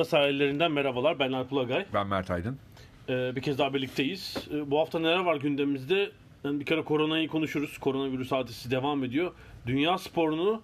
Ada 0.00 0.04
sahillerinden 0.04 0.72
merhabalar. 0.72 1.18
Ben 1.18 1.32
Alp 1.32 1.52
Ulagay. 1.52 1.86
Ben 1.94 2.06
Mert 2.06 2.30
Aydın. 2.30 2.58
Ee, 3.08 3.36
bir 3.36 3.42
kez 3.42 3.58
daha 3.58 3.74
birlikteyiz. 3.74 4.36
Ee, 4.54 4.70
bu 4.70 4.78
hafta 4.78 4.98
neler 4.98 5.18
var 5.18 5.36
gündemimizde? 5.36 6.10
Yani 6.44 6.60
bir 6.60 6.64
kere 6.64 6.82
koronayı 6.82 7.28
konuşuruz. 7.28 7.78
Koronavirüs 7.78 8.32
hadisi 8.32 8.70
devam 8.70 9.04
ediyor. 9.04 9.32
Dünya 9.66 9.98
sporunu 9.98 10.62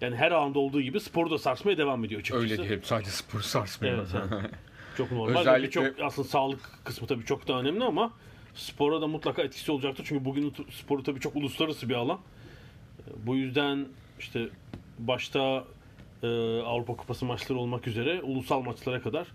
yani 0.00 0.16
her 0.16 0.32
alanda 0.32 0.58
olduğu 0.58 0.80
gibi 0.80 1.00
sporu 1.00 1.30
da 1.30 1.38
sarsmaya 1.38 1.78
devam 1.78 2.04
ediyor 2.04 2.20
açıkçası. 2.20 2.44
Öyle 2.44 2.56
diyelim 2.56 2.80
sadece 2.84 3.10
spor 3.10 3.40
sarsmıyor. 3.40 3.98
Evet, 3.98 4.08
yani. 4.14 4.46
Çok 4.96 5.12
normal. 5.12 5.40
Özellikle-. 5.40 5.70
Çok, 5.70 6.00
aslında 6.00 6.28
sağlık 6.28 6.60
kısmı 6.84 7.06
tabii 7.06 7.24
çok 7.24 7.48
da 7.48 7.58
önemli 7.58 7.84
ama 7.84 8.12
spora 8.54 9.00
da 9.00 9.06
mutlaka 9.06 9.42
etkisi 9.42 9.72
olacaktır. 9.72 10.04
Çünkü 10.08 10.24
bugün 10.24 10.54
sporu 10.70 11.02
tabii 11.02 11.20
çok 11.20 11.36
uluslararası 11.36 11.88
bir 11.88 11.94
alan. 11.94 12.18
Ee, 12.98 13.26
Bu 13.26 13.36
yüzden 13.36 13.86
işte 14.18 14.48
başta 14.98 15.64
e, 16.24 16.62
Avrupa 16.62 16.96
Kupası 16.96 17.24
maçları 17.24 17.58
olmak 17.58 17.86
üzere 17.86 18.22
ulusal 18.22 18.60
maçlara 18.60 19.02
kadar 19.02 19.26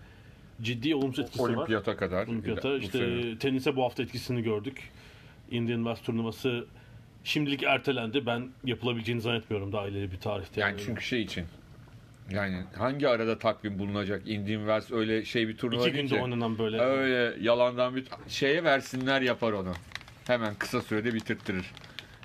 ciddi 0.62 0.96
olumsuz 0.96 1.26
etkisi 1.26 1.44
var. 1.44 1.50
Olimpiyata 1.50 1.98
kadar. 1.98 2.28
Olimpiyata 2.28 2.70
bu 2.70 2.78
işte 2.78 2.98
sene. 2.98 3.38
tenise 3.38 3.76
bu 3.76 3.84
hafta 3.84 4.04
etkisini 4.04 4.44
gördük. 4.44 4.92
Indian 5.52 5.78
Wells 5.78 6.02
turnuvası 6.02 6.66
şimdilik 7.24 7.64
ertelendi. 7.64 8.26
Ben 8.26 8.50
yapılabileceğini 8.64 9.22
zannetmiyorum 9.22 9.72
daha 9.72 9.88
ileri 9.88 10.12
bir 10.12 10.18
tarihte. 10.18 10.62
Yani 10.62 10.78
çünkü 10.86 11.04
şey 11.04 11.22
için. 11.22 11.46
Yani 12.32 12.64
hangi 12.78 13.08
arada 13.08 13.40
takvim 13.40 13.80
bulunacak? 13.80 14.28
Indian 14.28 14.60
Wells 14.60 14.92
öyle 14.92 15.26
şey 15.26 15.48
bir 15.48 15.58
turnuva 15.58 15.88
iki 15.88 15.98
günde 15.98 16.22
oynanan 16.22 16.60
böyle 16.60 16.80
Öyle 16.80 17.44
yalandan 17.44 17.96
bir 17.96 18.06
şeye 18.28 18.64
versinler 18.64 19.22
yapar 19.22 19.54
onu. 19.54 19.74
Hemen 20.28 20.56
kısa 20.56 20.82
sürede 20.82 21.14
bitirttirir. 21.14 21.66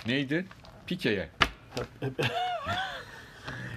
Neydi? 0.07 0.47
Pike'ye. 0.87 1.29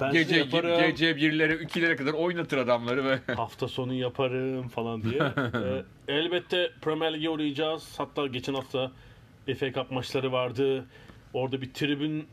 ben 0.01 0.11
Gece 0.11 0.23
size 0.25 0.37
yaparım. 0.39 0.79
gece 0.87 1.15
birlere, 1.15 1.55
ikilere 1.63 1.95
kadar 1.95 2.13
oynatır 2.13 2.57
adamları 2.57 3.05
ve 3.05 3.19
hafta 3.35 3.67
sonu 3.67 3.93
yaparım 3.93 4.67
falan 4.67 5.03
diye. 5.03 5.21
Ee, 6.07 6.13
elbette 6.13 6.71
Premier 6.81 7.13
Lig'e 7.13 7.29
uğrayacağız. 7.29 7.93
Hatta 7.97 8.27
geçen 8.27 8.53
hafta 8.53 8.91
FA 9.59 9.73
Cup 9.73 9.91
maçları 9.91 10.31
vardı. 10.31 10.85
Orada 11.33 11.61
bir 11.61 11.73
tribün 11.73 12.27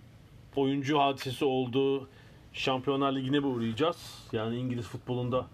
oyuncu 0.56 0.98
hadisesi 0.98 1.44
oldu. 1.44 2.08
Şampiyonlar 2.52 3.12
Ligi'ne 3.12 3.38
mi 3.38 3.46
uğrayacağız? 3.46 4.28
Yani 4.32 4.56
İngiliz 4.56 4.86
futbolunda 4.86 5.46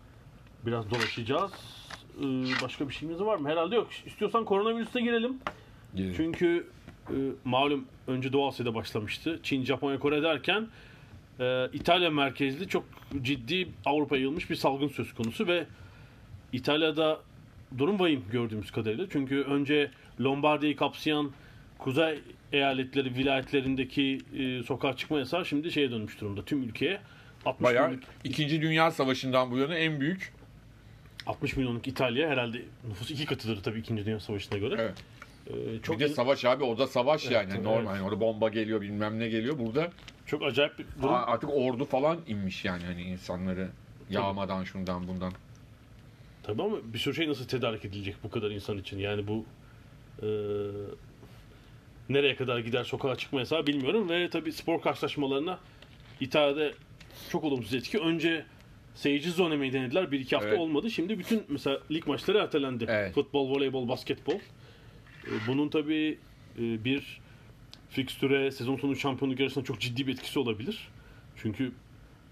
biraz 0.66 0.90
dolaşacağız. 0.90 1.52
Ee, 2.20 2.24
başka 2.62 2.88
bir 2.88 2.94
şeyimiz 2.94 3.20
var 3.20 3.36
mı? 3.36 3.48
Herhalde 3.48 3.74
yok. 3.74 3.88
İstiyorsan 4.06 4.44
koronavirüse 4.44 5.00
girelim. 5.00 5.38
Çünkü 5.96 6.66
e, 7.08 7.16
malum 7.44 7.84
önce 8.06 8.32
Doğu 8.32 8.48
Asya'da 8.48 8.74
başlamıştı. 8.74 9.40
Çin, 9.42 9.64
Japonya, 9.64 9.98
Kore 9.98 10.22
derken 10.22 10.68
e, 11.40 11.68
İtalya 11.72 12.10
merkezli 12.10 12.68
çok 12.68 12.84
ciddi 13.22 13.68
Avrupa'ya 13.84 14.20
yayılmış 14.20 14.50
bir 14.50 14.56
salgın 14.56 14.88
söz 14.88 15.14
konusu 15.14 15.46
ve 15.46 15.66
İtalya'da 16.52 17.20
durum 17.78 18.00
vahim 18.00 18.24
gördüğümüz 18.32 18.70
kadarıyla. 18.70 19.06
Çünkü 19.12 19.40
önce 19.40 19.90
Lombardiya'yı 20.20 20.76
kapsayan 20.76 21.30
kuzey 21.78 22.20
eyaletleri, 22.52 23.14
vilayetlerindeki 23.14 24.18
e, 24.38 24.62
sokağa 24.62 24.96
çıkma 24.96 25.18
yasağı 25.18 25.46
şimdi 25.46 25.72
şeye 25.72 25.90
dönmüş 25.90 26.20
durumda. 26.20 26.44
Tüm 26.44 26.62
ülkeye 26.62 27.00
60 27.46 27.64
bayağı 27.64 27.84
milyonluk, 27.84 28.08
İkinci 28.24 28.62
Dünya 28.62 28.90
Savaşı'ndan 28.90 29.50
bu 29.50 29.58
yana 29.58 29.74
en 29.74 30.00
büyük 30.00 30.32
60 31.26 31.56
milyonluk 31.56 31.88
İtalya 31.88 32.30
herhalde 32.30 32.62
nüfus 32.88 33.10
iki 33.10 33.26
katıdır 33.26 33.62
tabii 33.62 33.78
2. 33.78 33.96
Dünya 34.06 34.20
Savaşı'na 34.20 34.58
göre. 34.58 34.74
Evet. 34.78 34.94
E, 35.50 35.82
çok 35.82 36.00
bir 36.00 36.04
de 36.04 36.08
savaş 36.08 36.44
abi 36.44 36.64
o 36.64 36.78
da 36.78 36.86
savaş 36.86 37.24
Evet, 37.24 37.34
yani 37.34 37.50
evet. 37.54 37.62
normal. 37.64 37.96
Yani 37.96 38.06
orada 38.06 38.20
bomba 38.20 38.48
geliyor 38.48 38.80
bilmem 38.80 39.18
ne 39.18 39.28
geliyor. 39.28 39.58
Burada 39.58 39.90
çok 40.26 40.42
acayip 40.42 40.78
bir 40.78 40.86
durum. 41.02 41.14
Artık 41.14 41.50
ordu 41.52 41.84
falan 41.84 42.18
inmiş 42.26 42.64
yani 42.64 42.84
hani 42.84 43.02
insanları 43.02 43.68
yağmadan 44.10 44.64
şundan 44.64 45.08
bundan. 45.08 45.32
Tabii 46.42 46.62
ama 46.62 46.76
bir 46.92 46.98
sürü 46.98 47.14
şey 47.14 47.28
nasıl 47.28 47.44
tedarik 47.48 47.84
edilecek 47.84 48.16
bu 48.24 48.30
kadar 48.30 48.50
insan 48.50 48.78
için? 48.78 48.98
Yani 48.98 49.28
bu 49.28 49.44
e, 50.22 50.28
nereye 52.08 52.36
kadar 52.36 52.58
gider 52.58 52.84
sokağa 52.84 53.16
çıkma 53.16 53.38
yasağı 53.40 53.66
bilmiyorum. 53.66 54.08
Ve 54.08 54.30
tabii 54.30 54.52
spor 54.52 54.80
karşılaşmalarına 54.82 55.58
İtalya'da 56.20 56.72
çok 57.30 57.44
olumsuz 57.44 57.74
etki. 57.74 57.98
Önce 57.98 58.44
seyirci 58.94 59.30
zonemeyi 59.30 59.72
denediler. 59.72 60.12
Bir 60.12 60.20
iki 60.20 60.36
hafta 60.36 60.48
Evet. 60.48 60.58
olmadı. 60.58 60.90
Şimdi 60.90 61.18
bütün 61.18 61.42
mesela 61.48 61.78
lig 61.90 62.06
maçları 62.06 62.38
ertelendi. 62.38 62.86
Evet. 62.88 63.14
Futbol, 63.14 63.50
voleybol, 63.50 63.88
basketbol. 63.88 64.38
E, 65.26 65.32
bunun 65.46 65.68
tabii 65.68 66.18
e, 66.58 66.84
bir 66.84 67.20
fikstüre, 67.90 68.50
sezon 68.50 68.76
sonu 68.76 68.96
şampiyonluk 68.96 69.40
yarışına 69.40 69.64
çok 69.64 69.80
ciddi 69.80 70.06
bir 70.06 70.12
etkisi 70.12 70.38
olabilir. 70.38 70.88
Çünkü 71.36 71.72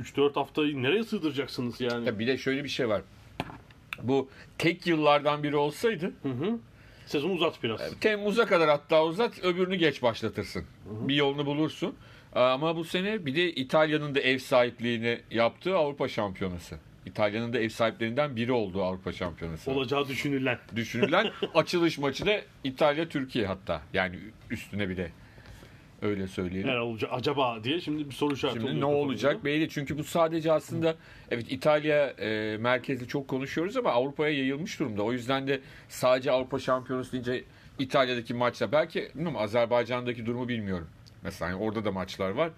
3-4 0.03 0.34
haftayı 0.34 0.82
nereye 0.82 1.04
sığdıracaksınız 1.04 1.81
yani? 1.81 2.06
Ya 2.06 2.19
bir 2.19 2.27
de 2.27 2.38
şöyle 2.38 2.65
bir 2.65 2.69
şey 2.69 2.88
var. 2.88 3.03
Bu 4.03 4.28
tek 4.59 4.87
yıllardan 4.87 5.43
biri 5.43 5.56
olsaydı 5.56 6.12
Hı 6.22 6.28
hı. 6.28 6.59
Sezonu 7.06 7.32
uzat 7.32 7.62
biraz. 7.62 8.00
Temmuz'a 8.00 8.47
kadar 8.47 8.69
hatta 8.69 9.04
uzat 9.04 9.44
öbürünü 9.44 9.77
geç 9.77 10.03
başlatırsın. 10.03 10.65
Bir 10.87 11.15
yolunu 11.15 11.47
bulursun. 11.47 11.94
Ama 12.32 12.77
bu 12.77 12.84
sene 12.84 13.27
bir 13.27 13.37
de 13.37 13.53
İtalya'nın 13.54 14.15
da 14.15 14.21
ev 14.21 14.38
sahipliğini 14.38 15.21
yaptığı 15.31 15.77
Avrupa 15.77 16.09
Şampiyonası. 16.09 16.78
İtalya'nın 17.09 17.53
da 17.53 17.59
ev 17.59 17.69
sahiplerinden 17.69 18.37
biri 18.37 18.53
olduğu 18.53 18.83
Avrupa 18.83 19.13
Şampiyonası. 19.13 19.71
olacağı 19.71 20.09
düşünülen. 20.09 20.59
Düşünülen 20.77 21.31
açılış 21.55 21.99
maçı 21.99 22.27
da 22.27 22.41
İtalya-Türkiye 22.65 23.47
hatta. 23.47 23.83
Yani 23.93 24.19
üstüne 24.51 24.89
bir 24.89 24.97
de 24.97 25.11
öyle 26.03 26.27
söyleyelim. 26.29 26.71
Neler 26.71 26.79
olacak 26.79 27.11
acaba 27.15 27.65
diye 27.65 27.81
şimdi 27.81 28.07
bir 28.07 28.15
soru 28.15 28.35
işareti 28.35 28.61
Şimdi 28.61 28.81
ne 28.81 28.85
olacak 28.85 29.45
belli. 29.45 29.69
Çünkü 29.69 29.99
bu 29.99 30.05
sadece 30.05 30.53
aslında 30.53 30.97
evet 31.31 31.53
İtalya 31.53 32.07
e, 32.07 32.57
merkezli 32.57 33.09
çok 33.09 33.29
konuşuyoruz 33.29 33.77
ama 33.77 33.91
Avrupa'ya 33.91 34.33
yayılmış 34.33 34.81
durumda. 34.81 35.03
O 35.03 35.13
yüzden 35.13 35.47
de 35.47 35.61
sadece 35.89 36.31
Avrupa 36.31 36.59
Şampiyonası 36.59 37.13
deyince 37.13 37.45
İtalya'daki 37.79 38.35
maçla 38.35 38.73
belki 38.73 39.11
bilmiyorum 39.15 39.39
Azerbaycan'daki 39.39 40.27
durumu 40.27 40.49
bilmiyorum. 40.49 40.89
Mesela 41.23 41.51
yani 41.51 41.63
orada 41.63 41.85
da 41.85 41.93
maçlar 41.93 42.31
var. 42.31 42.51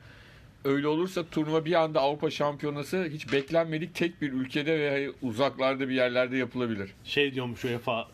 Öyle 0.64 0.88
olursa 0.88 1.24
turnuva 1.26 1.64
bir 1.64 1.72
anda 1.72 2.00
Avrupa 2.00 2.30
Şampiyonası 2.30 3.08
hiç 3.12 3.32
beklenmedik 3.32 3.94
tek 3.94 4.22
bir 4.22 4.32
ülkede 4.32 4.78
ve 4.78 5.10
uzaklarda 5.22 5.88
bir 5.88 5.94
yerlerde 5.94 6.36
yapılabilir. 6.36 6.90
Şey 7.04 7.34
diyormuş 7.34 7.64
UEFA 7.64 8.08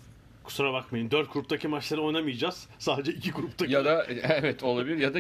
kusura 0.44 0.72
bakmayın 0.72 1.10
4 1.10 1.32
gruptaki 1.32 1.68
maçları 1.68 2.02
oynamayacağız. 2.02 2.68
Sadece 2.78 3.12
2 3.12 3.30
gruptaki. 3.30 3.72
Ya 3.72 3.84
da 3.84 4.06
evet 4.22 4.62
olabilir 4.62 4.98
ya 4.98 5.14
da 5.14 5.18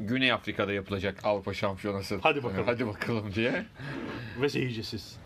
Güney 0.00 0.32
Afrika'da 0.32 0.72
yapılacak 0.72 1.20
Avrupa 1.24 1.54
Şampiyonası. 1.54 2.18
Hadi 2.22 2.42
bakalım. 2.42 2.64
Hadi 2.66 2.86
bakalım 2.86 3.34
diye. 3.34 3.64
ve 4.40 4.48
seyircisiz. 4.48 5.16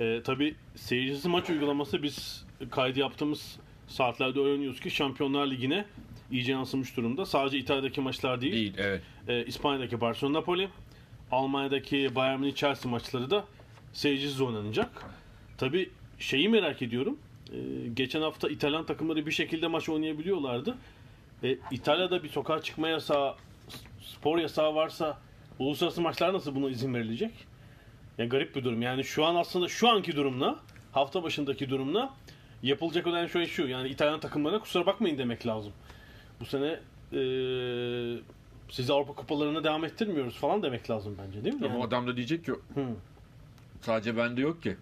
Ee, 0.00 0.20
tabii 0.24 0.54
seyircisiz 0.76 1.26
maç 1.26 1.50
uygulaması 1.50 2.02
biz 2.02 2.44
kaydı 2.70 3.00
yaptığımız 3.00 3.56
saatlerde 3.88 4.40
öğreniyoruz 4.40 4.80
ki 4.80 4.90
Şampiyonlar 4.90 5.46
Ligi'ne 5.46 5.84
iyice 6.32 6.52
yansımış 6.52 6.96
durumda. 6.96 7.26
Sadece 7.26 7.58
İtalya'daki 7.58 8.00
maçlar 8.00 8.40
değil, 8.40 8.52
Değil 8.52 8.74
evet. 8.78 9.02
e, 9.28 9.44
İspanya'daki 9.44 10.00
Barcelona 10.00 10.38
Napoli, 10.38 10.68
Almanya'daki 11.30 12.14
Bayern 12.14 12.40
Münih 12.40 12.54
Chelsea 12.54 12.90
maçları 12.90 13.30
da 13.30 13.44
seyircisiz 13.92 14.40
oynanacak. 14.40 15.04
Tabii 15.58 15.90
şeyi 16.18 16.48
merak 16.48 16.82
ediyorum. 16.82 17.18
E, 17.52 17.58
geçen 17.94 18.22
hafta 18.22 18.48
İtalyan 18.48 18.86
takımları 18.86 19.26
bir 19.26 19.32
şekilde 19.32 19.66
maç 19.66 19.88
oynayabiliyorlardı. 19.88 20.76
E, 21.42 21.58
İtalya'da 21.70 22.22
bir 22.22 22.28
sokağa 22.28 22.62
çıkma 22.62 22.88
yasağı, 22.88 23.34
spor 24.00 24.38
yasağı 24.38 24.74
varsa 24.74 25.18
Uluslararası 25.58 26.00
maçlar 26.00 26.32
nasıl 26.32 26.54
buna 26.54 26.70
izin 26.70 26.94
verilecek? 26.94 27.30
Ya 28.18 28.24
garip 28.24 28.56
bir 28.56 28.64
durum. 28.64 28.82
Yani 28.82 29.04
şu 29.04 29.24
an 29.24 29.34
aslında 29.34 29.68
şu 29.68 29.88
anki 29.88 30.16
durumla 30.16 30.58
hafta 30.92 31.22
başındaki 31.22 31.70
durumla 31.70 32.14
yapılacak 32.62 33.06
olan 33.06 33.26
şey 33.26 33.46
şu. 33.46 33.68
Yani 33.68 33.88
İtalyan 33.88 34.20
takımlarına 34.20 34.58
kusura 34.58 34.86
bakmayın 34.86 35.18
demek 35.18 35.46
lazım. 35.46 35.72
Bu 36.42 36.46
sene 36.46 36.80
eee 37.12 38.18
sizi 38.70 38.92
Avrupa 38.92 39.12
kupalarına 39.14 39.64
devam 39.64 39.84
ettirmiyoruz 39.84 40.34
falan 40.36 40.62
demek 40.62 40.90
lazım 40.90 41.16
bence 41.26 41.44
değil 41.44 41.54
mi? 41.54 41.64
Ama 41.66 41.74
Yani- 41.74 41.84
adam 41.84 42.06
da 42.06 42.16
diyecek 42.16 42.44
ki 42.44 42.52
Hı. 42.52 42.86
sadece 43.80 44.16
bende 44.16 44.40
yok 44.40 44.62
ki. 44.62 44.76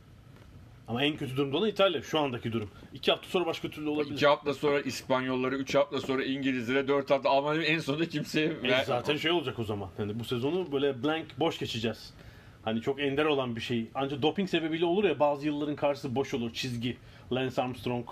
Ama 0.89 1.05
en 1.05 1.17
kötü 1.17 1.37
durumda 1.37 1.57
olan 1.57 1.69
İtalya 1.69 2.03
şu 2.03 2.19
andaki 2.19 2.53
durum. 2.53 2.71
İki 2.95 3.11
hafta 3.11 3.29
sonra 3.29 3.47
başka 3.47 3.69
türlü 3.71 3.89
olabilir. 3.89 4.15
İki 4.15 4.27
hafta 4.27 4.55
sonra 4.55 4.81
İspanyolları, 4.81 5.57
üç 5.57 5.75
hafta 5.75 6.01
sonra 6.01 6.25
İngilizlere, 6.25 6.89
dört 6.89 7.11
hafta 7.11 7.31
Almanya 7.31 7.63
en 7.63 7.79
sonunda 7.79 8.09
kimseye... 8.09 8.47
E 8.63 8.85
zaten 8.85 9.17
şey 9.17 9.31
olacak 9.31 9.59
o 9.59 9.65
zaman. 9.65 9.89
Yani 9.99 10.19
bu 10.21 10.25
sezonu 10.25 10.73
böyle 10.73 11.03
blank 11.03 11.27
boş 11.41 11.59
geçeceğiz. 11.59 12.15
Hani 12.63 12.81
çok 12.83 13.01
ender 13.01 13.25
olan 13.25 13.57
bir 13.57 13.61
şey. 13.61 13.87
Ancak 13.95 14.23
doping 14.23 14.49
sebebiyle 14.49 14.85
olur 14.85 15.05
ya 15.05 15.21
bazı 15.21 15.47
yılların 15.47 15.77
karşısı 15.77 16.15
boş 16.15 16.35
olur. 16.35 16.53
Çizgi. 16.53 16.97
Lance 17.33 17.63
Armstrong 17.63 18.07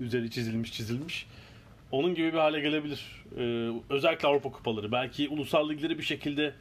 üzeri 0.00 0.30
çizilmiş 0.30 0.72
çizilmiş. 0.72 1.26
Onun 1.94 2.14
gibi 2.14 2.32
bir 2.32 2.38
hale 2.38 2.60
gelebilir. 2.60 3.24
Ee, 3.38 3.70
özellikle 3.90 4.28
Avrupa 4.28 4.52
kupaları. 4.52 4.92
Belki 4.92 5.28
ulusal 5.28 5.70
ligleri 5.70 5.98
bir 5.98 6.02
şekilde 6.02 6.54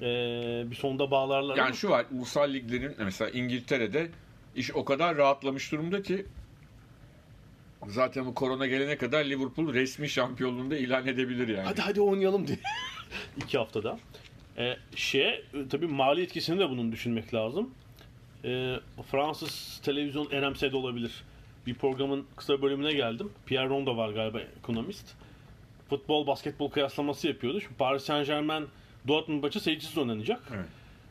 ee, 0.00 0.64
bir 0.70 0.76
sonda 0.76 1.10
bağlarlar. 1.10 1.54
ama- 1.58 1.66
Yani 1.66 1.76
şu 1.76 1.88
var, 1.90 2.06
ulusal 2.16 2.52
liglerin 2.54 2.94
mesela 2.98 3.30
İngiltere'de 3.30 4.10
iş 4.56 4.74
o 4.74 4.84
kadar 4.84 5.16
rahatlamış 5.16 5.72
durumda 5.72 6.02
ki 6.02 6.26
zaten 7.86 8.26
bu 8.26 8.34
korona 8.34 8.66
gelene 8.66 8.98
kadar 8.98 9.24
Liverpool 9.24 9.74
resmi 9.74 10.08
şampiyonluğunu 10.08 10.70
da 10.70 10.76
ilan 10.76 11.06
edebilir 11.06 11.48
yani. 11.48 11.64
Hadi 11.66 11.80
hadi 11.80 12.00
oynayalım 12.00 12.46
diye. 12.46 12.58
İki 13.36 13.58
haftada. 13.58 13.98
Ee, 14.58 14.76
şey, 14.96 15.28
e, 15.28 15.42
tabii 15.70 15.86
mali 15.86 16.22
etkisini 16.22 16.58
de 16.60 16.70
bunun 16.70 16.92
düşünmek 16.92 17.34
lazım. 17.34 17.70
Ee, 18.44 18.76
Fransız 19.10 19.80
televizyon 19.84 20.30
RMC'de 20.30 20.76
olabilir. 20.76 21.24
Bir 21.66 21.74
programın 21.74 22.26
kısa 22.36 22.62
bölümüne 22.62 22.92
geldim. 22.92 23.32
Pierre 23.46 23.68
Ronda 23.68 23.96
var 23.96 24.10
galiba 24.10 24.40
ekonomist. 24.40 25.14
Futbol, 25.88 26.26
basketbol 26.26 26.70
kıyaslaması 26.70 27.28
yapıyordu. 27.28 27.60
Şimdi 27.60 27.74
Paris 27.74 28.04
Saint 28.04 28.26
Germain 28.26 28.66
Dortmund 29.08 29.42
maçı 29.42 29.60
seyircisiz 29.60 29.98
oynanacak. 29.98 30.42
Evet. 30.54 30.66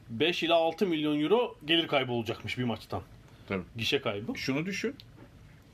5 0.10 0.44
ila 0.44 0.56
6 0.56 0.88
milyon 0.88 1.20
euro 1.20 1.56
gelir 1.66 1.88
kaybı 1.88 2.12
olacakmış 2.12 2.58
bir 2.58 2.64
maçtan. 2.64 3.02
Tabii. 3.48 3.64
Gişe 3.78 4.02
kaybı. 4.02 4.36
Şunu 4.36 4.66
düşün. 4.66 4.96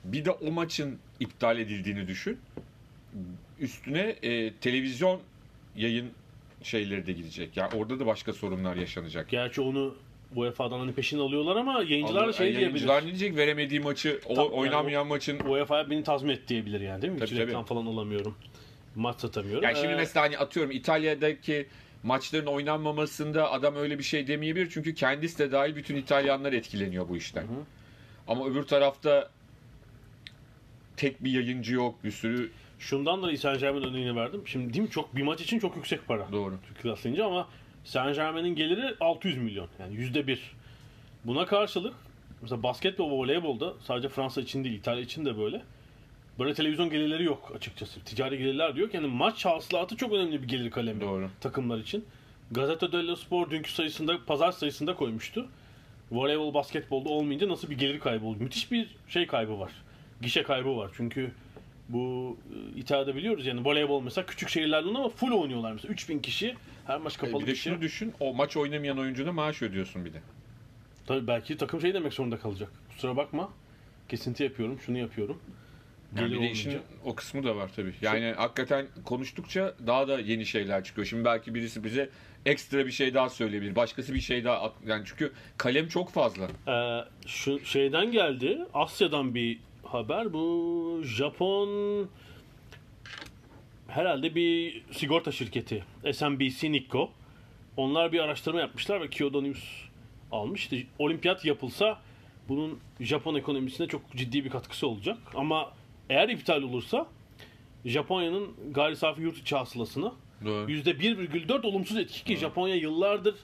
Bir 0.04 0.26
de 0.26 0.31
o 0.31 0.52
maçın 0.52 1.00
iptal 1.20 1.60
edildiğini 1.60 2.08
düşün. 2.08 2.40
Üstüne 3.60 4.16
e, 4.22 4.54
televizyon 4.54 5.22
yayın 5.75 6.12
şeyleri 6.64 7.06
de 7.06 7.14
gidecek. 7.14 7.58
Yani 7.58 7.75
orada 7.75 8.00
da 8.00 8.06
başka 8.06 8.34
sorunlar 8.34 8.75
yaşanacak. 8.75 9.30
Gerçi 9.30 9.62
onu 9.62 9.96
UEFA'dan 10.36 10.80
hani 10.80 10.94
peşin 10.94 11.20
alıyorlar 11.20 11.56
ama 11.56 11.84
yayıncılar 11.84 12.28
da 12.28 12.34
şey 12.34 12.46
diyebilir. 12.46 12.62
Yayıncılar 12.62 13.02
ne 13.02 13.06
diyecek? 13.08 13.36
Veremediği 13.36 13.80
maçı, 13.80 14.20
o, 14.26 14.34
Tabii, 14.34 14.46
yani 14.46 14.56
oynamayan 14.56 15.08
maçın 15.08 15.40
UEFA'ya 15.40 15.90
beni 15.90 16.04
tazmin 16.04 16.30
et 16.30 16.48
diyebilir 16.48 16.81
yani 16.81 17.02
değil 17.02 17.14
mi? 17.14 17.22
Hiç 17.22 17.30
Tabii, 17.30 17.40
reklam 17.40 17.66
tabii. 17.66 17.80
falan 17.80 17.86
alamıyorum. 17.94 18.36
Maç 18.96 19.20
satamıyorum. 19.20 19.64
Yani 19.64 19.76
şimdi 19.76 19.94
Ee, 19.94 19.96
mesela 19.96 20.26
hani 20.26 20.38
atıyorum 20.38 20.72
İtalya'daki 20.72 21.68
maçların 22.04 22.46
oynanmamasında 22.46 23.52
adam 23.52 23.76
öyle 23.76 23.98
bir 23.98 24.04
şey 24.04 24.28
demeyebilir. 24.28 24.70
Çünkü 24.74 24.94
kendisi 24.94 25.40
de 25.40 25.52
dahil 25.52 25.76
bütün 25.76 25.96
İtalyanlar 25.96 26.54
etkileniyor 26.54 27.10
bu 27.10 27.18
işten. 27.18 27.46
Ama 28.28 28.48
öbür 28.48 28.64
tarafta 28.64 29.30
tek 30.98 31.24
bir 31.24 31.32
yayıncı 31.32 31.74
yok. 31.74 32.04
Bir 32.04 32.12
sürü 32.12 32.52
Şundan 32.80 33.22
dolayı 33.22 33.40
Saint 33.40 33.60
Germain 33.60 33.84
örneğini 33.84 34.16
verdim. 34.16 34.42
Şimdi 34.46 34.74
değil 34.74 34.84
mi 34.84 34.90
çok 34.90 35.16
bir 35.16 35.24
maç 35.24 35.42
için 35.42 35.60
çok 35.60 35.75
yüksek 35.75 36.08
para. 36.08 36.32
doğru. 36.32 36.56
Türk 36.68 36.82
kıyaslayınca 36.82 37.25
ama 37.25 37.48
Saint 37.84 38.16
Germain'in 38.16 38.56
geliri 38.56 38.96
600 39.00 39.38
milyon. 39.38 39.68
Yani 39.80 39.96
yüzde 39.96 40.28
bir. 40.28 40.52
Buna 41.26 41.46
karşılık 41.46 41.94
mesela 42.42 42.64
basketbol 42.64 43.12
ve 43.12 43.16
voleybolda 43.16 43.74
sadece 43.84 44.10
Fransa 44.10 44.42
için 44.42 44.64
değil 44.64 44.76
İtalya 44.76 45.02
için 45.02 45.26
de 45.26 45.38
böyle. 45.38 45.62
Böyle 46.40 46.54
televizyon 46.54 46.90
gelirleri 46.90 47.24
yok 47.24 47.52
açıkçası. 47.56 48.00
Ticari 48.00 48.38
gelirler 48.38 48.76
diyor 48.76 48.90
ki 48.90 48.96
yani 48.96 49.08
maç 49.08 49.46
hasılatı 49.46 49.96
çok 49.98 50.14
önemli 50.14 50.44
bir 50.44 50.48
gelir 50.48 50.72
kalemi 50.72 51.02
Doğru. 51.02 51.30
takımlar 51.42 51.78
için. 51.78 52.06
Gazeta 52.52 52.92
dello 52.92 53.16
Sport 53.16 53.52
dünkü 53.52 53.72
sayısında, 53.72 54.25
pazar 54.25 54.52
sayısında 54.52 54.96
koymuştu. 54.96 55.48
Voleybol, 56.12 56.54
basketbolda 56.54 57.10
olmayınca 57.10 57.50
nasıl 57.50 57.70
bir 57.70 57.78
gelir 57.78 58.00
kaybı 58.00 58.25
oldu? 58.25 58.38
Müthiş 58.40 58.72
bir 58.72 58.88
şey 59.08 59.28
kaybı 59.28 59.60
var. 59.60 59.72
Gişe 60.22 60.44
kaybı 60.44 60.78
var. 60.78 60.92
Çünkü 60.98 61.32
bu 61.90 62.38
e, 62.54 62.80
İtalya'da 62.80 63.16
biliyoruz 63.16 63.46
yani 63.46 63.66
voleybol 63.66 64.02
mesela 64.02 64.25
küçük 64.25 64.50
şehirlerden 64.50 64.94
ama 64.94 65.10
full 65.10 65.32
oynuyorlar 65.32 65.72
mesela. 65.72 65.92
3000 65.94 66.20
kişi 66.20 66.56
her 66.89 66.97
maç 66.97 67.18
kapalı 67.18 67.41
bir 67.41 67.47
de 67.47 67.51
bir 67.51 67.56
şey. 67.56 67.74
şunu 67.74 67.81
düşün. 67.81 68.13
O 68.19 68.33
maç 68.33 68.57
oynamayan 68.57 68.97
oyuncuna 69.00 69.31
maaş 69.31 69.62
ödüyorsun 69.62 70.06
bir 70.06 70.13
de. 70.13 70.21
Tabii 71.07 71.27
belki 71.27 71.57
takım 71.57 71.81
şey 71.81 71.94
demek 71.94 72.13
zorunda 72.13 72.39
kalacak. 72.39 72.69
Kusura 72.89 73.15
bakma. 73.18 73.50
Kesinti 74.09 74.44
yapıyorum, 74.44 74.80
şunu 74.80 74.97
yapıyorum. 74.97 75.41
Yani 76.18 76.31
bir 76.33 76.41
de 76.41 76.51
işin 76.51 76.80
o 77.06 77.15
kısmı 77.15 77.44
da 77.44 77.56
var 77.56 77.71
tabii. 77.75 77.94
Yani 78.01 78.33
hakikaten 78.38 78.86
konuştukça 79.06 79.75
daha 79.88 80.07
da 80.07 80.19
yeni 80.19 80.45
şeyler 80.45 80.83
çıkıyor. 80.83 81.07
Şimdi 81.07 81.25
belki 81.25 81.56
birisi 81.56 81.83
bize 81.83 82.09
ekstra 82.45 82.86
bir 82.86 82.91
şey 82.91 83.13
daha 83.13 83.30
söyleyebilir. 83.30 83.75
Başkası 83.75 84.13
bir 84.13 84.19
şey 84.19 84.44
daha 84.44 84.62
at- 84.62 84.74
yani 84.88 85.03
çünkü 85.06 85.31
kalem 85.57 85.88
çok 85.88 86.09
fazla. 86.12 86.47
Ee, 86.68 87.00
şu 87.27 87.59
şeyden 87.65 88.12
geldi. 88.12 88.59
Asya'dan 88.74 89.36
bir 89.36 89.59
haber. 89.83 90.33
Bu 90.33 91.01
Japon 91.03 91.69
herhalde 93.89 94.36
bir 94.36 94.81
sigorta 94.91 95.31
şirketi. 95.31 95.83
SMBC 96.13 96.71
Nikko. 96.71 97.12
Onlar 97.77 98.12
bir 98.12 98.19
araştırma 98.19 98.59
yapmışlar 98.59 99.01
ve 99.01 99.09
Kyodo 99.09 99.44
News 99.44 99.63
almış. 100.31 100.62
İşte 100.62 100.83
olimpiyat 101.00 101.45
yapılsa 101.45 102.00
bunun 102.50 102.80
Japon 103.00 103.36
ekonomisine 103.36 103.88
çok 103.88 104.01
ciddi 104.15 104.45
bir 104.45 104.50
katkısı 104.50 104.88
olacak. 104.88 105.18
Ama 105.36 105.74
eğer 106.09 106.30
iptal 106.30 106.62
olursa 106.62 107.07
Japonya'nın 107.86 108.47
gayri 108.71 108.95
safi 108.95 109.21
yurt 109.21 109.38
içi 109.38 109.56
hasılasını 109.56 110.12
Doğru. 110.45 110.71
%1,4 110.71 111.65
olumsuz 111.68 111.97
etki 111.97 112.24
ki 112.24 112.38
Japonya 112.38 112.75
yıllardır 112.75 113.36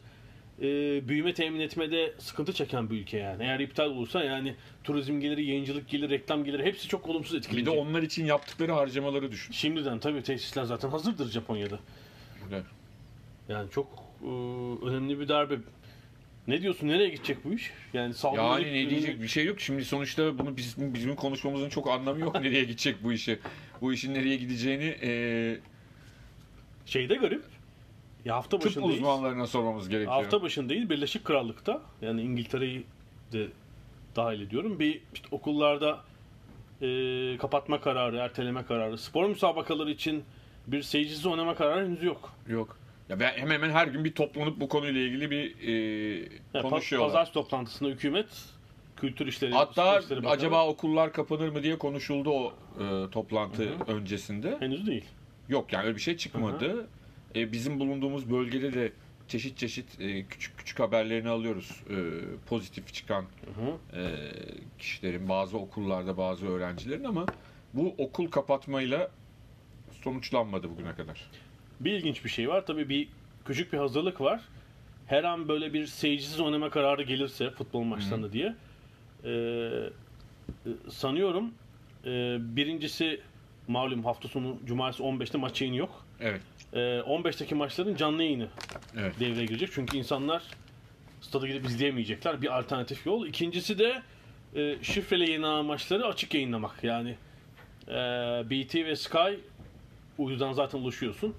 e, 0.62 0.68
büyüme 1.08 1.34
temin 1.34 1.60
etmede 1.60 2.14
sıkıntı 2.18 2.54
çeken 2.54 2.90
bir 2.90 2.96
ülke 3.02 3.18
yani. 3.18 3.44
Eğer 3.44 3.60
iptal 3.60 3.90
olursa 3.90 4.24
yani 4.24 4.56
turizm 4.84 5.20
geliri, 5.20 5.46
yayıncılık 5.46 5.90
geliri, 5.90 6.10
reklam 6.10 6.44
geliri 6.44 6.64
hepsi 6.64 6.88
çok 6.88 7.10
olumsuz 7.10 7.34
Bir 7.34 7.38
etkileyecek. 7.38 7.74
de 7.74 7.80
onlar 7.80 8.02
için 8.02 8.26
yaptıkları 8.26 8.72
harcamaları 8.72 9.32
düşün. 9.32 9.54
Şimdiden 9.54 10.00
tabii 10.00 10.24
tesisler 10.24 10.64
zaten 10.64 10.90
hazırdır 10.90 11.30
Japonya'da. 11.30 11.80
Evet. 12.52 12.66
Yani 13.50 13.72
çok 13.72 13.88
e, 14.24 14.28
önemli 14.86 15.20
bir 15.20 15.28
darbe. 15.28 15.56
Ne 16.48 16.62
diyorsun? 16.62 16.88
Nereye 16.88 17.10
gidecek 17.10 17.46
bu 17.46 17.54
iş? 17.54 17.72
Yani 17.94 18.14
Yani 18.36 18.66
ne 18.74 18.90
diyecek 18.90 19.22
bir 19.22 19.28
şey 19.28 19.46
yok. 19.46 19.60
Şimdi 19.60 19.86
sonuçta 19.86 20.38
bunu 20.40 20.58
bizim, 20.58 20.94
bizim 20.94 21.16
konuşmamızın 21.16 21.70
çok 21.70 21.90
anlamı 21.90 22.20
yok. 22.20 22.36
nereye 22.42 22.64
gidecek 22.64 22.96
bu 23.04 23.14
işi? 23.14 23.40
Bu 23.82 23.94
işin 23.94 24.14
nereye 24.14 24.36
gideceğini 24.36 24.96
e, 25.04 25.60
Şeyde 26.86 27.16
garip. 27.16 27.44
Ya 28.26 28.36
hafta 28.36 28.58
tıp 28.60 28.66
başındayız. 28.66 28.96
uzmanlarına 28.96 29.48
sormamız 29.48 29.90
gerekiyor. 29.90 30.14
Hafta 30.14 30.42
başındayız. 30.42 30.90
Birleşik 30.90 31.26
Krallık'ta 31.26 31.82
yani 32.02 32.22
İngiltere'yi 32.22 32.84
de 33.34 33.48
dahil 34.16 34.42
ediyorum. 34.42 34.80
Bir 34.80 35.02
işte 35.14 35.28
okullarda 35.32 36.00
e, 36.82 36.88
kapatma 37.38 37.82
kararı, 37.82 38.18
erteleme 38.18 38.66
kararı, 38.66 38.98
spor 38.98 39.30
müsabakaları 39.30 39.92
için 39.92 40.24
bir 40.68 40.82
seyircisiz 40.82 41.26
oynama 41.26 41.56
kararı 41.56 41.86
henüz 41.86 42.04
yok. 42.04 42.34
Yok. 42.48 42.78
Ya 43.10 43.20
ben 43.20 43.34
hemen 43.34 43.54
hemen 43.56 43.70
her 43.70 43.88
gün 43.88 44.06
bir 44.06 44.14
toplanıp 44.14 44.60
bu 44.60 44.70
konuyla 44.70 45.02
ilgili 45.02 45.32
bir 45.32 45.46
e, 45.62 46.28
pa- 46.54 46.62
konuşuyorlar. 46.62 47.10
Pazar 47.12 47.34
toplantısında 47.34 47.90
hükümet, 47.90 48.28
kültür 48.98 49.28
işleri, 49.28 49.52
Hatta 49.54 50.00
işleri 50.00 50.20
bakanı- 50.20 50.32
acaba 50.32 50.68
okullar 50.68 51.14
kapanır 51.14 51.50
mı 51.50 51.64
diye 51.64 51.78
konuşuldu 51.78 52.30
o 52.30 52.54
e, 52.84 53.10
toplantı 53.12 53.70
öncesinde. 53.88 54.56
henüz 54.60 54.88
değil. 54.88 55.06
Yok 55.50 55.74
yani 55.74 55.86
öyle 55.86 55.96
bir 55.96 56.02
şey 56.02 56.18
çıkmadı. 56.18 56.88
E, 57.36 57.52
bizim 57.52 57.80
bulunduğumuz 57.80 58.32
bölgede 58.32 58.74
de 58.74 58.92
çeşit 59.28 59.58
çeşit 59.58 60.02
e, 60.02 60.24
küçük 60.24 60.58
küçük 60.58 60.80
haberlerini 60.80 61.30
alıyoruz. 61.30 61.72
E, 61.90 61.96
pozitif 62.50 62.94
çıkan 62.94 63.24
Hı. 63.24 63.98
e, 64.00 64.04
kişilerin 64.80 65.30
bazı 65.30 65.58
okullarda 65.58 66.18
bazı 66.18 66.48
öğrencilerin 66.48 67.04
ama 67.04 67.26
bu 67.74 67.96
okul 67.98 68.28
kapatmayla 68.28 69.12
sonuçlanmadı 70.04 70.70
bugüne 70.70 70.96
kadar. 70.96 71.32
Bir 71.80 71.92
ilginç 71.92 72.26
bir 72.26 72.30
şey 72.30 72.50
var. 72.50 72.66
Tabii 72.66 72.90
bir 72.90 73.08
küçük 73.46 73.74
bir 73.74 73.78
hazırlık 73.78 74.22
var. 74.22 74.42
Her 75.08 75.24
an 75.24 75.48
böyle 75.48 75.74
bir 75.74 75.86
seyircisiz 75.86 76.40
oynama 76.40 76.70
kararı 76.70 77.04
gelirse 77.04 77.52
futbol 77.52 77.84
maçlarında 77.84 78.34
diye 78.34 78.56
e, 79.24 79.30
e, 79.32 79.90
sanıyorum 80.90 81.54
e, 82.06 82.38
birincisi 82.40 83.22
malum 83.68 84.06
hafta 84.06 84.28
sonu 84.28 84.58
cumartesi 84.66 85.04
15'te 85.04 85.38
maç 85.38 85.62
yayını 85.62 85.76
yok. 85.76 86.06
Evet. 86.20 86.42
E, 86.74 86.78
15'teki 86.80 87.56
maçların 87.56 87.96
canlı 87.96 88.24
yayını 88.24 88.48
Evet. 88.98 89.20
devreye 89.20 89.46
girecek. 89.46 89.70
Çünkü 89.74 89.98
insanlar 89.98 90.44
stada 91.22 91.48
gidip 91.48 91.66
izleyemeyecekler. 91.66 92.42
Bir 92.42 92.58
alternatif 92.60 93.06
yol. 93.06 93.28
İkincisi 93.28 93.80
de 93.80 94.02
e, 94.56 94.76
şifreli 94.82 95.24
yayınlanan 95.30 95.66
maçları 95.66 96.06
açık 96.08 96.34
yayınlamak. 96.34 96.84
Yani 96.84 97.16
e, 97.88 97.94
BT 98.50 98.76
ve 98.76 98.96
Sky 98.96 99.34
uydudan 100.18 100.54
zaten 100.54 100.80
ulaşıyorsun. 100.80 101.36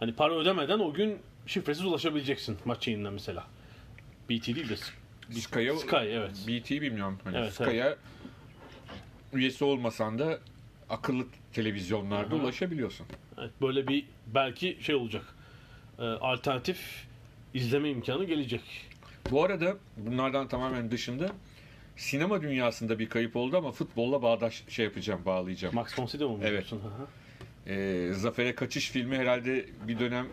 Hani 0.00 0.14
para 0.14 0.34
ödemeden 0.34 0.78
o 0.78 0.92
gün 0.92 1.18
şifresiz 1.46 1.84
ulaşabileceksin 1.84 2.58
maç 2.64 2.88
yayınına 2.88 3.10
mesela. 3.10 3.44
BT 4.30 4.46
değil 4.46 4.68
de 4.68 4.76
Sky'a, 5.40 5.76
Sky 5.76 5.96
evet. 5.96 6.30
BT 6.48 6.70
bilmiyorum. 6.70 7.18
Hani 7.24 7.36
Evet, 7.36 7.52
Sky'a 7.52 7.96
üyesi 9.32 9.64
olmasan 9.64 10.18
da 10.18 10.38
akıllı 10.90 11.26
televizyonlarda 11.52 12.34
ulaşabiliyorsun. 12.34 13.06
Evet, 13.38 13.50
böyle 13.62 13.88
bir 13.88 14.06
belki 14.26 14.78
şey 14.80 14.94
olacak. 14.94 15.24
Ee, 15.98 16.02
alternatif 16.02 17.06
izleme 17.54 17.90
imkanı 17.90 18.24
gelecek. 18.24 18.60
Bu 19.30 19.44
arada 19.44 19.76
bunlardan 19.96 20.48
tamamen 20.48 20.90
dışında 20.90 21.30
sinema 21.96 22.42
dünyasında 22.42 22.98
bir 22.98 23.08
kayıp 23.08 23.36
oldu 23.36 23.56
ama 23.56 23.72
futbolla 23.72 24.22
bağdaş 24.22 24.64
şey 24.68 24.84
yapacağım, 24.84 25.20
bağlayacağım. 25.26 25.74
Max 25.74 25.98
von 25.98 26.06
Sydow 26.06 26.36
mu 26.36 26.38
Evet. 26.44 26.72
Ee, 27.66 28.10
Zafer'e 28.14 28.54
Kaçış 28.54 28.90
filmi 28.90 29.16
herhalde 29.16 29.66
bir 29.88 29.98
dönem 29.98 30.26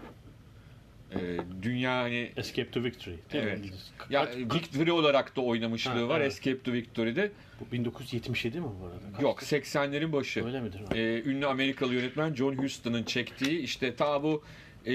e, 1.16 1.18
dünya 1.62 1.98
hani 1.98 2.32
Escape 2.38 2.72
to 2.72 2.84
Victory. 2.84 3.16
Değil 3.34 3.44
Evet. 3.48 3.60
mi? 3.60 3.70
ya 4.10 4.26
Kaç- 4.26 4.36
Victory 4.38 4.92
olarak 4.92 5.36
da 5.36 5.42
oynamışlığı 5.42 5.92
Ha, 5.92 6.08
var. 6.10 6.22
evet. 6.22 6.32
Escape 6.32 6.62
to 6.64 6.74
Victory'de. 6.74 7.32
bu 7.60 7.72
1977 7.72 8.60
mi 8.60 8.66
bu 8.82 8.86
arada? 8.86 9.00
Kaç- 9.14 9.22
Yok 9.22 9.42
80'lerin 9.44 10.12
başı. 10.12 10.46
Öyle 10.46 10.62
midir? 10.62 10.82
Ee, 10.96 11.30
ünlü 11.30 11.46
Amerikalı 11.48 11.94
yönetmen 11.94 12.34
John 12.36 12.56
Huston'ın 12.56 13.04
çektiği 13.04 13.60
işte 13.60 13.96
ta 13.96 14.24
bu 14.24 14.44
e, 14.86 14.94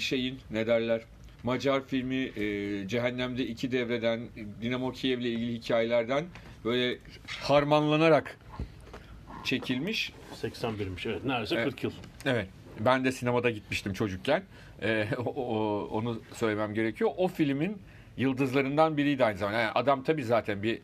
şeyin 0.00 0.38
ne 0.50 0.66
derler 0.66 1.00
Macar 1.42 1.86
filmi 1.86 2.16
e, 2.16 2.88
Cehennem'de 2.88 3.46
iki 3.46 3.72
devreden 3.72 4.20
Dinamo 4.62 4.92
Kiev'le 4.92 5.20
ilgili 5.24 5.54
hikayelerden 5.54 6.24
böyle 6.64 6.98
harmanlanarak 7.26 8.36
çekilmiş. 9.44 10.12
81'miş 10.42 11.06
evet. 11.08 11.24
Neredeyse 11.24 11.54
Evet. 11.54 11.64
40 11.64 11.84
yıl. 11.84 11.92
Evet. 12.26 12.46
Ben 12.80 13.04
de 13.04 13.12
sinemada 13.12 13.50
gitmiştim 13.50 13.92
çocukken. 13.92 14.42
Ee, 14.82 15.06
o- 15.18 15.30
o- 15.30 15.88
onu 15.90 16.20
söylemem 16.34 16.74
gerekiyor. 16.74 17.10
O 17.16 17.28
filmin 17.28 17.78
yıldızlarından 18.16 18.96
biriydi 18.96 19.24
aynı 19.24 19.38
zamanda. 19.38 19.58
Yani 19.58 19.70
adam 19.74 20.02
tabii 20.02 20.24
zaten 20.24 20.62
bir 20.62 20.78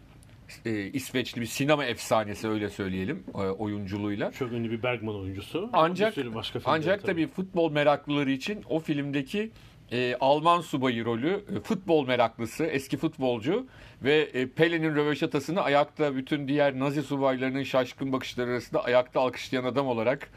e, 0.65 0.71
İsveçli 0.87 1.41
bir 1.41 1.47
sinema 1.47 1.85
efsanesi 1.85 2.49
öyle 2.49 2.69
söyleyelim 2.71 3.25
e, 3.35 3.39
oyunculuğuyla. 3.39 4.33
Çok 4.33 4.53
ünlü 4.53 4.71
bir 4.71 4.83
Bergman 4.83 5.17
oyuncusu. 5.21 5.71
Ancak 5.73 6.17
Bir 6.17 6.35
başka 6.35 6.61
ancak 6.65 7.03
tabii 7.03 7.27
futbol 7.27 7.73
meraklıları 7.73 8.31
için 8.31 8.63
o 8.69 8.79
filmdeki 8.81 9.51
e, 9.93 10.17
Alman 10.21 10.61
subayı 10.61 11.05
rolü 11.05 11.45
e, 11.57 11.61
futbol 11.61 12.07
meraklısı, 12.07 12.65
eski 12.65 12.97
futbolcu 12.97 13.67
ve 14.05 14.17
e, 14.17 14.47
Pele'nin 14.49 14.95
röveşatasını 14.97 15.61
ayakta 15.63 16.17
bütün 16.17 16.49
diğer 16.49 16.79
Nazi 16.79 17.03
subaylarının 17.03 17.63
şaşkın 17.63 18.13
bakışları 18.13 18.51
arasında 18.51 18.85
ayakta 18.85 19.21
alkışlayan 19.21 19.65
adam 19.65 19.87
olarak 19.87 20.31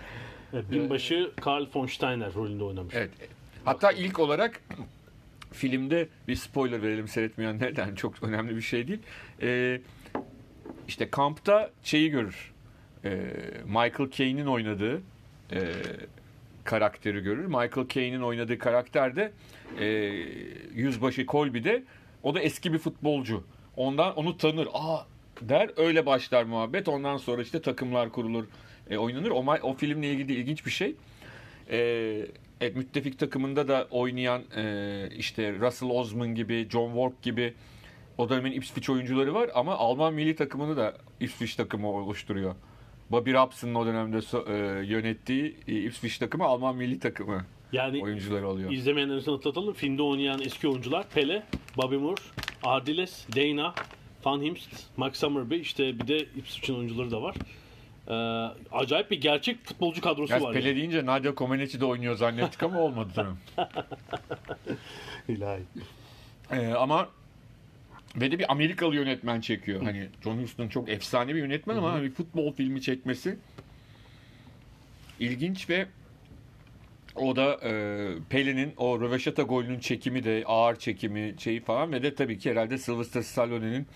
binbaşı 0.71 1.31
Karl 1.41 1.65
von 1.75 1.85
Steiner 1.85 2.33
rolünde 2.33 2.63
oynamış. 2.63 2.95
Evet. 2.95 3.11
Hatta 3.65 3.91
ilk 3.91 4.19
olarak 4.19 4.61
filmde 5.51 6.07
bir 6.27 6.35
spoiler 6.35 6.81
verelim 6.81 7.07
seyretmeyenlerden 7.07 7.95
çok 7.95 8.23
önemli 8.23 8.55
bir 8.55 8.61
şey 8.61 8.87
değil. 8.87 8.99
Ee, 9.41 9.81
işte 10.87 11.09
kampta 11.09 11.71
şeyi 11.83 12.09
görür. 12.09 12.53
Ee, 13.05 13.19
Michael 13.65 14.11
Caine'in 14.11 14.45
oynadığı 14.45 15.01
e, 15.51 15.59
karakteri 16.63 17.19
görür. 17.19 17.45
Michael 17.45 17.87
Caine'in 17.89 18.21
oynadığı 18.21 18.59
karakter 18.59 19.15
de 19.15 19.31
e, 19.79 19.85
yüzbaşı 20.75 21.25
Colby'de 21.25 21.83
o 22.23 22.35
da 22.35 22.39
eski 22.39 22.73
bir 22.73 22.77
futbolcu. 22.77 23.43
Ondan 23.77 24.15
onu 24.15 24.37
tanır. 24.37 24.67
Aa 24.73 25.05
der 25.41 25.69
öyle 25.77 26.05
başlar 26.05 26.43
muhabbet. 26.43 26.87
Ondan 26.87 27.17
sonra 27.17 27.41
işte 27.41 27.61
takımlar 27.61 28.09
kurulur, 28.11 28.45
e, 28.89 28.97
oynanır. 28.97 29.29
O, 29.29 29.45
o 29.63 29.73
filmle 29.73 30.11
ilgili 30.11 30.33
ilginç 30.33 30.65
bir 30.65 30.71
şey. 30.71 30.95
E, 31.71 31.79
evet, 32.61 32.75
müttefik 32.75 33.19
takımında 33.19 33.67
da 33.67 33.87
oynayan 33.91 34.43
e, 34.55 35.09
işte 35.17 35.59
Russell 35.59 35.89
Osman 35.89 36.35
gibi, 36.35 36.67
John 36.71 36.87
Work 36.87 37.21
gibi 37.21 37.53
o 38.17 38.29
dönemin 38.29 38.51
Ipswich 38.51 38.89
oyuncuları 38.89 39.33
var 39.33 39.49
ama 39.55 39.75
Alman 39.75 40.13
milli 40.13 40.35
takımını 40.35 40.77
da 40.77 40.97
Ipswich 41.19 41.57
takımı 41.57 41.91
oluşturuyor. 41.91 42.55
Bobby 43.11 43.33
Robson'ın 43.33 43.75
o 43.75 43.85
dönemde 43.85 44.17
e, 44.47 44.85
yönettiği 44.85 45.55
e, 45.67 45.83
Ipswich 45.83 46.19
takımı 46.19 46.43
Alman 46.43 46.75
milli 46.75 46.99
takımı 46.99 47.45
Yani 47.71 48.03
oyuncuları 48.03 48.47
oluyor. 48.47 48.71
izlemeyenler 48.71 49.17
için 49.17 49.31
hatırlatalım. 49.31 49.73
Filmde 49.73 50.01
oynayan 50.01 50.41
eski 50.41 50.67
oyuncular 50.67 51.09
Pele, 51.09 51.43
Bobby 51.77 51.95
Moore, 51.95 52.21
Ardiles, 52.63 53.27
Dana, 53.35 53.73
Van 54.25 54.41
Himst, 54.41 54.69
Max 54.97 55.17
Summerby 55.19 55.55
işte 55.55 55.99
bir 55.99 56.07
de 56.07 56.17
Ipswich'in 56.19 56.75
oyuncuları 56.75 57.11
da 57.11 57.21
var. 57.21 57.35
Ee, 58.09 58.13
acayip 58.71 59.11
bir 59.11 59.21
gerçek 59.21 59.65
futbolcu 59.65 60.01
kadrosu 60.01 60.27
Gerçi 60.27 60.45
var. 60.45 60.53
Pele 60.53 60.67
yani. 60.67 60.77
deyince 60.77 61.05
Nadia 61.05 61.35
Comaneci 61.35 61.81
de 61.81 61.85
oynuyor 61.85 62.15
zannettik 62.15 62.63
ama 62.63 62.79
olmadı 62.79 63.11
tabii. 63.15 63.67
İlahi. 65.33 65.61
Ee, 66.51 66.67
ama 66.67 67.09
ve 68.15 68.31
de 68.31 68.39
bir 68.39 68.51
Amerikalı 68.51 68.95
yönetmen 68.95 69.41
çekiyor. 69.41 69.83
Hani 69.83 70.09
John 70.23 70.37
Huston 70.37 70.67
çok 70.67 70.89
efsane 70.89 71.35
bir 71.35 71.39
yönetmen 71.39 71.77
ama 71.77 72.03
bir 72.03 72.11
futbol 72.11 72.53
filmi 72.53 72.81
çekmesi 72.81 73.37
ilginç 75.19 75.69
ve 75.69 75.87
o 77.15 77.35
da 77.35 77.59
e, 77.63 77.71
Pelin'in 78.29 78.73
o 78.77 79.01
Röveşata 79.01 79.41
golünün 79.41 79.79
çekimi 79.79 80.23
de 80.23 80.43
ağır 80.45 80.75
çekimi 80.75 81.35
şeyi 81.37 81.61
falan 81.61 81.91
ve 81.91 82.03
de 82.03 82.15
tabii 82.15 82.37
ki 82.37 82.51
herhalde 82.51 82.77
Sylvester 82.77 83.21
Stallone'nin 83.21 83.87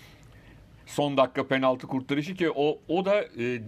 son 0.86 1.18
dakika 1.18 1.48
penaltı 1.48 1.88
kurtarışı 1.88 2.36
ki 2.36 2.52
o 2.52 2.80
o 2.88 3.06
da 3.06 3.24
e, 3.40 3.62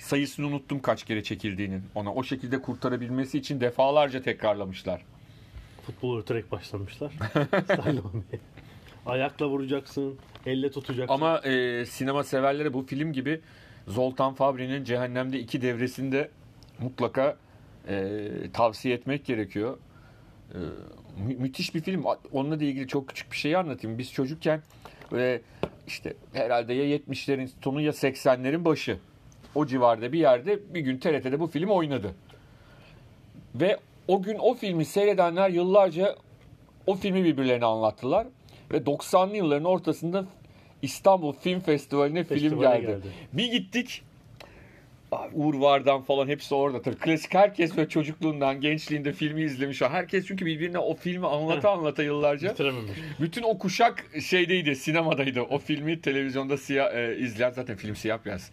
sayısını 0.00 0.46
unuttum 0.46 0.82
kaç 0.82 1.04
kere 1.04 1.22
çekildiğinin. 1.22 1.82
Ona 1.94 2.14
o 2.14 2.22
şekilde 2.22 2.62
kurtarabilmesi 2.62 3.38
için 3.38 3.60
defalarca 3.60 4.22
tekrarlamışlar. 4.22 5.02
Futbol 5.86 6.16
öğreterek 6.16 6.52
başlamışlar. 6.52 7.12
Ayakla 9.06 9.48
vuracaksın, 9.48 10.18
elle 10.46 10.70
tutacaksın. 10.70 11.14
Ama 11.14 11.38
e, 11.38 11.84
sinema 11.86 12.24
severlere 12.24 12.72
bu 12.72 12.82
film 12.86 13.12
gibi 13.12 13.40
Zoltan 13.88 14.34
Fabri'nin 14.34 14.84
Cehennem'de 14.84 15.38
iki 15.38 15.62
devresinde 15.62 16.30
mutlaka 16.78 17.36
e, 17.88 18.28
tavsiye 18.52 18.94
etmek 18.94 19.24
gerekiyor. 19.24 19.78
E, 20.54 20.58
mü- 21.26 21.36
müthiş 21.38 21.74
bir 21.74 21.80
film. 21.80 22.04
Onunla 22.32 22.60
da 22.60 22.64
ilgili 22.64 22.88
çok 22.88 23.08
küçük 23.08 23.32
bir 23.32 23.36
şey 23.36 23.56
anlatayım. 23.56 23.98
Biz 23.98 24.12
çocukken 24.12 24.62
ve 25.12 25.40
işte 25.86 26.14
herhalde 26.32 26.74
ya 26.74 26.96
70'lerin 26.96 27.50
sonu 27.64 27.80
ya 27.80 27.92
80'lerin 27.92 28.64
başı 28.64 28.98
o 29.54 29.66
civarda 29.66 30.12
bir 30.12 30.18
yerde 30.18 30.74
bir 30.74 30.80
gün 30.80 30.98
TRT'de 30.98 31.40
bu 31.40 31.46
film 31.46 31.70
oynadı. 31.70 32.14
Ve 33.54 33.78
o 34.08 34.22
gün 34.22 34.38
o 34.38 34.54
filmi 34.54 34.84
seyredenler 34.84 35.50
yıllarca 35.50 36.16
o 36.86 36.94
filmi 36.94 37.24
birbirlerine 37.24 37.64
anlattılar. 37.64 38.26
Ve 38.72 38.76
90'lı 38.76 39.36
yılların 39.36 39.64
ortasında 39.64 40.24
İstanbul 40.82 41.32
Film 41.32 41.60
Festivali'ne 41.60 42.24
film 42.24 42.38
Festivale 42.40 42.80
geldi. 42.80 42.86
geldi. 42.86 43.06
Bir 43.32 43.52
gittik. 43.52 44.02
Uğur 45.32 45.54
Vardan 45.54 46.02
falan 46.02 46.28
hepsi 46.28 46.54
orada. 46.54 46.82
Tabii 46.82 46.96
klasik 46.96 47.34
herkes 47.34 47.78
ve 47.78 47.88
çocukluğundan, 47.88 48.60
gençliğinde 48.60 49.12
filmi 49.12 49.42
izlemiş. 49.42 49.82
Herkes 49.82 50.26
çünkü 50.26 50.46
birbirine 50.46 50.78
o 50.78 50.94
filmi 50.94 51.26
anlata 51.26 51.70
anlata 51.70 52.02
yıllarca. 52.02 52.50
bitirememiş. 52.50 52.90
Bütün 53.20 53.42
o 53.42 53.58
kuşak 53.58 54.06
şeydeydi, 54.22 54.76
sinemadaydı. 54.76 55.40
O 55.42 55.58
filmi 55.58 56.00
televizyonda 56.00 56.56
siyah 56.56 56.94
e, 56.94 57.16
izleyen 57.16 57.50
zaten 57.50 57.76
film 57.76 57.96
siyah 57.96 58.24
beyaz. 58.24 58.50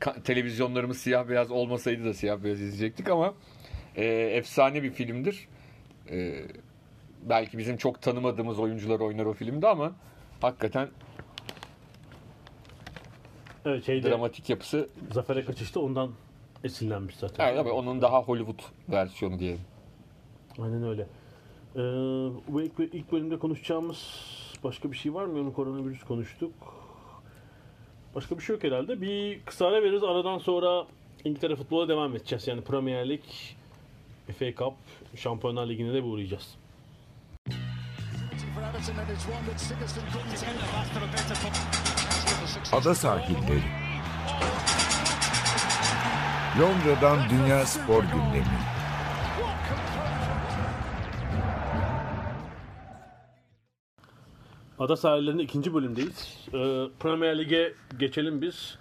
Ka- 0.00 0.22
televizyonlarımız 0.22 0.98
siyah 0.98 1.28
beyaz 1.28 1.50
olmasaydı 1.50 2.04
da 2.04 2.14
siyah 2.14 2.44
beyaz 2.44 2.60
izleyecektik 2.60 3.10
ama 3.10 3.34
e, 3.96 4.04
efsane 4.06 4.82
bir 4.82 4.90
filmdir. 4.90 5.48
E, 6.10 6.34
belki 7.22 7.58
bizim 7.58 7.76
çok 7.76 8.02
tanımadığımız 8.02 8.58
oyuncular 8.58 9.00
oynar 9.00 9.24
o 9.26 9.32
filmde 9.32 9.68
ama 9.68 9.92
hakikaten 10.40 10.88
Evet 13.68 13.86
şeyde 13.86 14.10
dramatik 14.10 14.50
yapısı. 14.50 14.88
Zafer'e 15.12 15.44
kaçışta 15.44 15.80
ondan 15.80 16.10
esinlenmiş 16.64 17.16
zaten. 17.16 17.46
Evet, 17.46 17.56
tabii 17.56 17.70
onun 17.70 18.02
daha 18.02 18.22
Hollywood 18.22 18.60
versiyonu 18.88 19.38
diyelim. 19.38 19.60
Aynen 20.58 20.82
öyle. 20.82 21.06
Ee, 21.76 21.78
bu 22.48 22.62
ilk, 22.62 22.72
ilk 22.78 23.12
bölümde 23.12 23.38
konuşacağımız 23.38 23.98
başka 24.64 24.92
bir 24.92 24.96
şey 24.96 25.14
var 25.14 25.24
mı? 25.24 25.40
Onu 25.40 25.52
koronavirüs 25.52 26.04
konuştuk. 26.04 26.52
Başka 28.14 28.38
bir 28.38 28.42
şey 28.42 28.54
yok 28.54 28.64
herhalde. 28.64 29.00
Bir 29.00 29.40
kısa 29.44 29.66
ara 29.66 29.82
veririz. 29.82 30.04
Aradan 30.04 30.38
sonra 30.38 30.86
İngiltere 31.24 31.56
futbola 31.56 31.88
devam 31.88 32.16
edeceğiz. 32.16 32.48
Yani 32.48 32.60
Premier 32.60 33.08
Lig, 33.08 33.22
FA 34.38 34.54
Cup, 34.58 34.74
Şampiyonlar 35.16 35.68
Ligi'ne 35.68 35.94
de 35.94 36.04
bir 36.04 36.08
uğrayacağız. 36.08 36.56
Ada 42.72 42.94
sahilleri. 42.94 43.62
Londra'dan 46.60 47.18
Dünya 47.30 47.66
Spor 47.66 48.02
Gündemi. 48.02 48.58
Ada 54.78 54.96
sahillerinde 54.96 55.42
ikinci 55.42 55.74
bölümdeyiz. 55.74 56.46
Ee, 56.48 56.84
Premier 57.00 57.38
Lig'e 57.38 57.72
geçelim 57.98 58.42
biz. 58.42 58.78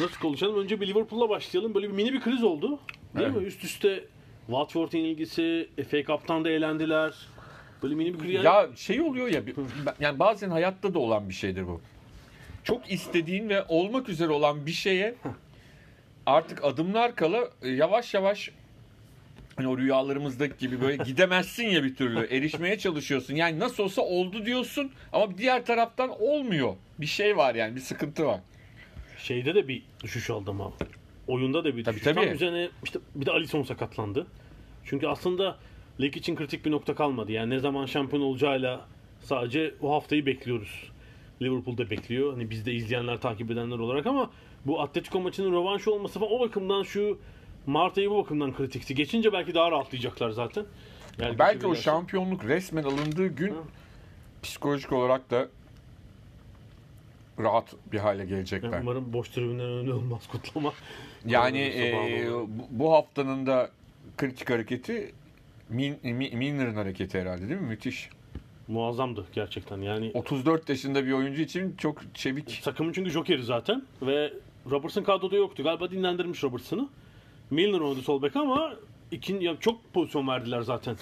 Nasıl 0.00 0.20
konuşalım? 0.20 0.58
Önce 0.62 0.80
bir 0.80 0.86
Liverpool'la 0.86 1.28
başlayalım. 1.28 1.74
Böyle 1.74 1.88
bir 1.88 1.92
mini 1.94 2.12
bir 2.12 2.20
kriz 2.20 2.42
oldu. 2.44 2.68
Değil 3.16 3.26
Evet. 3.26 3.36
mi? 3.36 3.46
Üst 3.46 3.64
üste 3.64 4.04
Watford'un 4.46 4.98
ilgisi, 4.98 5.68
FA 5.90 6.02
Cup'tan 6.04 6.44
da 6.44 6.50
eğlendiler. 6.50 7.14
Böyle 7.82 7.94
mini 7.94 8.14
bir 8.14 8.18
kariyer. 8.18 8.44
Ya 8.44 8.68
şey 8.76 9.00
oluyor 9.00 9.28
ya 9.28 9.42
yani 10.00 10.18
bazen 10.18 10.50
hayatta 10.50 10.94
da 10.94 10.98
olan 10.98 11.28
bir 11.28 11.34
şeydir 11.34 11.66
bu. 11.66 11.80
Çok 12.64 12.92
istediğin 12.92 13.48
ve 13.48 13.64
olmak 13.68 14.08
üzere 14.08 14.30
olan 14.30 14.66
bir 14.66 14.72
şeye 14.72 15.14
artık 16.26 16.64
adımlar 16.64 17.16
kala 17.16 17.50
e, 17.62 17.68
yavaş 17.68 18.14
yavaş 18.14 18.50
hani 19.56 19.68
o 19.68 19.78
rüyalarımızdaki 19.78 20.58
gibi 20.58 20.80
böyle 20.80 21.04
gidemezsin 21.04 21.64
ya 21.64 21.84
bir 21.84 21.96
türlü. 21.96 22.26
Erişmeye 22.26 22.78
çalışıyorsun. 22.78 23.34
Yani 23.34 23.58
nasıl 23.58 23.82
olsa 23.82 24.02
oldu 24.02 24.46
diyorsun 24.46 24.92
ama 25.12 25.38
diğer 25.38 25.66
taraftan 25.66 26.22
olmuyor. 26.22 26.74
Bir 26.98 27.06
şey 27.06 27.36
var 27.36 27.54
yani 27.54 27.76
bir 27.76 27.80
sıkıntı 27.80 28.26
var. 28.26 28.40
Şeyde 29.18 29.54
de 29.54 29.68
bir 29.68 29.82
düşüş 30.02 30.30
oldu 30.30 30.50
ama. 30.50 30.72
Oyunda 31.26 31.64
da 31.64 31.76
bir 31.76 31.84
Tabii, 31.84 31.94
düşüş. 31.94 32.04
tabii. 32.04 32.24
Tam 32.24 32.34
üzerine 32.34 32.68
işte 32.84 32.98
bir 33.14 33.26
de 33.26 33.30
Alisson 33.30 33.62
sakatlandı. 33.62 34.26
Çünkü 34.84 35.06
aslında 35.06 35.56
lig 36.00 36.16
için 36.16 36.36
kritik 36.36 36.64
bir 36.64 36.70
nokta 36.70 36.94
kalmadı. 36.94 37.32
Yani 37.32 37.50
ne 37.50 37.58
zaman 37.58 37.86
şampiyon 37.86 38.22
olacağıyla 38.22 38.86
sadece 39.20 39.74
o 39.80 39.94
haftayı 39.94 40.26
bekliyoruz. 40.26 40.91
Liverpool'da 41.44 41.90
bekliyor. 41.90 42.32
Hani 42.32 42.50
biz 42.50 42.66
de 42.66 42.72
izleyenler, 42.72 43.20
takip 43.20 43.50
edenler 43.50 43.78
olarak 43.78 44.06
ama 44.06 44.30
bu 44.66 44.80
Atletico 44.82 45.20
maçının 45.20 45.52
rövanşı 45.52 45.92
olması 45.92 46.18
falan 46.20 46.32
o 46.32 46.40
bakımdan 46.40 46.82
şu 46.82 47.18
Mart 47.66 47.98
ayı 47.98 48.10
bu 48.10 48.16
bakımdan 48.18 48.54
kritikti. 48.56 48.94
Geçince 48.94 49.32
belki 49.32 49.54
daha 49.54 49.70
rahatlayacaklar 49.70 50.30
zaten. 50.30 50.64
Yani 51.18 51.38
Belki 51.38 51.66
o 51.66 51.74
şampiyonluk 51.74 52.44
resmen 52.44 52.82
alındığı 52.82 53.26
gün 53.26 53.50
Hı. 53.50 53.62
psikolojik 54.42 54.92
olarak 54.92 55.30
da 55.30 55.48
rahat 57.38 57.74
bir 57.92 57.98
hale 57.98 58.18
Yani 58.20 58.28
gelecekler. 58.28 58.80
umarım 58.82 59.12
boş 59.12 59.28
tribünlerin 59.28 59.68
önünde 59.78 59.92
olmaz 59.92 60.28
kutlama. 60.32 60.72
Yani 61.26 61.58
e, 61.58 62.28
bu- 62.70 62.92
haftanın 62.92 63.46
da 63.46 63.70
kritik 64.16 64.50
hareketi 64.50 65.12
Min, 65.68 65.98
Mi- 66.02 66.30
Milner'ın 66.36 66.74
hareketi 66.74 67.20
herhalde 67.20 67.48
değil 67.48 67.60
mi? 67.60 67.66
Müthiş. 67.66 68.10
Muazzamdı 68.68 69.24
gerçekten. 69.32 69.78
Yani 69.80 70.10
34 70.14 70.68
yaşında 70.68 71.06
bir 71.06 71.12
oyuncu 71.12 71.42
için 71.42 71.74
çok 71.78 72.14
çevik. 72.14 72.60
Takımın 72.64 72.92
çünkü 72.92 73.10
jokeri 73.10 73.42
zaten 73.42 73.82
ve 74.02 74.32
Robertson 74.70 75.02
kadroda 75.02 75.36
yoktu. 75.36 75.62
Galiba 75.62 75.90
dinlendirmiş 75.90 76.44
Robertson'ı. 76.44 76.88
Milner 77.50 77.80
oynadı 77.80 78.02
sol 78.02 78.22
bek 78.22 78.36
ama 78.36 78.74
ikinci, 79.10 79.46
ya 79.46 79.56
çok 79.60 79.94
pozisyon 79.94 80.28
verdiler 80.28 80.60
zaten. 80.60 80.96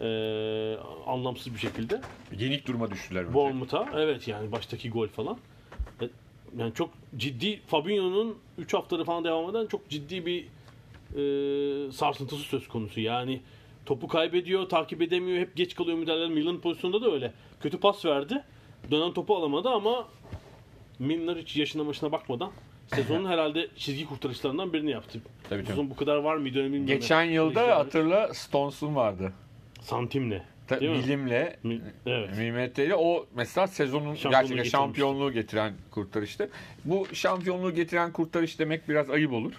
Ee, 0.00 0.76
anlamsız 1.06 1.54
bir 1.54 1.58
şekilde. 1.58 2.00
Yenik 2.38 2.66
duruma 2.66 2.90
düştüler. 2.90 3.34
Bournemouth'a 3.34 3.88
evet 3.94 4.28
yani 4.28 4.52
baştaki 4.52 4.90
gol 4.90 5.08
falan. 5.08 5.38
E, 6.02 6.08
Yani 6.58 6.74
çok 6.74 6.90
ciddi 7.16 7.60
Fabinho'nun 7.66 8.38
3 8.58 8.74
haftada 8.74 9.04
falan 9.04 9.24
devam 9.24 9.50
eden 9.50 9.66
çok 9.66 9.88
ciddi 9.88 10.26
bir 10.26 10.44
e, 11.16 11.92
sarsıntısı 11.92 12.42
söz 12.42 12.68
konusu. 12.68 13.00
Yani 13.00 13.40
topu 13.86 14.08
kaybediyor, 14.08 14.68
takip 14.68 15.02
edemiyor, 15.02 15.38
hep 15.38 15.56
geç 15.56 15.74
kalıyor 15.74 15.98
müdahaleler. 15.98 16.28
Milan 16.30 16.60
pozisyonunda 16.60 17.06
da 17.06 17.12
öyle. 17.12 17.32
Kötü 17.60 17.80
pas 17.80 18.04
verdi. 18.04 18.42
Dönen 18.90 19.12
topu 19.12 19.36
alamadı 19.36 19.68
ama 19.68 20.08
Milner 20.98 21.36
hiç 21.36 21.56
yaşına 21.56 21.86
başına 21.86 22.12
bakmadan 22.12 22.50
sezonun 22.94 23.26
herhalde 23.30 23.68
çizgi 23.76 24.06
kurtarışlarından 24.06 24.72
birini 24.72 24.90
yaptı. 24.90 25.20
Tabii. 25.48 25.66
Sezon 25.66 25.90
bu 25.90 25.96
kadar 25.96 26.16
var 26.16 26.36
mıydı 26.36 26.64
bilmiyorum. 26.64 26.86
Geçen 26.86 27.22
yılda 27.24 27.76
hatırla 27.76 28.34
Stones'un 28.34 28.94
vardı. 28.96 29.32
santimle. 29.80 30.42
Ta- 30.68 30.80
Değil 30.80 30.90
mi? 31.18 31.92
Evet. 32.06 32.38
milimetreyle 32.38 32.94
o 32.94 33.26
mesela 33.34 33.66
sezonun 33.66 34.16
gerçekten 34.30 34.62
şampiyonluğu 34.64 35.32
getiren 35.32 35.72
kurtarıştı. 35.90 36.50
Bu 36.84 37.06
şampiyonluğu 37.12 37.74
getiren 37.74 38.12
kurtarış 38.12 38.58
demek 38.58 38.88
biraz 38.88 39.10
ayıp 39.10 39.32
olur. 39.32 39.52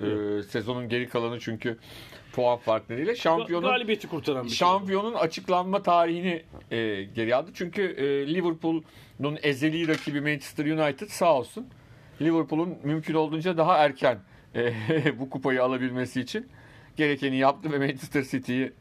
Ee, 0.00 0.42
sezonun 0.42 0.88
geri 0.88 1.08
kalanı 1.08 1.40
çünkü 1.40 1.78
puan 2.32 2.58
farklarıyla 2.58 3.14
şampiyonun 3.14 3.68
Galibiyeti 3.68 4.08
kurtaran 4.08 4.44
bir 4.44 4.48
şey. 4.48 4.56
şampiyonun 4.56 5.14
açıklanma 5.14 5.82
tarihini 5.82 6.42
e, 6.70 7.02
geri 7.04 7.34
aldı. 7.36 7.50
Çünkü 7.54 7.82
e, 7.82 8.34
Liverpool'un 8.34 9.38
ezeli 9.42 9.88
rakibi 9.88 10.20
Manchester 10.20 10.66
United 10.66 11.08
sağ 11.08 11.34
olsun. 11.34 11.66
Liverpool'un 12.20 12.74
mümkün 12.84 13.14
olduğunca 13.14 13.56
daha 13.56 13.76
erken 13.78 14.18
e, 14.54 14.72
bu 15.18 15.30
kupayı 15.30 15.62
alabilmesi 15.62 16.20
için 16.20 16.48
gerekeni 16.96 17.36
yaptı 17.36 17.72
ve 17.72 17.78
Manchester 17.78 18.22
City'yi 18.22 18.72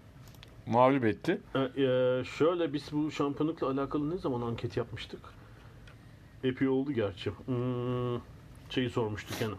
mağlup 0.65 1.06
etti. 1.06 1.41
E, 1.56 1.60
e, 1.60 2.23
şöyle 2.38 2.73
biz 2.73 2.91
bu 2.91 3.12
şampiyonlukla 3.12 3.67
alakalı 3.67 4.10
ne 4.15 4.17
zaman 4.17 4.41
anket 4.41 4.77
yapmıştık? 4.77 5.19
Epey 6.43 6.67
oldu 6.67 6.91
gerçi. 6.91 7.32
Hmm, 7.45 8.21
şeyi 8.69 8.89
sormuştuk 8.89 9.41
yani. 9.41 9.56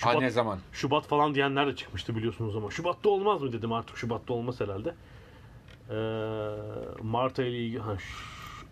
Ha 0.00 0.10
Şubat, 0.10 0.22
ne 0.22 0.30
zaman? 0.30 0.58
Şubat 0.72 1.06
falan 1.06 1.34
diyenler 1.34 1.66
de 1.66 1.76
çıkmıştı 1.76 2.16
biliyorsunuz 2.16 2.56
ama. 2.56 2.70
Şubat'ta 2.70 3.08
olmaz 3.08 3.42
mı 3.42 3.52
dedim 3.52 3.72
artık 3.72 3.96
Şubat'ta 3.96 4.34
olmaz 4.34 4.60
herhalde. 4.60 4.94
Ee, 5.90 7.02
Mart 7.02 7.38
ayı 7.38 7.50
ile 7.50 7.58
ilgili 7.58 7.80
ha, 7.80 7.96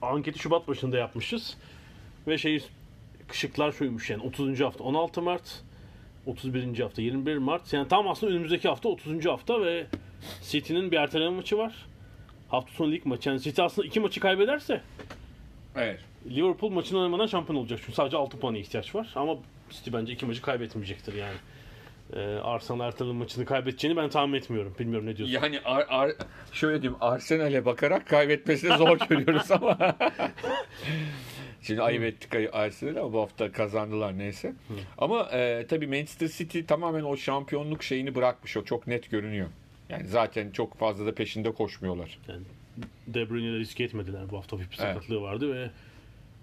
anketi 0.02 0.38
Şubat 0.38 0.68
başında 0.68 0.96
yapmışız. 0.98 1.56
Ve 2.26 2.38
şey 2.38 2.64
kışıklar 3.28 3.72
şuymuş 3.72 4.10
yani 4.10 4.22
30. 4.22 4.60
hafta 4.60 4.84
16 4.84 5.22
Mart 5.22 5.62
31. 6.26 6.78
hafta 6.78 7.02
21 7.02 7.37
Mart 7.37 7.72
yani 7.72 7.88
tam 7.88 8.08
aslında 8.08 8.32
önümüzdeki 8.32 8.68
hafta 8.68 8.88
30. 8.88 9.26
hafta 9.26 9.62
ve 9.62 9.87
City'nin 10.42 10.90
bir 10.90 10.96
erteleme 10.96 11.37
maçı 11.37 11.58
var. 11.58 11.87
Hafta 12.48 12.72
sonu 12.72 12.92
lig 12.92 13.06
maçı. 13.06 13.28
Yani 13.28 13.40
City 13.40 13.62
aslında 13.62 13.88
iki 13.88 14.00
maçı 14.00 14.20
kaybederse 14.20 14.80
Evet. 15.76 16.00
Liverpool 16.26 16.70
maçını 16.70 16.98
oynamadan 16.98 17.26
şampiyon 17.26 17.60
olacak. 17.60 17.78
Çünkü 17.82 17.92
sadece 17.92 18.16
6 18.16 18.38
puana 18.38 18.58
ihtiyaç 18.58 18.94
var. 18.94 19.12
Ama 19.14 19.37
City 19.74 19.90
bence 19.92 20.12
iki 20.12 20.26
maçı 20.26 20.42
kaybetmeyecektir 20.42 21.14
yani. 21.14 21.37
Ee, 22.12 22.20
Arsenal 22.20 22.80
erteleme 22.87 23.18
maçını 23.18 23.44
kaybedeceğini 23.44 23.96
ben 23.96 24.08
tahmin 24.08 24.38
etmiyorum. 24.38 24.74
Bilmiyorum 24.78 25.06
ne 25.06 25.16
diyorsun. 25.16 25.34
Yani 25.34 25.60
Ar- 25.64 25.87
Ar- 25.88 26.12
şöyle 26.52 26.82
diyeyim 26.82 26.98
Arsenal'e 27.02 27.64
bakarak 27.64 28.08
kaybetmesini 28.08 28.76
zor 28.76 28.98
görüyoruz 29.08 29.50
ama. 29.50 29.96
Şimdi 31.62 31.82
ayıp 31.82 32.02
ettik 32.02 32.54
Arsenal'i 32.54 33.00
ama 33.00 33.12
bu 33.12 33.20
hafta 33.20 33.52
kazandılar 33.52 34.18
neyse. 34.18 34.52
Ama 34.98 35.22
e, 35.32 35.66
tabii 35.66 35.87
Manchester 35.87 36.28
City 36.28 36.60
tamamen 36.60 37.02
o 37.02 37.16
şampiyonluk 37.16 37.82
şeyini 37.82 38.14
bırakmış. 38.14 38.56
O 38.56 38.64
çok 38.64 38.87
net 38.87 39.10
görünüyor. 39.10 39.46
Yani 39.88 40.06
zaten 40.06 40.50
çok 40.50 40.78
fazla 40.78 41.06
da 41.06 41.14
peşinde 41.14 41.52
koşmuyorlar. 41.52 42.18
Yani 42.28 42.42
De 43.06 43.30
Bruyne'le 43.30 43.58
riske 43.58 43.84
etmediler. 43.84 44.30
Bu 44.30 44.37
hafta 44.38 44.56
bir 44.58 44.62
Evet. 44.64 44.76
sakatlığı 44.76 45.20
vardı 45.22 45.54
ve 45.54 45.70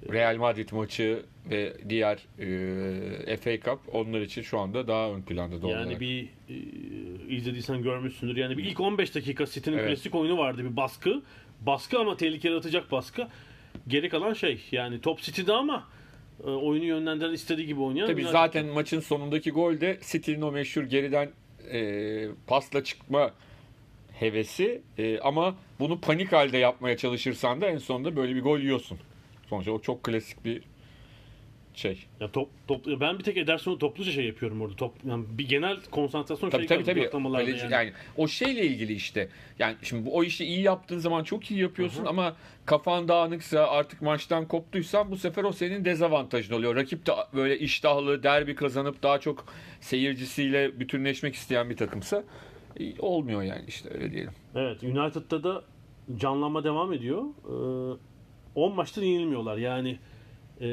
Real 0.09 0.35
Madrid 0.37 0.69
maçı 0.71 1.23
ve 1.49 1.73
diğer 1.89 2.17
e, 3.27 3.37
FA 3.37 3.59
Cup 3.59 3.79
onlar 3.95 4.21
için 4.21 4.41
şu 4.41 4.59
anda 4.59 4.87
daha 4.87 5.11
ön 5.11 5.21
planda 5.21 5.61
doğal 5.61 5.71
yani 5.71 5.85
olarak. 5.85 6.01
bir 6.01 6.23
e, 6.49 6.55
izlediysen 7.35 7.83
görmüşsündür. 7.83 8.37
Yani 8.37 8.57
bir 8.57 8.63
ilk 8.63 8.79
15 8.79 9.15
dakika 9.15 9.45
City'nin 9.45 9.77
Evet. 9.77 9.87
klasik 9.89 10.15
oyunu 10.15 10.37
vardı. 10.37 10.63
Bir 10.71 10.75
baskı. 10.75 11.21
Baskı 11.61 11.99
ama 11.99 12.17
tehlikeli 12.17 12.55
atacak 12.55 12.91
baskı. 12.91 13.27
Geri 13.87 14.09
kalan 14.09 14.33
şey 14.33 14.61
yani 14.71 15.01
top 15.01 15.19
City'de 15.21 15.53
ama 15.53 15.87
e, 16.43 16.49
oyunu 16.49 16.85
yönlendiren 16.85 17.33
istediği 17.33 17.67
gibi 17.67 17.81
oynayan. 17.81 18.07
Tabii 18.07 18.21
United. 18.21 18.31
zaten 18.31 18.65
maçın 18.65 18.99
sonundaki 18.99 19.51
gol 19.51 19.81
de 19.81 19.99
City'nin 20.11 20.41
o 20.41 20.51
meşhur 20.51 20.83
geriden 20.83 21.29
e, 21.71 22.27
pasla 22.47 22.83
çıkma 22.83 23.31
hevesi 24.19 24.81
E, 24.97 25.19
ama 25.19 25.55
bunu 25.79 25.99
panik 26.01 26.31
halde 26.31 26.57
yapmaya 26.57 26.97
çalışırsan 26.97 27.61
da 27.61 27.67
en 27.67 27.77
sonunda 27.77 28.15
böyle 28.15 28.35
bir 28.35 28.41
gol 28.41 28.59
yiyorsun. 28.59 28.97
Sonuçta 29.51 29.71
o 29.71 29.81
çok 29.81 30.03
klasik 30.03 30.45
bir 30.45 30.61
şey. 31.73 32.05
Ya 32.19 32.31
top, 32.31 32.49
top, 32.67 32.85
ben 32.99 33.19
bir 33.19 33.23
tek 33.23 33.37
Ederson'u 33.37 33.77
topluca 33.77 34.11
şey 34.11 34.25
yapıyorum 34.25 34.61
orada. 34.61 34.75
Top, 34.75 34.93
yani 35.07 35.25
bir 35.29 35.49
genel 35.49 35.77
konsantrasyon 35.91 36.49
Tabii 36.49 36.67
şey 36.67 36.77
tabii 36.77 36.85
tabii. 36.85 37.09
Kaleci- 37.09 37.63
yani. 37.63 37.73
yani. 37.73 37.93
o 38.17 38.27
şeyle 38.27 38.65
ilgili 38.65 38.93
işte. 38.93 39.29
Yani 39.59 39.75
şimdi 39.81 40.05
bu 40.05 40.17
o 40.17 40.23
işi 40.23 40.45
iyi 40.45 40.61
yaptığın 40.61 40.97
zaman 40.97 41.23
çok 41.23 41.51
iyi 41.51 41.59
yapıyorsun 41.59 42.05
ama 42.05 42.35
kafan 42.65 43.07
dağınıksa 43.07 43.67
artık 43.67 44.01
maçtan 44.01 44.47
koptuysan 44.47 45.11
bu 45.11 45.17
sefer 45.17 45.43
o 45.43 45.51
senin 45.51 45.85
dezavantajın 45.85 46.53
oluyor. 46.53 46.75
Rakip 46.75 47.05
de 47.05 47.11
böyle 47.33 47.59
iştahlı 47.59 48.23
derbi 48.23 48.55
kazanıp 48.55 49.03
daha 49.03 49.19
çok 49.19 49.45
seyircisiyle 49.79 50.79
bütünleşmek 50.79 51.35
isteyen 51.35 51.69
bir 51.69 51.77
takımsa 51.77 52.23
e, 52.79 52.99
olmuyor 52.99 53.41
yani 53.41 53.65
işte 53.67 53.89
öyle 53.93 54.11
diyelim. 54.11 54.33
Evet 54.55 54.83
United'da 54.83 55.43
da 55.43 55.63
canlanma 56.17 56.63
devam 56.63 56.93
ediyor. 56.93 57.23
Ee, 57.23 58.10
10 58.55 58.75
maçta 58.75 59.03
yenilmiyorlar. 59.03 59.57
Yani 59.57 59.99
e, 60.61 60.67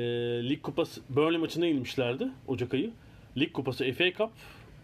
Lig 0.48 0.62
Kupası 0.62 1.00
Burnley 1.08 1.38
maçında 1.38 1.66
yenilmişlerdi 1.66 2.28
Ocak 2.46 2.74
ayı. 2.74 2.90
Lig 3.36 3.52
Kupası 3.52 3.92
FA 3.92 4.12
Cup 4.12 4.30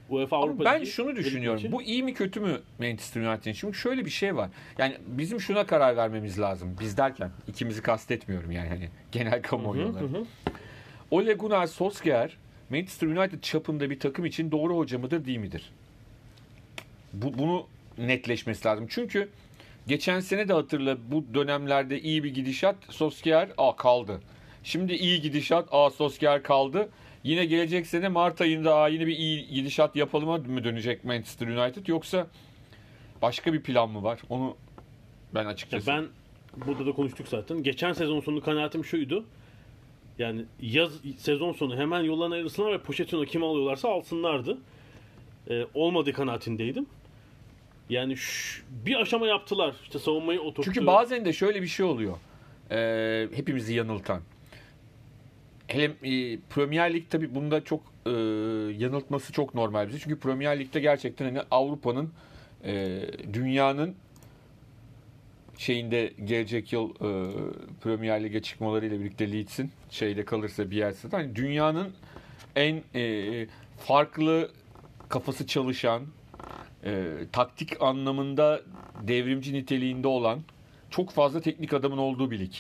UEFA 0.09 0.37
Ama 0.37 0.45
Avrupa 0.47 0.65
ben 0.65 0.81
Ligi, 0.81 0.91
şunu 0.91 1.17
düşünüyorum. 1.17 1.63
Bu 1.73 1.83
iyi 1.83 2.03
mi 2.03 2.15
kötü 2.15 2.41
mü 2.41 2.61
Manchester 2.79 3.21
United'in? 3.21 3.53
Çünkü 3.53 3.79
şöyle 3.79 4.05
bir 4.05 4.11
şey 4.11 4.37
var. 4.37 4.51
Yani 4.79 4.97
bizim 5.07 5.41
şuna 5.41 5.67
karar 5.67 5.97
vermemiz 5.97 6.41
lazım. 6.41 6.77
Biz 6.81 6.97
derken 6.97 7.31
ikimizi 7.49 7.83
kastetmiyorum 7.83 8.51
yani 8.51 8.69
hani 8.69 8.89
genel 9.13 9.43
kamuoyu 9.43 9.87
olarak. 9.87 10.09
Ole 11.11 11.33
Gunnar 11.33 11.67
Solskjaer 11.67 12.37
Manchester 12.71 13.07
United 13.07 13.41
çapında 13.41 13.91
bir 13.91 14.01
takım 14.01 14.25
için 14.25 14.51
doğru 14.51 14.77
hoca 14.77 14.99
mıdır 14.99 15.25
değil 15.25 15.39
midir? 15.39 15.73
Bu, 17.13 17.39
bunu 17.39 17.67
netleşmesi 17.99 18.69
lazım. 18.69 18.87
Çünkü 18.89 19.29
geçen 19.87 20.21
sene 20.21 20.49
de 20.49 20.53
hatırla 20.53 20.97
bu 21.11 21.25
dönemlerde 21.35 22.01
iyi 22.01 22.25
bir 22.25 22.35
gidişat 22.35 22.77
Solskjaer 22.91 23.49
aa 23.59 23.77
kaldı. 23.77 24.21
Şimdi 24.65 24.93
iyi 24.95 25.21
gidişat 25.21 25.69
aa 25.71 25.91
Solskjaer 25.91 26.43
kaldı. 26.43 26.89
Yine 27.25 27.45
gelecek 27.45 27.87
sene 27.87 28.09
Mart 28.09 28.41
ayında 28.41 28.75
aa 28.75 28.89
yine 28.89 29.07
bir 29.07 29.17
iyi 29.17 29.47
gidişat 29.49 29.97
yapalım 29.97 30.53
mı 30.53 30.65
dönecek 30.65 31.05
Manchester 31.05 31.47
United 31.47 31.87
yoksa 31.87 32.27
Başka 33.23 33.53
bir 33.53 33.63
plan 33.63 33.91
mı 33.91 34.03
var? 34.03 34.21
Onu 34.29 34.57
ben 35.35 35.43
Ya 35.43 35.49
açıkçası. 35.49 35.87
ben 35.87 36.05
burada 36.67 36.87
da 36.87 36.93
konuştuk 36.93 37.29
zaten. 37.29 37.63
Geçen 37.63 37.93
sezon 37.93 38.21
sonu 38.21 38.41
kanaatim 38.41 38.85
şuydu. 38.85 39.25
Yani 40.19 40.45
yaz 40.61 40.93
sezon 41.19 41.53
sonu 41.53 41.77
hemen 41.77 42.01
yoldan 42.01 42.31
ayrılsınlar 42.31 42.73
ve 42.73 42.79
Pochettino 42.79 43.25
kim 43.25 43.45
alıyorlarsa 43.45 43.89
alsınlardı. 43.89 44.59
Ee, 45.51 45.67
olmadığı 45.75 46.13
kanaatindeydim. 46.13 46.87
Yani 47.95 48.15
bir 48.87 48.97
aşama 48.97 49.27
yaptılar. 49.27 49.75
İşte 49.83 49.99
savunmayı 49.99 50.41
oturttu. 50.41 50.63
Çünkü 50.63 50.87
bazen 50.87 51.25
de 51.25 51.33
şöyle 51.33 51.63
bir 51.63 51.67
şey 51.67 51.87
oluyor. 51.87 52.17
Ee, 52.71 53.29
hepimizi 53.35 53.75
yanıltan. 53.75 54.21
Hele 55.67 55.85
e, 55.85 56.39
Premier 56.51 56.95
Lig 56.95 57.05
tabii 57.11 57.35
bunda 57.35 57.65
çok 57.65 57.81
e, 58.07 58.11
yanıltması 58.79 59.33
çok 59.33 59.55
normal 59.55 59.89
bize. 59.89 59.99
Çünkü 59.99 60.19
Premier 60.19 60.59
Lig'de 60.59 60.81
gerçekten 60.81 61.25
hani 61.25 61.41
Avrupa'nın 61.51 62.13
e, 62.65 63.01
dünyanın 63.33 63.95
şeyinde 65.59 66.13
gelecek 66.25 66.73
yıl 66.73 66.91
e, 66.91 67.11
Premier 67.83 68.25
Lig'e 68.25 68.43
çıkmalarıyla 68.43 69.01
birlikte 69.01 69.33
Leeds'in 69.33 69.71
şeyde 69.91 70.25
kalırsa 70.25 70.71
bir 70.71 70.77
yerse 70.77 71.09
hani 71.11 71.37
dünyanın 71.37 71.93
en 72.57 72.83
e, 72.95 73.47
farklı 73.79 74.51
kafası 75.09 75.47
çalışan 75.47 76.03
e, 76.85 77.05
taktik 77.33 77.83
anlamında 77.83 78.63
devrimci 79.03 79.55
niteliğinde 79.55 80.09
olan 80.09 80.41
çok 80.91 81.11
fazla 81.11 81.41
teknik 81.41 81.73
adamın 81.73 81.99
olduğu 81.99 82.31
bir 82.31 82.39
lig. 82.39 82.53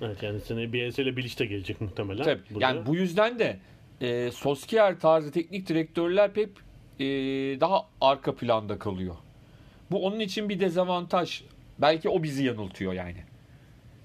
Evet 0.00 0.22
yani 0.22 0.40
seneye 0.40 0.72
BS 0.72 0.98
ile 0.98 1.16
Bilic 1.16 1.38
de 1.38 1.46
gelecek 1.46 1.80
muhtemelen. 1.80 2.24
Tabii. 2.24 2.42
buraya. 2.50 2.60
Yani 2.60 2.86
bu 2.86 2.96
yüzden 2.96 3.38
de 3.38 3.58
e, 4.00 4.30
Solskjaer 4.30 5.00
tarzı 5.00 5.32
teknik 5.32 5.68
direktörler 5.68 6.30
hep 6.34 6.50
e, 7.00 7.04
daha 7.60 7.88
arka 8.00 8.34
planda 8.34 8.78
kalıyor. 8.78 9.14
Bu 9.90 10.06
onun 10.06 10.20
için 10.20 10.48
bir 10.48 10.60
dezavantaj. 10.60 11.42
Belki 11.78 12.08
o 12.08 12.22
bizi 12.22 12.44
yanıltıyor 12.44 12.92
yani. 12.92 13.16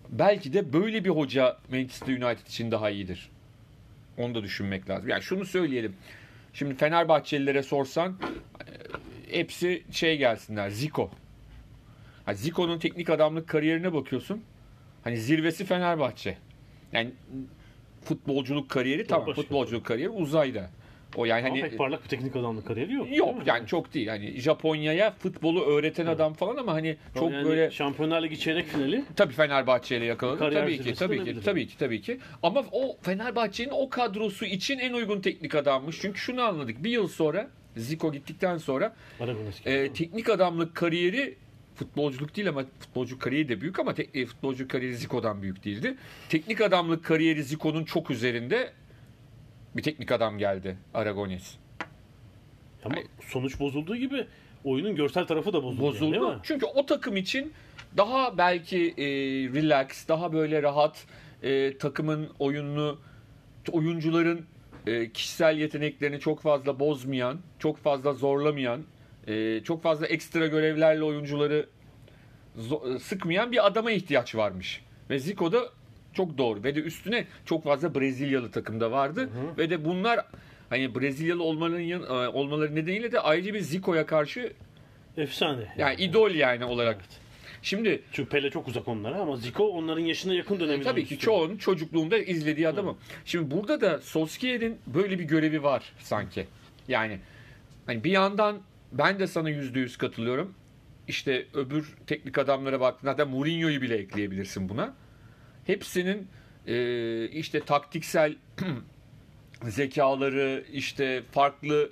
Belki 0.10 0.54
de 0.54 0.74
böyle 0.74 1.06
bir 1.06 1.10
hoca 1.10 1.58
Manchester 1.72 2.14
United 2.14 2.48
için 2.48 2.72
daha 2.72 2.90
iyidir. 2.90 3.30
Onu 4.18 4.36
da 4.36 4.44
düşünmek 4.44 4.90
lazım. 4.90 5.10
Yani 5.10 5.24
şunu 5.24 5.46
söyleyelim. 5.46 5.96
Şimdi 6.54 6.76
Fenerbahçelilere 6.76 7.64
sorsan 7.64 8.18
e, 8.60 8.66
hepsi 9.32 9.84
şey 9.92 10.18
gelsinler. 10.18 10.70
Zico. 10.70 11.10
Ha, 12.26 12.34
Zico'nun 12.34 12.80
teknik 12.80 13.10
adamlık 13.10 13.48
kariyerine 13.48 13.94
bakıyorsun. 13.94 14.44
Hani 15.04 15.18
zirvesi 15.18 15.66
Fenerbahçe. 15.66 16.38
Yani 16.92 17.12
futbolculuk 18.02 18.70
kariyeri 18.70 19.08
tamam. 19.08 19.28
başka. 19.28 19.42
Futbolculuk 19.42 19.86
kariyeri 19.86 20.10
uzayda. 20.10 20.70
O 21.16 21.26
yani 21.26 21.48
Ama 21.48 21.56
hani 21.56 21.62
pek 21.62 21.78
parlak 21.78 22.04
bir 22.04 22.10
teknik 22.10 22.36
adamlık 22.36 22.68
kariyeri 22.68 22.94
yok. 22.94 23.08
Yok 23.18 23.36
yani 23.46 23.68
çok 23.68 23.94
değil. 23.94 24.08
Hani 24.08 24.40
Japonya'ya 24.40 25.12
futbolu 25.12 25.66
öğreten 25.66 26.06
adam 26.06 26.34
falan 26.34 26.58
ama 26.58 26.74
hani 26.74 26.98
çok 27.14 27.32
Yani 27.32 27.46
böyle 27.46 27.72
Şampiyonlar 27.72 28.24
Ligi 28.24 28.40
çeyrek 28.40 28.66
finali 28.66 29.04
tabii 29.16 29.34
Fenerbahçe 29.34 29.98
ile 29.98 30.06
yakaladı. 30.06 30.40
Tabii 30.40 30.82
ki, 30.82 30.94
tabii 30.94 31.24
ki, 31.24 31.42
tabii 31.44 31.68
ki, 31.68 31.78
tabii 31.78 32.02
ki. 32.02 32.20
Ama 32.44 32.64
o 32.72 32.98
Fenerbahçe'nin 33.02 33.72
o 33.72 33.90
kadrosu 33.90 34.46
için 34.46 34.80
en 34.80 34.94
uygun 34.94 35.22
teknik 35.22 35.56
adammış. 35.56 35.98
Çünkü 36.02 36.20
şunu 36.20 36.42
anladık. 36.42 36.84
Bir 36.84 36.90
yıl 36.90 37.08
sonra 37.08 37.50
Zico 37.82 38.12
gittikten 38.12 38.58
sonra 38.58 38.96
e, 39.66 39.94
teknik 39.94 40.30
adamlık 40.30 40.76
kariyeri 40.76 41.38
futbolculuk 41.76 42.36
değil 42.36 42.50
ama 42.50 42.66
futbolcu 42.80 43.20
kariyeri 43.20 43.50
de 43.50 43.62
büyük 43.62 43.80
ama 43.80 43.94
tek, 43.94 44.16
e, 44.16 44.26
futbolcu 44.26 44.68
kariyeri 44.68 44.98
Zico'dan 44.98 45.42
büyük 45.42 45.66
değildi. 45.66 45.98
Teknik 46.30 46.62
adamlık 46.62 47.06
kariyeri 47.06 47.44
Zico'nun 47.44 47.84
çok 47.86 48.12
üzerinde 48.12 48.74
bir 49.76 49.84
teknik 49.84 50.12
adam 50.12 50.38
geldi 50.38 50.78
Aragones. 50.94 51.56
Ama 52.86 52.96
sonuç 53.22 53.60
bozulduğu 53.60 53.96
gibi 53.96 54.28
oyunun 54.64 54.96
görsel 54.96 55.28
tarafı 55.28 55.54
da 55.54 55.64
bozuldu. 55.64 55.84
yani, 55.84 55.94
bozuldu. 55.94 56.12
değil 56.12 56.24
mi? 56.24 56.40
Çünkü 56.44 56.66
o 56.66 56.86
takım 56.86 57.18
için 57.18 57.54
daha 57.98 58.38
belki 58.38 58.94
e, 58.98 59.06
relax, 59.54 60.08
daha 60.08 60.34
böyle 60.34 60.64
rahat 60.64 61.06
e, 61.44 61.78
takımın 61.78 62.30
oyununu 62.40 63.00
oyuncuların 63.72 64.46
e, 64.90 65.12
kişisel 65.12 65.58
yeteneklerini 65.58 66.20
çok 66.20 66.42
fazla 66.42 66.80
bozmayan, 66.80 67.40
çok 67.60 67.78
fazla 67.78 68.14
zorlamayan, 68.14 68.84
e, 69.28 69.62
çok 69.64 69.84
fazla 69.84 70.08
ekstra 70.08 70.48
görevlerle 70.48 71.04
oyuncuları 71.04 71.66
zo- 72.58 73.00
sıkmayan 73.00 73.52
bir 73.52 73.68
adama 73.68 73.92
ihtiyaç 73.92 74.36
varmış. 74.36 74.82
Ve 75.10 75.20
Zico 75.20 75.52
da 75.52 75.60
çok 76.14 76.38
doğru 76.38 76.64
ve 76.64 76.76
de 76.76 76.80
üstüne 76.80 77.26
çok 77.46 77.64
fazla 77.64 77.96
Brezilyalı 77.96 78.52
takımda 78.52 78.92
vardı 78.92 79.30
ve 79.58 79.70
de 79.70 79.86
bunlar 79.86 80.26
hani 80.70 80.96
Brezilyalı 80.96 81.44
olmaların 81.44 81.90
e, 81.90 82.28
olmaları 82.28 82.76
nedeniyle 82.76 83.12
de 83.12 83.20
ayrıca 83.20 83.54
bir 83.54 83.60
Zico'ya 83.60 84.06
karşı 84.06 84.54
Efsane. 85.18 85.74
yani 85.78 85.96
idol 86.02 86.32
yani 86.32 86.66
olarak. 86.66 86.98
Şimdi 87.62 88.02
Çünkü 88.12 88.30
Pele 88.30 88.50
çok 88.50 88.68
uzak 88.68 88.88
onlara 88.88 89.20
ama 89.20 89.38
Zico 89.38 89.64
onların 89.68 90.02
yaşına 90.02 90.34
yakın 90.34 90.60
döneminde. 90.60 90.84
tabii 90.84 91.06
ki 91.06 91.20
çoğunun 91.20 91.58
çocukluğunda 91.58 92.18
izlediği 92.18 92.68
adamı. 92.68 92.98
Şimdi 93.26 93.52
burada 93.52 93.82
da 93.82 94.00
Solskjaer'in 94.02 94.78
böyle 94.88 95.20
bir 95.20 95.24
görevi 95.24 95.64
var 95.64 95.94
sanki. 96.00 96.48
Yani 96.88 97.20
hani 97.86 98.04
bir 98.04 98.12
yandan 98.12 98.60
ben 98.92 99.20
de 99.20 99.28
sana 99.28 99.50
yüzde 99.50 99.80
yüz 99.80 99.98
katılıyorum. 99.98 100.54
İşte 101.08 101.46
öbür 101.54 101.96
teknik 102.08 102.38
adamlara 102.38 102.80
baktığında 102.80 103.12
hatta 103.12 103.26
Mourinho'yu 103.26 103.82
bile 103.82 103.96
ekleyebilirsin 103.96 104.70
buna. 104.70 104.94
Hepsinin 105.68 106.28
e, 106.68 107.28
işte 107.30 107.60
taktiksel 107.60 108.36
zekaları, 109.64 110.66
işte 110.72 111.24
farklı 111.32 111.92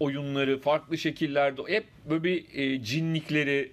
oyunları, 0.00 0.60
farklı 0.60 0.98
şekillerde 0.98 1.62
hep 1.66 1.84
böyle 2.10 2.24
bir 2.24 2.44
e, 2.54 2.82
cinlikleri, 2.84 3.72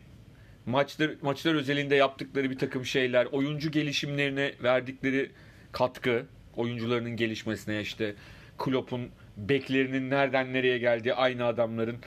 maçlar 0.65 1.12
maçlar 1.21 1.56
özelinde 1.56 1.95
yaptıkları 1.95 2.49
bir 2.49 2.58
takım 2.58 2.86
şeyler, 2.86 3.25
oyuncu 3.25 3.71
gelişimlerine 3.71 4.54
verdikleri 4.63 5.32
katkı, 5.71 6.25
oyuncularının 6.56 7.15
gelişmesine 7.15 7.82
işte 7.82 8.15
Klopp'un 8.58 9.10
beklerinin 9.38 10.10
nereden 10.10 10.54
nereye 10.54 10.78
geldiği, 10.78 11.13
aynı 11.13 11.45
adamların 11.45 11.97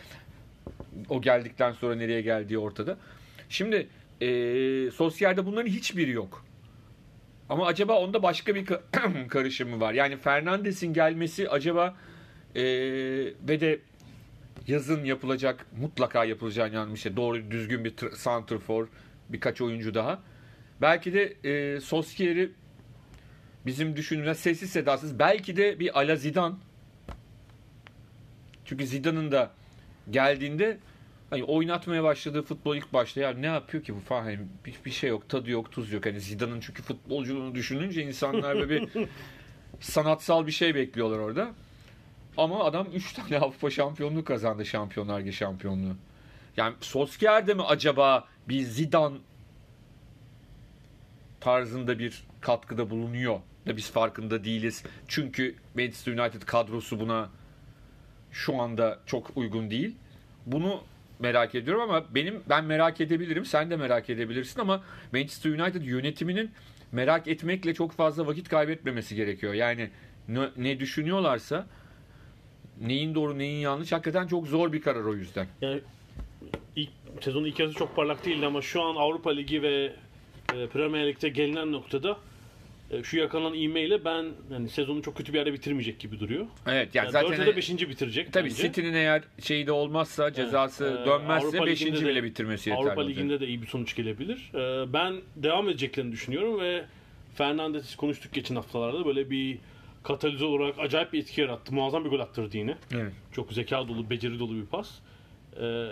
o 1.09 1.21
geldikten 1.21 1.73
sonra 1.73 1.95
nereye 1.95 2.21
geldiği 2.21 2.59
ortada. 2.59 2.97
Şimdi 3.49 3.87
e, 4.21 4.27
sosyalde 4.91 5.47
bunların 5.47 5.71
hiçbiri 5.71 6.11
yok. 6.11 6.45
Ama 7.49 7.67
acaba 7.67 8.01
onda 8.01 8.23
başka 8.23 8.55
bir 8.55 8.67
ka- 8.67 9.29
karışımı 9.29 9.81
var. 9.81 9.93
Yani 9.93 10.17
Fernandes'in 10.17 10.93
gelmesi 10.93 11.49
acaba 11.49 11.97
e, 12.55 12.63
ve 13.49 13.61
de 13.61 13.79
yazın 14.69 15.05
yapılacak 15.05 15.67
mutlaka 15.81 16.25
yapılacağını 16.25 16.75
yanlış 16.75 17.01
şey. 17.01 17.17
Doğru 17.17 17.51
düzgün 17.51 17.85
bir 17.85 17.97
tr- 17.97 18.17
santrfor 18.17 18.89
birkaç 19.29 19.61
oyuncu 19.61 19.95
daha. 19.95 20.23
Belki 20.81 21.13
de 21.13 21.37
e, 21.45 21.81
Solskjaer'i 21.81 22.53
bizim 23.67 23.97
düşündüğümüz 23.97 24.39
sessiz 24.39 24.71
sedasız 24.71 25.19
belki 25.19 25.57
de 25.57 25.81
bir 25.81 25.99
ala 25.99 26.17
Zidane 26.17 26.55
çünkü 28.65 28.87
Zidane'ın 28.87 29.33
da 29.33 29.51
geldiğinde 30.11 30.79
hani 31.31 31.45
oynatmaya 31.45 32.03
başladığı 32.05 32.43
futbol 32.43 32.77
ilk 32.77 32.93
başta 32.93 33.21
ya 33.21 33.31
ne 33.31 33.47
yapıyor 33.47 33.85
ki 33.85 33.95
bu 33.97 34.01
falan 34.01 34.23
hani 34.23 34.39
bir, 34.67 34.75
bir 34.85 34.91
şey 34.91 35.11
yok 35.11 35.29
tadı 35.29 35.51
yok 35.51 35.73
tuz 35.73 35.93
yok 35.93 36.07
hani 36.07 36.21
Zidane'ın 36.21 36.61
çünkü 36.61 36.83
futbolculuğunu 36.83 37.55
düşününce 37.55 38.03
insanlar 38.03 38.57
böyle 38.57 38.69
bir 38.69 38.89
sanatsal 39.81 40.47
bir 40.47 40.53
şey 40.53 40.75
bekliyorlar 40.75 41.19
orada. 41.19 41.55
Ama 42.39 42.65
adam 42.65 42.87
3 42.95 43.13
tane 43.13 43.39
Avrupa 43.39 43.71
şampiyonluğu 43.71 44.25
kazandı 44.25 44.67
Şampiyonlar 44.67 45.21
Ligi 45.21 45.33
şampiyonluğu. 45.33 45.97
Yani 46.57 46.75
Solskjaer 46.81 47.47
de 47.47 47.55
mi 47.55 47.63
acaba 47.63 48.29
bir 48.49 48.63
Zidane 48.63 49.17
tarzında 51.41 51.99
bir 51.99 52.25
katkıda 52.41 52.91
bulunuyor 52.91 53.41
da 53.67 53.77
biz 53.77 53.91
farkında 53.91 54.45
değiliz. 54.45 54.85
Çünkü 55.09 55.55
Manchester 55.75 56.13
United 56.13 56.43
kadrosu 56.43 57.01
buna 57.01 57.31
şu 58.33 58.63
anda 58.63 58.99
çok 59.07 59.37
uygun 59.37 59.71
değil. 59.71 59.97
Bunu 60.47 60.81
merak 61.19 61.55
ediyorum 61.55 61.83
ama 61.83 62.15
benim 62.15 62.43
ben 62.49 62.65
merak 62.65 63.01
edebilirim. 63.01 63.45
Sen 63.45 63.71
de 63.71 63.77
merak 63.77 64.11
edebilirsin 64.11 64.61
ama 64.61 64.83
Manchester 65.13 65.51
United 65.51 65.83
yönetiminin 65.83 66.51
merak 66.93 67.29
etmekle 67.29 67.75
çok 67.75 67.93
fazla 67.93 68.27
vakit 68.27 68.49
kaybetmemesi 68.49 69.15
gerekiyor. 69.15 69.55
Yani 69.55 69.91
ne, 70.29 70.49
ne 70.57 70.81
düşünüyorlarsa 70.81 71.67
neyin 72.81 73.15
doğru 73.15 73.39
neyin 73.39 73.59
yanlış 73.61 73.93
hakikaten 73.93 74.27
çok 74.27 74.47
zor 74.47 74.73
bir 74.73 74.81
karar 74.83 75.05
o 75.05 75.15
yüzden. 75.15 75.47
Yani 75.61 75.81
ilk, 76.77 76.91
sezonun 77.21 77.45
ilk 77.45 77.59
yarısı 77.59 77.79
çok 77.79 77.97
parlak 77.97 78.25
değildi 78.25 78.47
ama 78.47 78.63
şu 78.63 78.83
an 78.83 78.97
Avrupa 78.97 79.31
Ligi 79.31 79.63
ve 79.63 79.93
e, 80.55 80.67
Premier 80.67 81.07
Lig'de 81.07 81.29
gelinen 81.29 81.73
noktada 81.73 82.17
e, 82.91 83.03
şu 83.03 83.17
yakalanan 83.19 83.55
ivmeyle 83.55 84.05
ben 84.05 84.27
yani 84.53 84.69
sezonu 84.69 85.03
çok 85.03 85.17
kötü 85.17 85.33
bir 85.33 85.39
yerde 85.39 85.53
bitirmeyecek 85.53 85.99
gibi 85.99 86.21
duruyor. 86.21 86.47
Evet 86.67 86.95
yani, 86.95 87.05
Yani 87.05 87.13
zaten 87.13 87.29
zaten 87.29 87.47
4 87.47 87.57
5. 87.57 87.71
bitirecek. 87.89 88.33
tabii 88.33 88.49
bence. 88.51 88.63
City'nin 88.63 88.95
eğer 88.95 89.23
şeyi 89.43 89.67
de 89.67 89.73
olmazsa 89.73 90.33
cezası 90.33 90.99
Ee, 91.03 91.07
dönmezse 91.07 91.47
Avrupa 91.49 91.67
5. 91.67 91.81
Ligi'nde 91.83 92.01
de- 92.01 92.09
bile 92.09 92.25
bitirmesi 92.25 92.71
yeterli 92.71 92.87
Avrupa 92.87 93.01
olacak. 93.03 93.17
Ligi'nde 93.19 93.41
de 93.41 93.47
iyi 93.47 93.63
bir 93.63 93.67
sonuç 93.67 93.97
gelebilir. 93.97 94.51
Ee, 94.55 94.93
ben 94.93 95.15
devam 95.37 95.69
edeceklerini 95.69 96.13
düşünüyorum 96.13 96.61
ve 96.61 96.85
Fernandez 97.35 97.97
konuştuk 97.97 98.33
geçen 98.33 98.55
haftalarda 98.55 99.07
böyle 99.07 99.31
bir 99.31 99.59
katalize 100.09 100.45
olarak 100.45 100.79
acayip 100.79 101.13
bir 101.13 101.19
etki 101.19 101.41
yarattı. 101.41 101.75
Muazzam 101.75 102.05
bir 102.05 102.11
gol 102.11 102.21
attırdı 102.21 102.57
yine. 102.57 102.77
Evet. 102.93 103.13
Çok 103.33 103.53
zeka 103.53 103.89
dolu, 103.89 104.11
beceri 104.11 104.39
dolu 104.39 104.55
bir 104.55 104.67
pas. 104.67 104.91
Ee, 105.61 105.89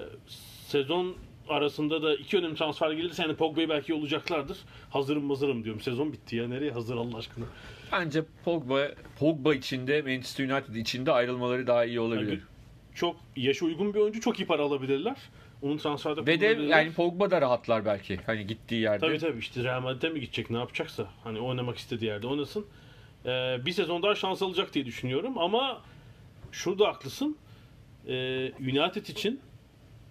sezon 0.67 1.17
arasında 1.49 2.03
da 2.03 2.15
iki 2.15 2.39
önemli 2.39 2.55
transfer 2.55 2.93
gelirse 2.93 3.23
yani 3.23 3.37
Pogba'yı 3.37 3.69
belki 3.69 3.95
olacaklardır. 3.95 4.59
Hazırım 4.91 5.29
hazırım 5.31 5.65
diyorum. 5.65 5.81
Sezon 5.81 6.13
bitti 6.13 6.37
ya. 6.37 6.49
Nereye 6.49 6.71
hazır 6.71 6.97
Allah 6.97 7.17
aşkına? 7.17 7.45
Bence 7.93 8.25
Pogba, 8.45 8.89
Pogba 9.19 9.55
içinde 9.55 10.03
Manchester 10.03 10.51
United 10.51 10.75
içinde 10.75 11.13
ayrılmaları 11.13 11.67
daha 11.67 11.85
iyi 11.85 12.01
olabilir. 12.01 12.31
Yani 12.31 12.41
çok 12.95 13.17
yaşa 13.37 13.67
uygun 13.67 13.95
bir 13.95 14.01
oyuncu. 14.01 14.21
Çok 14.21 14.41
iyi 14.41 14.47
para 14.47 14.63
alabilirler. 14.63 15.17
Onun 15.63 15.77
transferde 15.77 16.27
Ve 16.27 16.41
de 16.41 16.47
yani 16.47 16.93
Pogba 16.93 17.31
da 17.31 17.41
rahatlar 17.41 17.85
belki. 17.85 18.17
Hani 18.27 18.47
gittiği 18.47 18.81
yerde. 18.81 19.07
Tabii 19.07 19.19
tabii 19.19 19.39
işte 19.39 19.65
Real 19.65 19.81
Madrid'e 19.81 20.09
mi 20.09 20.21
gidecek 20.21 20.51
ne 20.51 20.59
yapacaksa 20.59 21.07
hani 21.25 21.41
oynamak 21.41 21.77
istediği 21.77 22.07
yerde 22.07 22.27
oynasın. 22.27 22.67
Ee, 23.27 23.59
bir 23.67 23.73
sezon 23.73 24.03
daha 24.03 24.15
şans 24.15 24.43
alacak 24.43 24.75
diye 24.75 24.87
düşünüyorum 24.87 25.39
ama 25.39 25.83
şurada 26.53 26.89
haklısın. 26.89 27.37
Ee, 28.09 28.53
United 28.61 29.07
için 29.07 29.41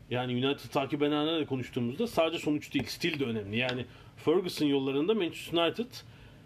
yani 0.10 0.46
United 0.46 0.70
takip 0.72 1.02
edenlerle 1.02 1.46
konuştuğumuzda 1.46 2.08
sadece 2.08 2.40
sonuç 2.40 2.74
değil 2.74 2.86
stil 2.86 3.20
de 3.20 3.26
önemli. 3.26 3.58
Yani 3.58 3.86
Ferguson 4.18 4.66
yollarında 4.66 5.14
Manchester 5.14 5.58
United 5.58 5.92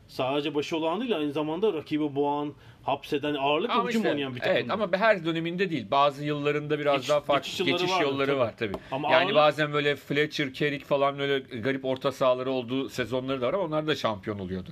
sadece 0.10 0.56
başı 0.56 0.78
olan 0.78 1.02
değil 1.02 1.17
aynı 1.17 1.32
zamanda 1.32 1.74
rakibi 1.74 2.15
boğan, 2.15 2.54
hapseden, 2.84 3.34
ağırlık 3.34 3.69
Ama 3.69 3.88
hücum 3.88 4.02
işte, 4.02 4.12
oynayan 4.12 4.36
bir 4.36 4.39
takım. 4.39 4.56
Evet 4.56 4.72
ama 4.72 4.88
her 4.91 5.26
döneminde 5.26 5.69
değil. 5.69 5.86
Bazı 5.91 6.26
yıllarında 6.26 6.80
biraz 6.80 7.02
Geç- 7.02 7.10
daha 7.10 7.22
farklı 7.22 7.50
geçiş 7.50 7.65
geçiş 7.65 7.89
yılları 7.89 8.04
yolları, 8.04 8.38
vardır, 8.38 8.45
var 8.45 8.54
tabii. 8.58 8.72
tabii. 8.72 8.84
Ama 8.91 9.12
yani 9.12 9.24
ağırlık- 9.26 9.36
bazen 9.36 9.74
böyle 9.74 9.95
Fletcher, 9.95 10.54
Carrick 10.54 10.86
falan 10.86 11.19
öyle 11.19 11.39
garip 11.39 11.86
orta 11.86 12.12
sahaları 12.12 12.52
olduğu 12.52 12.89
sezonları 12.89 13.41
da 13.41 13.48
var 13.48 13.54
ama 13.54 13.63
onlar 13.63 13.88
da 13.88 13.95
şampiyon 13.95 14.39
oluyordu. 14.39 14.69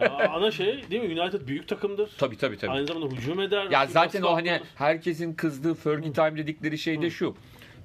Ya 0.00 0.30
ana 0.34 0.50
şey 0.50 0.90
değil 0.90 1.02
mi? 1.02 1.20
United 1.20 1.48
büyük 1.48 1.68
takımdır. 1.68 2.10
Tabii 2.18 2.36
tabii 2.36 2.56
tabii. 2.56 2.70
Aynı 2.70 2.86
zamanda 2.86 3.14
hücum 3.16 3.40
eder. 3.40 3.70
Ya 3.70 3.86
zaten 3.86 4.22
o 4.22 4.34
hani 4.34 4.60
herkesin 4.74 5.34
kızdığı 5.34 5.74
Fergie 5.74 6.12
Time 6.12 6.36
dedikleri 6.36 6.78
şey 6.78 7.02
de 7.02 7.10
şu. 7.10 7.36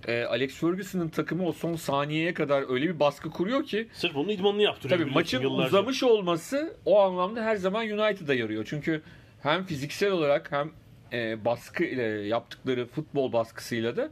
Ee, 0.08 0.24
Alex 0.24 0.56
Ferguson'ın 0.56 1.10
takımı 1.10 1.48
o 1.48 1.52
son 1.52 1.76
saniyeye 1.76 2.34
kadar 2.34 2.72
öyle 2.74 2.86
bir 2.90 3.00
baskı 3.00 3.30
kuruyor 3.30 3.64
ki 3.64 3.88
Sırf 3.94 4.16
onun 4.16 4.30
idmanını 4.30 4.62
yaptırıyor. 4.62 5.00
tabii 5.00 5.12
maçın 5.12 5.42
yıllarca. 5.42 5.68
uzamış 5.68 6.04
olması 6.04 6.76
o 6.86 7.00
anlamda 7.00 7.44
her 7.44 7.56
zaman 7.56 7.86
United'a 7.90 8.34
yarıyor. 8.34 8.66
Çünkü 8.70 9.02
hem 9.44 9.64
fiziksel 9.66 10.12
olarak 10.12 10.52
hem 10.52 10.72
e, 11.14 11.46
baskı 11.46 11.84
ile 11.84 12.04
yaptıkları 12.04 12.86
futbol 12.86 13.34
baskısıyla 13.34 13.98
da 13.98 14.10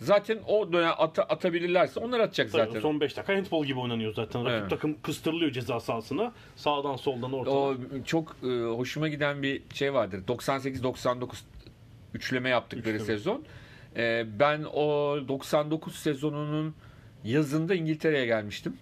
zaten 0.00 0.38
o 0.46 0.72
dönem 0.72 0.92
ata- 0.98 1.22
atabilirlerse 1.22 2.00
onlar 2.00 2.20
atacak 2.20 2.52
Tabii, 2.52 2.66
zaten. 2.66 2.80
Son 2.80 3.00
5 3.00 3.16
dakika 3.16 3.34
handball 3.36 3.64
gibi 3.64 3.78
oynanıyor 3.80 4.14
zaten. 4.14 4.44
Rakip 4.44 4.58
Evet. 4.60 4.70
takım 4.70 4.96
kıstırılıyor 5.02 5.50
ceza 5.52 5.80
sahasına. 5.80 6.32
Sağdan 6.56 6.96
soldan 6.96 7.32
ortadan. 7.32 7.56
O 7.56 7.76
çok 8.06 8.36
e, 8.42 8.46
hoşuma 8.62 9.08
giden 9.08 9.42
bir 9.42 9.62
şey 9.74 9.94
vardır. 9.94 10.20
98-99 10.28 11.26
üçleme 12.14 12.48
yaptıkları 12.48 12.94
Üçleme. 12.94 13.04
sezon. 13.06 13.44
E, 13.96 14.26
ben 14.38 14.62
o 14.62 15.18
99 15.28 15.96
sezonunun 15.96 16.74
yazında 17.24 17.74
İngiltere'ye 17.74 18.26
gelmiştim 18.26 18.76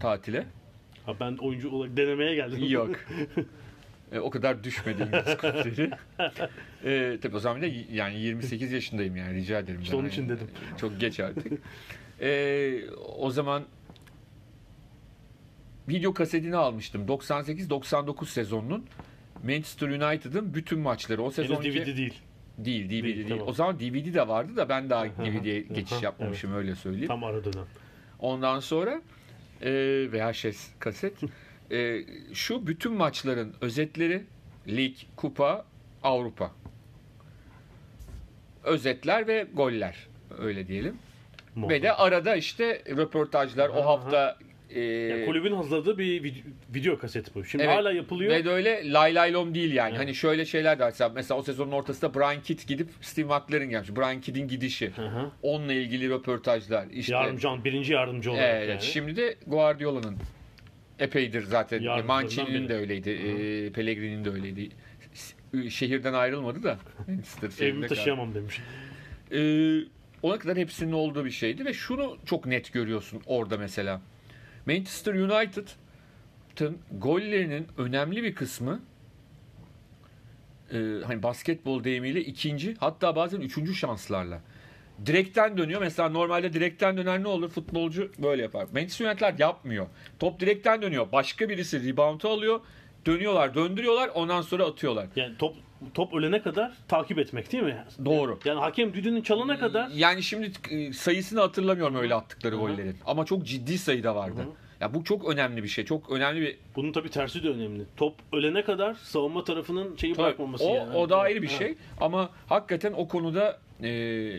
tatile. 0.00 0.46
Ha, 1.06 1.12
ben 1.20 1.36
oyuncu 1.36 1.70
olarak 1.70 1.96
denemeye 1.96 2.34
geldim. 2.34 2.64
Yok. 2.68 2.90
E, 4.12 4.18
o 4.18 4.30
kadar 4.30 4.64
düşmedi 4.64 5.02
İngiliz 5.02 5.36
kulüpleri. 5.36 5.90
E, 6.84 7.18
tabii 7.22 7.36
o 7.36 7.38
zaman 7.38 7.62
da 7.62 7.66
yani 7.92 8.20
28 8.20 8.72
yaşındayım 8.72 9.16
yani 9.16 9.34
rica 9.34 9.58
ederim. 9.58 9.80
İşte 9.80 9.96
onun 9.96 10.08
için 10.08 10.22
yani. 10.22 10.36
dedim. 10.36 10.48
Çok 10.80 11.00
geç 11.00 11.20
artık. 11.20 11.52
E, 12.20 12.80
o 13.18 13.30
zaman 13.30 13.64
video 15.88 16.14
kasetini 16.14 16.56
almıştım. 16.56 17.06
98-99 17.06 18.26
sezonunun 18.26 18.86
Manchester 19.44 19.88
United'ın 19.88 20.54
bütün 20.54 20.78
maçları. 20.78 21.22
O 21.22 21.24
Henüz 21.24 21.34
sezonki 21.34 21.72
DVD 21.72 21.96
değil. 21.96 22.14
Değil, 22.58 22.86
DVD 22.86 22.90
değil. 22.90 23.16
Değil, 23.16 23.28
tamam. 23.28 23.48
O 23.48 23.52
zaman 23.52 23.80
DVD 23.80 24.14
de 24.14 24.28
vardı 24.28 24.56
da 24.56 24.68
ben 24.68 24.90
daha 24.90 25.04
DVD'ye 25.04 25.60
geçiş 25.60 26.02
yapmamışım 26.02 26.54
öyle 26.54 26.74
söyleyeyim. 26.74 27.08
Tam 27.08 27.24
ara 27.24 27.44
dönem. 27.44 27.66
Ondan 28.18 28.60
sonra 28.60 29.02
e, 29.62 29.70
VHS 30.12 30.68
kaset. 30.78 31.14
E, 31.70 32.04
şu 32.34 32.66
bütün 32.66 32.92
maçların 32.92 33.54
özetleri 33.60 34.24
lig, 34.68 34.96
kupa, 35.16 35.64
Avrupa. 36.02 36.50
Özetler 38.64 39.26
ve 39.26 39.46
goller 39.54 40.08
öyle 40.38 40.68
diyelim. 40.68 40.98
Ve 41.56 41.82
de 41.82 41.92
arada 41.92 42.36
işte 42.36 42.82
röportajlar 42.88 43.68
o 43.68 43.86
hafta 43.86 44.38
e, 44.70 44.80
Yani 44.80 45.26
kulübün 45.26 45.52
hazırladığı 45.52 45.98
bir 45.98 46.22
video, 46.22 46.42
video 46.74 46.98
kaseti 46.98 47.34
bu. 47.34 47.44
Şimdi 47.44 47.64
Evet. 47.64 47.74
hala 47.76 47.92
yapılıyor. 47.92 48.30
ve 48.34 48.44
de 48.44 48.48
öyle 48.50 48.92
lay 48.92 49.14
lay 49.14 49.32
lom 49.32 49.54
değil 49.54 49.72
yani. 49.72 49.90
Evet. 49.90 49.98
Hani 50.00 50.14
şöyle 50.14 50.44
şeyler 50.44 50.78
de. 50.78 50.84
Mesela- 50.84 51.12
Mesela 51.14 51.38
o 51.40 51.42
sezonun 51.42 51.72
ortasında 51.72 52.14
Brian 52.14 52.42
Kidd 52.42 52.58
gidip 52.68 52.88
Steve 53.00 53.26
McLaren 53.26 53.70
gelmiş. 53.70 53.90
Brian 53.96 54.20
Kidd'in 54.20 54.48
gidişi. 54.48 54.90
Hı 54.96 55.06
hı. 55.06 55.30
Onunla 55.42 55.72
ilgili 55.72 56.10
röportajlar. 56.10 56.86
İşte 56.92 57.12
Yardımcı, 57.14 57.48
birinci 57.64 57.92
yardımcı 57.92 58.32
olarak 58.32 58.44
Evet, 58.54 58.68
yani. 58.68 58.82
şimdi 58.82 59.16
de 59.16 59.36
Guardiola'nın 59.46 60.16
epeydir 60.98 61.42
zaten. 61.42 62.04
Mancini'nin 62.06 62.68
de 62.68 62.74
öyleydi. 62.74 63.10
E, 63.10 63.72
Pellegrini'nin 63.72 64.24
de 64.24 64.30
öyleydi. 64.30 64.68
Şehirden 65.70 66.12
ayrılmadı 66.14 66.62
da. 66.62 66.78
Evimi 67.60 67.80
kaldı. 67.80 67.94
taşıyamam 67.94 68.34
demiş. 68.34 68.60
Ee, 69.32 69.78
ona 70.22 70.38
kadar 70.38 70.56
hepsinin 70.56 70.92
olduğu 70.92 71.24
bir 71.24 71.30
şeydi 71.30 71.64
ve 71.64 71.72
şunu 71.72 72.18
çok 72.26 72.46
net 72.46 72.72
görüyorsun 72.72 73.22
orada 73.26 73.56
mesela. 73.58 74.00
Manchester 74.68 75.14
United'ın 75.14 76.78
gollerinin 76.98 77.66
önemli 77.78 78.22
bir 78.22 78.34
kısmı 78.34 78.80
e, 80.72 80.76
hani 81.06 81.22
basketbol 81.22 81.84
deyimiyle 81.84 82.20
ikinci 82.20 82.74
hatta 82.74 83.16
bazen 83.16 83.40
üçüncü 83.40 83.74
şanslarla. 83.74 84.40
Direkten 85.06 85.58
dönüyor. 85.58 85.80
Mesela 85.80 86.08
normalde 86.08 86.52
direkten 86.52 86.96
döner 86.96 87.22
ne 87.22 87.28
olur? 87.28 87.48
Futbolcu 87.48 88.12
böyle 88.18 88.42
yapar. 88.42 88.66
Manchester 88.72 89.06
United 89.06 89.38
yapmıyor. 89.38 89.86
Top 90.18 90.40
direkten 90.40 90.82
dönüyor. 90.82 91.12
Başka 91.12 91.48
birisi 91.48 91.88
rebound'u 91.88 92.28
alıyor. 92.28 92.60
Dönüyorlar, 93.06 93.54
döndürüyorlar. 93.54 94.10
Ondan 94.14 94.42
sonra 94.42 94.64
atıyorlar. 94.64 95.06
Yani 95.16 95.36
top 95.38 95.56
top 95.94 96.14
ölene 96.14 96.42
kadar 96.42 96.72
takip 96.88 97.18
etmek 97.18 97.52
değil 97.52 97.64
mi? 97.64 97.84
Doğru. 98.04 98.38
Yani 98.44 98.60
hakem 98.60 98.94
düdüğünü 98.94 99.22
çalana 99.22 99.58
kadar 99.58 99.88
Yani 99.88 100.22
şimdi 100.22 100.52
e, 100.70 100.92
sayısını 100.92 101.40
hatırlamıyorum 101.40 101.96
öyle 101.96 102.14
attıkları 102.14 102.56
gollerin. 102.56 102.96
Ama 103.06 103.24
çok 103.24 103.46
ciddi 103.46 103.78
sayıda 103.78 104.14
vardı. 104.16 104.46
Ya 104.80 104.94
bu 104.94 105.04
çok 105.04 105.28
önemli 105.28 105.62
bir 105.62 105.68
şey. 105.68 105.84
Çok 105.84 106.10
önemli 106.10 106.40
bir 106.40 106.56
bunun 106.76 106.92
tabii 106.92 107.08
tersi 107.10 107.42
de 107.42 107.48
önemli. 107.48 107.84
Top 107.96 108.14
ölene 108.32 108.64
kadar 108.64 108.94
savunma 108.94 109.44
tarafının 109.44 109.96
şeyi 109.96 110.14
Tabii, 110.14 110.24
bırakmaması 110.24 110.64
o, 110.64 110.74
yani. 110.74 110.96
o 110.96 111.10
da 111.10 111.18
ayrı 111.18 111.42
bir 111.42 111.48
Evet. 111.48 111.58
şey. 111.58 111.74
Ama 112.00 112.30
hakikaten 112.46 112.92
o 112.96 113.08
konuda 113.08 113.58
e, 113.82 114.30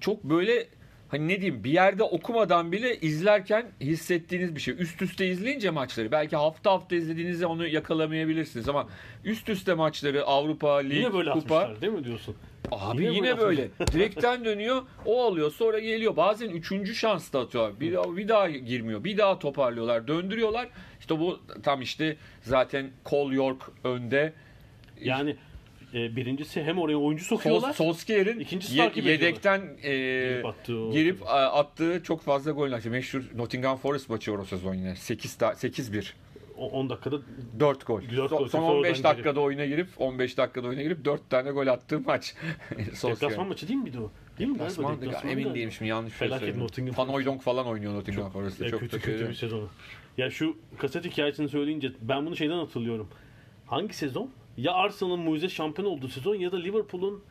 çok 0.00 0.24
böyle 0.24 0.66
hani 1.08 1.28
ne 1.28 1.40
diyeyim 1.40 1.64
bir 1.64 1.70
yerde 1.70 2.02
okumadan 2.02 2.72
bile 2.72 2.96
izlerken 3.00 3.66
hissettiğiniz 3.80 4.54
bir 4.54 4.60
şey. 4.60 4.74
Üst 4.78 5.02
üste 5.02 5.26
izleyince 5.28 5.70
maçları 5.70 6.12
belki 6.12 6.36
hafta 6.36 6.70
hafta 6.70 6.96
izlediğinizde 6.96 7.46
onu 7.46 7.66
yakalamayabilirsiniz 7.66 8.68
ama 8.68 8.88
üst 9.24 9.48
üste 9.48 9.74
maçları 9.74 10.24
Avrupa 10.24 10.76
Lig 10.76 10.92
Yine 10.92 11.12
böyle 11.12 11.30
Kupa 11.30 11.56
atmışlar 11.58 11.80
değil 11.80 11.92
mi 11.92 12.04
diyorsun? 12.04 12.36
Abi 12.72 13.04
Yine 13.04 13.14
yine, 13.16 13.38
böyle 13.38 13.70
böyle. 13.78 13.92
Direkten 13.92 14.44
dönüyor, 14.44 14.82
o 15.06 15.24
alıyor, 15.24 15.52
sonra 15.52 15.78
geliyor. 15.78 16.16
Bazen 16.16 16.48
üçüncü 16.48 16.94
şans 16.94 17.32
da 17.32 17.40
atıyor. 17.40 17.80
Bir, 17.80 17.92
daha- 17.92 18.16
bir 18.16 18.28
daha 18.28 18.50
girmiyor, 18.50 19.04
bir 19.04 19.18
daha 19.18 19.38
toparlıyorlar, 19.38 20.08
döndürüyorlar. 20.08 20.68
İşte 21.00 21.18
bu 21.18 21.40
tam 21.62 21.82
işte 21.82 22.16
zaten 22.42 22.90
Cole 23.06 23.34
York 23.34 23.62
önde. 23.84 24.32
Yani 25.00 25.36
e, 25.94 26.16
birincisi 26.16 26.62
hem 26.62 26.78
oraya 26.78 26.96
oyuncu 26.96 27.24
sokuyorlar. 27.24 27.72
Solskjaer'in 27.72 28.40
İkincisi 28.40 28.78
ye- 28.78 28.92
yedekten 28.96 29.60
e, 29.82 29.90
Girip 29.92 30.46
attığı 30.46 30.90
girip 30.90 31.22
a- 31.26 31.52
attığı 31.52 32.02
çok 32.02 32.22
fazla 32.22 32.50
gol 32.50 32.70
var. 32.72 32.82
Meşhur 32.90 33.22
Nottingham 33.36 33.76
Forest 33.76 34.10
maçı 34.10 34.32
o 34.32 34.44
sezon 34.44 34.74
yine. 34.74 34.96
8 34.96 35.34
ta- 35.34 35.54
8-1. 35.54 36.12
O 36.58 36.68
10 36.70 36.90
dakikada 36.90 37.16
4 37.60 37.86
gol. 37.86 38.02
Dört 38.16 38.30
Son- 38.30 38.38
gol. 38.38 38.48
Son 38.48 38.58
Sonradan 38.60 38.76
15 38.76 38.92
girip. 38.92 39.04
dakikada 39.04 39.40
oyuna 39.40 39.66
girip 39.66 39.88
15 39.96 40.38
dakikada 40.38 40.68
oyuna 40.68 40.82
girip 40.82 41.04
4 41.04 41.30
tane 41.30 41.50
gol 41.50 41.66
attığı 41.66 42.00
maç. 42.00 42.34
Deplasman 43.02 43.48
maçı 43.48 43.68
değil 43.68 43.80
miydi 43.80 43.98
o? 43.98 44.10
Değil 44.38 44.50
mi? 44.50 44.54
Deplasman, 44.54 44.98
emin 45.28 45.54
değilim 45.54 45.72
şimdi 45.72 45.88
yanlış 45.90 46.14
şey 46.16 46.28
söyledim. 46.28 46.60
Nottingham 46.60 47.08
Van 47.26 47.38
falan 47.38 47.66
oynuyor 47.66 47.94
Nottingham 47.94 48.30
Forest'ta. 48.30 48.64
Ya 48.64 48.70
Çok 48.70 48.80
kötü 48.80 49.00
kötü 49.00 49.28
bir 49.28 49.34
sezonu. 49.34 49.68
Ya 50.18 50.30
şu 50.30 50.56
kaset 50.78 51.04
hikayesini 51.04 51.48
söyleyince 51.48 51.92
ben 52.00 52.26
bunu 52.26 52.36
şeyden 52.36 52.58
hatırlıyorum. 52.58 53.08
Hangi 53.66 53.94
sezon? 53.94 54.30
Ya 54.58 54.72
Arsenal'ın 54.72 55.20
mucize 55.20 55.48
şampiyon 55.48 55.88
olduğu 55.88 56.08
sezon 56.08 56.34
ya 56.34 56.52
da 56.52 56.56
Liverpool'un 56.56 57.24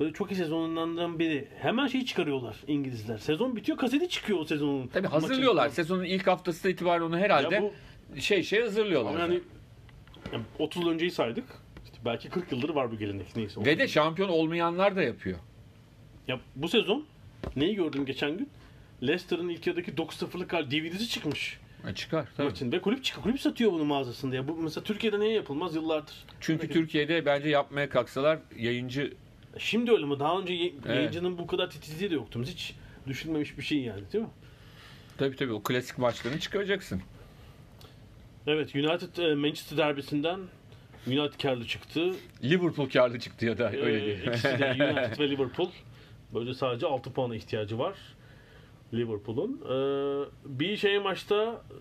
böyle 0.00 0.12
çok 0.12 0.32
iyi 0.32 0.34
sezonlarından 0.34 1.18
biri. 1.18 1.48
Hemen 1.58 1.86
şeyi 1.86 2.06
çıkarıyorlar 2.06 2.56
İngilizler. 2.66 3.18
Sezon 3.18 3.56
bitiyor 3.56 3.78
kaseti 3.78 4.08
çıkıyor 4.08 4.38
o 4.38 4.44
sezonun. 4.44 4.86
Tabii 4.86 5.06
hazırlıyorlar. 5.06 5.62
Maçın. 5.62 5.74
Sezonun 5.74 6.04
ilk 6.04 6.26
haftası 6.26 6.70
itibaren 6.70 7.02
onu 7.02 7.18
herhalde 7.18 7.62
bu 7.62 7.72
şey 8.20 8.42
şey 8.42 8.60
hazırlıyorlar. 8.60 9.18
yani, 9.18 9.40
yani 10.32 10.44
30 10.58 10.82
yıl 10.82 10.90
önceyi 10.90 11.10
saydık. 11.10 11.44
İşte 11.84 11.98
belki 12.04 12.28
40 12.28 12.52
yıldır 12.52 12.70
var 12.70 12.92
bu 12.92 12.98
gelenek 12.98 13.36
neyse. 13.36 13.64
Ve 13.64 13.78
de 13.78 13.88
şampiyon 13.88 14.28
olmayanlar 14.28 14.96
da 14.96 15.02
yapıyor. 15.02 15.38
Ya 16.28 16.40
bu 16.56 16.68
sezon 16.68 17.04
neyi 17.56 17.74
gördüm 17.74 18.06
geçen 18.06 18.38
gün? 18.38 18.50
Leicester'ın 19.02 19.48
ilk 19.48 19.66
yarıdaki 19.66 19.92
9-0'lık 19.92 20.52
hal 20.52 20.70
DVD'si 20.70 21.08
çıkmış. 21.08 21.60
E 21.86 21.94
çıkar. 21.94 22.28
Tabii. 22.36 22.48
Maçın. 22.48 22.72
Ve 22.72 22.80
kulüp 22.80 23.04
çıkıyor. 23.04 23.22
Kulüp 23.22 23.40
satıyor 23.40 23.72
bunu 23.72 23.84
mağazasında. 23.84 24.36
Ya 24.36 24.48
bu 24.48 24.56
mesela 24.56 24.84
Türkiye'de 24.84 25.20
niye 25.20 25.32
yapılmaz 25.32 25.74
yıllardır? 25.74 26.14
Çünkü 26.40 26.68
Türkiye'de 26.68 27.26
bence 27.26 27.48
yapmaya 27.48 27.88
kalksalar 27.88 28.38
yayıncı 28.58 29.14
Şimdi 29.58 29.90
öyle 29.92 30.04
mi? 30.06 30.18
Daha 30.20 30.38
önce 30.40 30.52
ye- 30.54 30.72
Evet. 30.86 30.96
yayıncının 30.96 31.38
bu 31.38 31.46
kadar 31.46 31.70
titizliği 31.70 32.10
de 32.10 32.14
yoktu. 32.14 32.42
Hiç 32.46 32.74
düşünmemiş 33.06 33.58
bir 33.58 33.62
şey 33.62 33.78
yani 33.78 34.02
değil 34.12 34.24
mi? 34.24 34.30
Tabii 35.18 35.36
tabii 35.36 35.52
o 35.52 35.62
klasik 35.62 35.98
maçlarını 35.98 36.40
çıkaracaksın. 36.40 37.02
Evet 38.46 38.74
United 38.74 39.16
e, 39.16 39.34
Manchester 39.34 39.78
derbisinden 39.78 40.40
United 41.06 41.40
karlı 41.42 41.66
çıktı. 41.66 42.14
Liverpool 42.44 42.88
karlı 42.88 43.18
çıktı 43.20 43.46
ya 43.46 43.58
da 43.58 43.70
öyle 43.72 44.02
Ee, 44.02 44.06
değil. 44.06 44.26
ikisi 44.28 44.44
de 44.58 44.70
United 44.92 45.18
ve 45.18 45.30
Liverpool. 45.30 45.68
Böyle 46.34 46.54
sadece 46.54 46.86
6 46.86 47.12
puana 47.12 47.36
ihtiyacı 47.36 47.78
var 47.78 47.94
Liverpool'un. 48.94 49.60
Ee, 49.64 50.28
bir 50.44 50.76
şey 50.76 50.98
maçta 50.98 51.62
e, 51.70 51.76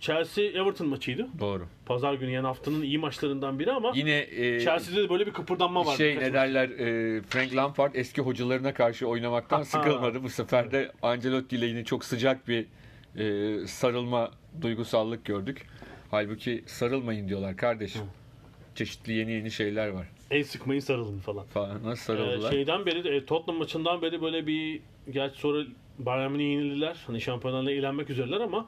Chelsea 0.00 0.44
Everton 0.44 0.86
maçıydı. 0.88 1.28
Doğru. 1.40 1.66
Pazar 1.86 2.14
günü 2.14 2.30
yani 2.30 2.46
haftanın 2.46 2.82
iyi 2.82 2.98
maçlarından 2.98 3.58
biri 3.58 3.72
ama 3.72 3.92
Yine 3.94 4.18
e, 4.18 4.60
Chelsea'de 4.60 5.02
de 5.02 5.08
böyle 5.10 5.26
bir 5.26 5.32
kıpırdanma 5.32 5.86
var. 5.86 5.96
şey 5.96 6.16
ne 6.16 6.32
derler 6.32 6.68
e, 6.68 7.22
Frank 7.22 7.56
Lampard 7.56 7.94
eski 7.94 8.22
hocalarına 8.22 8.74
karşı 8.74 9.06
oynamaktan 9.06 9.62
sıkılmadı. 9.62 10.22
Bu 10.22 10.28
sefer 10.28 10.72
de 10.72 10.92
Ancelotti 11.02 11.56
ile 11.56 11.66
yine 11.66 11.84
çok 11.84 12.04
sıcak 12.04 12.48
bir 12.48 12.66
e, 13.16 13.66
sarılma 13.66 14.30
duygusallık 14.60 15.24
gördük. 15.24 15.66
Halbuki 16.10 16.64
sarılmayın 16.66 17.28
diyorlar 17.28 17.56
kardeşim. 17.56 18.02
Çeşitli 18.74 19.12
yeni 19.12 19.32
yeni 19.32 19.50
şeyler 19.50 19.88
var. 19.88 20.06
El 20.30 20.44
sıkmayın 20.44 20.80
sarılın 20.80 21.18
falan. 21.18 21.46
Falan. 21.46 21.82
Nasıl 21.84 22.14
Ee, 22.14 22.16
sarıldılar? 22.16 22.50
şeyden 22.50 22.86
beri 22.86 23.16
e, 23.16 23.24
Tottenham 23.24 23.58
maçından 23.58 24.02
beri 24.02 24.22
böyle 24.22 24.46
bir 24.46 24.80
gerçi 25.10 25.40
sonra 25.40 25.64
Bayern 25.98 26.32
Münih'e 26.32 26.48
yenildiler. 26.48 26.96
Hani 27.06 27.20
şampiyonlarla 27.20 27.70
eğlenmek 27.70 28.10
üzereler 28.10 28.40
ama 28.40 28.66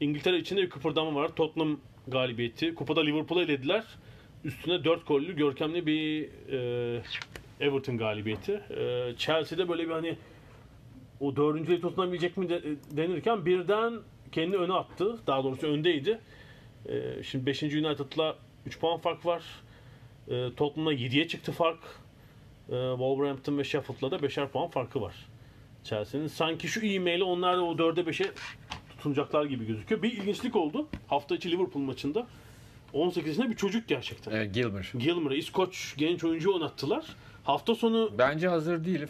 İngiltere 0.00 0.38
içinde 0.38 0.62
bir 0.62 0.70
kıpırdama 0.70 1.14
var. 1.14 1.28
Tottenham 1.36 1.80
galibiyeti. 2.08 2.74
Kupada 2.74 3.00
Liverpool'u 3.00 3.42
elediler. 3.42 3.84
Üstüne 4.44 4.84
4 4.84 5.06
gollü 5.06 5.36
görkemli 5.36 5.86
bir 5.86 6.28
e, 6.52 7.02
Everton 7.60 7.98
galibiyeti. 7.98 8.52
E, 8.52 9.12
Chelsea'de 9.16 9.68
böyle 9.68 9.84
bir 9.84 9.92
hani 9.92 10.16
o 11.20 11.36
dördüncüyü 11.36 11.80
tutunabilecek 11.80 12.36
mi 12.36 12.48
de, 12.48 12.62
denirken 12.90 13.46
birden 13.46 13.94
kendini 14.32 14.56
öne 14.56 14.72
attı. 14.72 15.18
Daha 15.26 15.44
doğrusu 15.44 15.66
öndeydi. 15.66 16.18
E, 16.88 17.22
şimdi 17.22 17.46
5. 17.46 17.62
United'la 17.62 18.36
3 18.66 18.80
puan 18.80 18.98
fark 18.98 19.26
var. 19.26 19.42
E, 20.28 20.54
Tottenham'la 20.56 20.94
7'ye 20.94 21.28
çıktı 21.28 21.52
fark. 21.52 21.80
E, 22.68 22.76
Wolverhampton 22.90 23.58
ve 23.58 23.64
Sheffield'la 23.64 24.10
da 24.10 24.16
5'er 24.16 24.48
puan 24.48 24.68
farkı 24.68 25.00
var. 25.00 25.14
Chelsea'nin. 25.84 26.26
Sanki 26.26 26.68
şu 26.68 26.86
e-maili 26.86 27.24
onlar 27.24 27.56
da 27.56 27.64
o 27.64 27.76
4'e 27.76 28.02
5'e 28.02 28.32
tutunacaklar 28.90 29.44
gibi 29.44 29.66
gözüküyor. 29.66 30.02
Bir 30.02 30.12
ilginçlik 30.12 30.56
oldu. 30.56 30.88
Hafta 31.06 31.34
içi 31.34 31.50
Liverpool 31.50 31.82
maçında 31.82 32.26
18 32.92 33.28
yaşında 33.28 33.50
bir 33.50 33.56
çocuk 33.56 33.88
gerçekten. 33.88 34.32
E, 34.32 34.46
Gilmer. 34.46 34.92
Gilmer'ı 34.98 35.36
İskoç 35.36 35.94
genç 35.96 36.24
oyuncu 36.24 36.54
oynattılar. 36.54 37.04
Hafta 37.44 37.74
sonu 37.74 38.10
Bence 38.18 38.48
hazır 38.48 38.84
değil. 38.84 39.00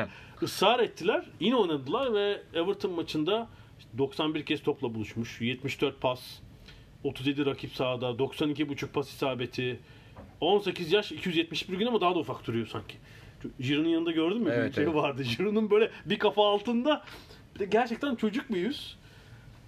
ısrar 0.42 0.80
ettiler. 0.80 1.24
Yine 1.40 1.56
oynadılar 1.56 2.14
ve 2.14 2.42
Everton 2.54 2.92
maçında 2.92 3.48
91 3.98 4.46
kez 4.46 4.62
topla 4.62 4.94
buluşmuş. 4.94 5.40
74 5.40 6.00
pas, 6.00 6.20
37 7.04 7.46
rakip 7.46 7.74
sahada, 7.74 8.06
92,5 8.06 8.86
pas 8.86 9.08
isabeti. 9.08 9.80
18 10.40 10.92
yaş 10.92 11.12
271 11.12 11.78
gün 11.78 11.86
ama 11.86 12.00
daha 12.00 12.14
da 12.14 12.18
ufak 12.18 12.46
duruyor 12.46 12.66
sanki. 12.66 12.96
Şu 13.42 13.50
Giroud'un 13.60 13.88
yanında 13.88 14.10
gördün 14.10 14.42
mü? 14.42 14.50
Evet, 14.54 14.68
bir 14.68 14.74
şey 14.74 14.84
evet. 14.84 14.94
vardı. 14.94 15.22
Giroud'un 15.22 15.70
böyle 15.70 15.90
bir 16.06 16.18
kafa 16.18 16.52
altında. 16.52 17.04
Bir 17.54 17.60
de 17.60 17.64
gerçekten 17.64 18.14
çocuk 18.14 18.50
bir 18.50 18.56
yüz. 18.56 18.96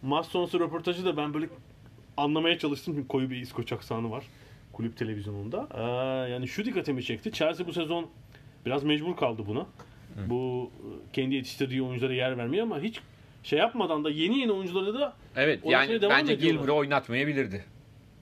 Maç 0.03 0.27
sonrası 0.27 0.61
röportajı 0.61 1.05
da 1.05 1.17
ben 1.17 1.35
böyle 1.35 1.49
anlamaya 2.17 2.59
çalıştım. 2.59 2.95
Çünkü 2.95 3.09
koyu 3.09 3.31
bir 3.31 3.37
İskoç 3.37 3.73
aksanı 3.73 4.11
var. 4.11 4.25
Kulüp 4.73 4.97
televizyonunda. 4.97 5.69
Ee, 5.75 5.83
yani 6.31 6.49
şu 6.49 6.65
dikkatimi 6.65 7.05
çekti. 7.05 7.33
Chelsea 7.33 7.67
bu 7.67 7.73
sezon 7.73 8.07
biraz 8.67 8.85
mecbur 8.85 9.17
kaldı 9.17 9.43
buna. 9.47 9.67
Bu 10.27 10.71
e, 10.79 11.13
kendi 11.13 11.35
yetiştirdiği 11.35 11.83
oyunculara 11.83 12.15
yer 12.15 12.39
vermiyor 12.39 12.67
ama 12.67 12.81
hiç 12.81 13.01
şey 13.43 13.59
yapmadan 13.59 14.05
da 14.05 14.11
yeni 14.11 14.39
yeni 14.39 14.53
oyuncuları 14.53 14.95
da 14.95 15.17
evet 15.37 15.61
yani 15.65 16.03
bence. 16.03 16.35
Gilmer'ı 16.35 16.73
oynatmayabilirdi. 16.73 17.65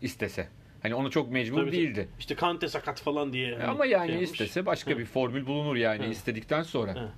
istese. 0.02 0.48
Hani 0.82 0.94
onu 0.94 1.10
çok 1.10 1.30
mecbur 1.32 1.56
Tabii, 1.60 1.72
değildi. 1.72 2.08
işte 2.18 2.34
Kante 2.34 2.68
sakat 2.68 3.00
falan 3.00 3.32
diye. 3.32 3.54
hani 3.54 3.64
Ama 3.64 3.86
yani 3.86 4.10
şey 4.12 4.22
istese 4.22 4.66
başka 4.66 4.98
bir 4.98 5.04
formül 5.04 5.46
bulunur 5.46 5.76
yani 5.76 6.06
Hı. 6.06 6.10
istedikten 6.10 6.62
sonra. 6.62 6.94
Hı. 6.94 7.08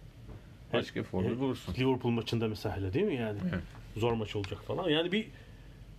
Başka 0.72 1.02
formül 1.02 1.28
Evet. 1.28 1.38
bulursun. 1.40 1.74
Liverpool 1.74 2.12
maçında 2.12 2.48
mesela 2.48 2.76
öyle 2.76 2.92
değil 2.92 3.04
mi 3.06 3.14
yani? 3.16 3.38
Evet. 3.52 3.62
Zor 3.96 4.12
maç 4.12 4.36
olacak 4.36 4.62
falan. 4.64 4.88
Yani 4.88 5.12
bir 5.12 5.26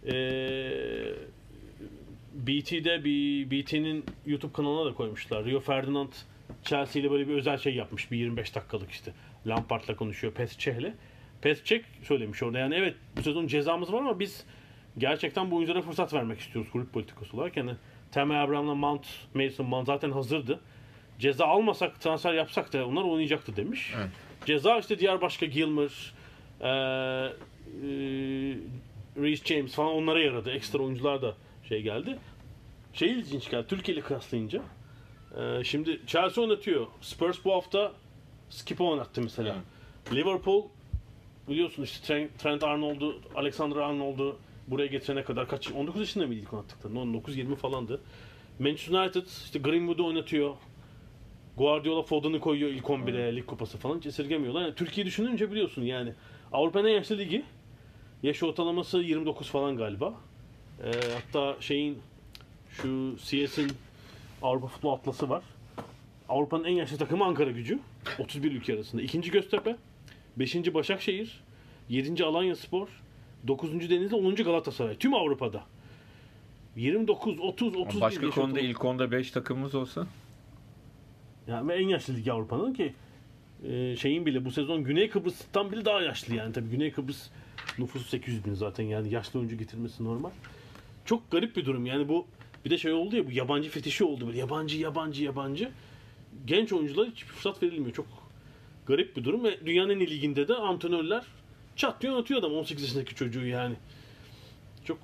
eee 0.05 1.13
BT'de 2.33 3.03
bir 3.03 3.51
BT'nin 3.51 4.05
YouTube 4.25 4.53
kanalına 4.53 4.89
da 4.91 4.93
koymuşlar. 4.95 5.45
Rio 5.45 5.59
Ferdinand 5.59 6.11
Chelsea 6.63 7.01
ile 7.01 7.11
böyle 7.11 7.27
bir 7.27 7.33
özel 7.33 7.57
şey 7.57 7.75
yapmış. 7.75 8.11
Bir 8.11 8.17
25 8.17 8.55
dakikalık 8.55 8.91
işte. 8.91 9.11
Lampard'la 9.47 9.95
konuşuyor 9.95 10.33
Pesçeh'le. 10.33 10.93
Pesçek 11.41 11.85
söylemiş 12.03 12.43
orada. 12.43 12.59
Yani 12.59 12.75
evet 12.75 12.95
bu 13.17 13.21
sezon 13.23 13.47
cezamız 13.47 13.93
var 13.93 13.99
ama 13.99 14.19
biz 14.19 14.43
gerçekten 14.97 15.51
bu 15.51 15.55
oyunculara 15.55 15.81
fırsat 15.81 16.13
vermek 16.13 16.39
istiyoruz 16.39 16.71
kulüp 16.71 16.93
politikası 16.93 17.37
olarak. 17.37 17.57
Yani 17.57 17.71
Temel 18.11 18.43
Abraham'la 18.43 18.75
Mount, 18.75 19.05
Mason 19.33 19.65
Mount 19.65 19.87
zaten 19.87 20.11
hazırdı. 20.11 20.59
Ceza 21.19 21.45
almasak, 21.45 22.01
transfer 22.01 22.33
yapsak 22.33 22.73
da 22.73 22.85
onlar 22.87 23.03
oynayacaktı 23.03 23.55
demiş. 23.55 23.93
Evet. 23.97 24.09
Ceza 24.45 24.79
işte 24.79 24.99
diğer 24.99 25.21
başka 25.21 25.45
Gilmer, 25.45 26.13
eee 26.61 27.33
eee 27.83 28.57
Reece 29.17 29.55
James 29.55 29.75
falan 29.75 29.91
onlara 29.91 30.19
yaradı. 30.19 30.51
Ekstra 30.51 30.79
oyuncular 30.79 31.21
da 31.21 31.35
şey 31.69 31.81
geldi. 31.81 32.17
Şey 32.93 33.11
ilginç 33.11 33.49
geldi. 33.49 33.67
Türkiye 33.67 33.97
ile 33.97 34.05
kıyaslayınca. 34.05 34.61
Eee, 35.37 35.61
şimdi 35.63 36.01
Chelsea 36.07 36.43
oynatıyor. 36.43 36.87
Spurs 37.01 37.45
bu 37.45 37.53
hafta 37.53 37.91
Skip'i 38.49 38.83
oynattı 38.83 39.21
mesela. 39.21 39.55
Liverpool 40.13 40.63
biliyorsun 41.49 41.83
işte 41.83 42.07
Trent, 42.07 42.39
Trent 42.39 42.63
Arnold'u, 42.63 43.21
Alexander 43.35 43.75
Arnold'u 43.75 44.37
buraya 44.71 44.87
getirene 44.87 45.23
kadar 45.23 45.47
kaç 45.47 45.71
19 45.71 46.01
yaşında 46.01 46.27
mıydı 46.27 46.41
ilk 46.41 46.53
oynattıkları? 46.53 46.99
19 46.99 47.37
20 47.37 47.55
falandı. 47.55 48.01
Manchester 48.59 49.03
United 49.03 49.25
işte 49.45 49.59
Greenwood'u 49.59 50.07
oynatıyor. 50.07 50.55
Guardiola 51.57 52.03
Foden'ı 52.03 52.39
koyuyor 52.39 52.69
ilk 52.69 52.85
11'e 52.85 53.35
lig 53.35 53.45
kupası 53.45 53.77
falan 53.77 53.97
hiç 53.97 54.05
esirgemiyorlar. 54.05 54.61
Yani 54.61 54.75
Türkiye 54.75 55.05
düşününce 55.05 55.51
biliyorsun 55.51 55.81
yani 55.81 56.13
Avrupa'nın 56.51 56.87
en 56.87 56.93
yaşlı 56.93 57.17
ligi. 57.17 57.43
Yaş 58.23 58.43
ortalaması 58.43 58.97
29 58.97 59.49
falan 59.49 59.77
galiba. 59.77 60.13
Ee, 60.83 60.91
hatta 61.13 61.61
şeyin 61.61 61.97
şu 62.69 63.15
CS'in 63.17 63.71
Avrupa 64.41 64.67
Futbol 64.67 64.93
Atlası 64.93 65.29
var. 65.29 65.43
Avrupa'nın 66.29 66.63
en 66.63 66.73
yaşlı 66.73 66.97
takımı 66.97 67.25
Ankara 67.25 67.51
gücü. 67.51 67.79
31 68.19 68.51
ülke 68.51 68.73
arasında. 68.73 69.01
İkinci 69.01 69.31
Göztepe. 69.31 69.75
Beşinci 70.37 70.73
Başakşehir. 70.73 71.43
Yedinci 71.89 72.25
Alanya 72.25 72.55
Spor. 72.55 72.87
Dokuzuncu 73.47 73.89
Denizli. 73.89 74.15
Onuncu 74.15 74.43
Galatasaray. 74.43 74.97
Tüm 74.97 75.13
Avrupa'da. 75.13 75.63
29, 76.75 77.39
30, 77.39 77.75
31 77.75 78.01
Başka 78.01 78.29
konuda 78.29 78.59
ilk 78.59 78.85
onda 78.85 79.11
5 79.11 79.31
takımımız 79.31 79.75
olsa 79.75 80.07
Yani 81.47 81.67
ve 81.67 81.75
en 81.75 81.87
yaşlı 81.87 82.15
ligi 82.15 82.31
Avrupa'nın 82.31 82.73
ki 82.73 82.93
e, 83.67 83.95
şeyin 83.95 84.25
bile 84.25 84.45
bu 84.45 84.51
sezon 84.51 84.83
Güney 84.83 85.09
Kıbrıs'tan 85.09 85.71
bile 85.71 85.85
daha 85.85 86.01
yaşlı 86.01 86.35
yani. 86.35 86.53
Tabii 86.53 86.69
Güney 86.69 86.91
Kıbrıs 86.91 87.29
nüfusu 87.79 88.05
800 88.05 88.45
bin 88.45 88.53
zaten 88.53 88.83
yani 88.83 89.13
yaşlı 89.13 89.39
oyuncu 89.39 89.57
getirmesi 89.57 90.03
normal. 90.03 90.29
Çok 91.05 91.31
garip 91.31 91.55
bir 91.55 91.65
durum 91.65 91.85
yani 91.85 92.09
bu 92.09 92.25
bir 92.65 92.69
de 92.69 92.77
şey 92.77 92.93
oldu 92.93 93.15
ya 93.15 93.27
bu 93.27 93.31
yabancı 93.31 93.69
fetişi 93.69 94.03
oldu 94.03 94.27
böyle 94.27 94.37
yabancı 94.37 94.77
yabancı 94.77 95.23
yabancı. 95.23 95.71
Genç 96.45 96.73
oyunculara 96.73 97.09
hiç 97.09 97.23
fırsat 97.23 97.63
verilmiyor. 97.63 97.93
Çok 97.93 98.05
garip 98.85 99.17
bir 99.17 99.23
durum 99.23 99.43
ve 99.43 99.65
dünyanın 99.65 99.89
en 99.89 99.99
iyi 99.99 100.09
liginde 100.09 100.47
de 100.47 100.55
antrenörler 100.55 101.23
çat 101.81 102.01
diye 102.01 102.11
atıyor 102.11 102.39
adam 102.39 102.53
18 102.53 102.83
yaşındaki 102.83 103.15
çocuğu 103.15 103.45
yani. 103.45 103.75
Çok 104.85 104.97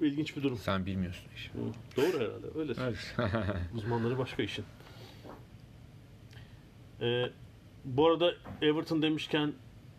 ilginç 0.00 0.36
bir 0.36 0.42
durum. 0.42 0.58
sen 0.58 0.86
bilmiyorsun 0.86 1.24
işi. 1.36 1.50
Doğru 1.96 2.20
herhalde. 2.20 2.46
Öyle. 2.58 2.72
Uzmanları 3.74 4.18
başka 4.18 4.42
işin. 4.42 4.64
Ee, 7.00 7.24
bu 7.84 8.06
arada 8.06 8.34
Everton 8.62 9.02
demişken 9.02 9.52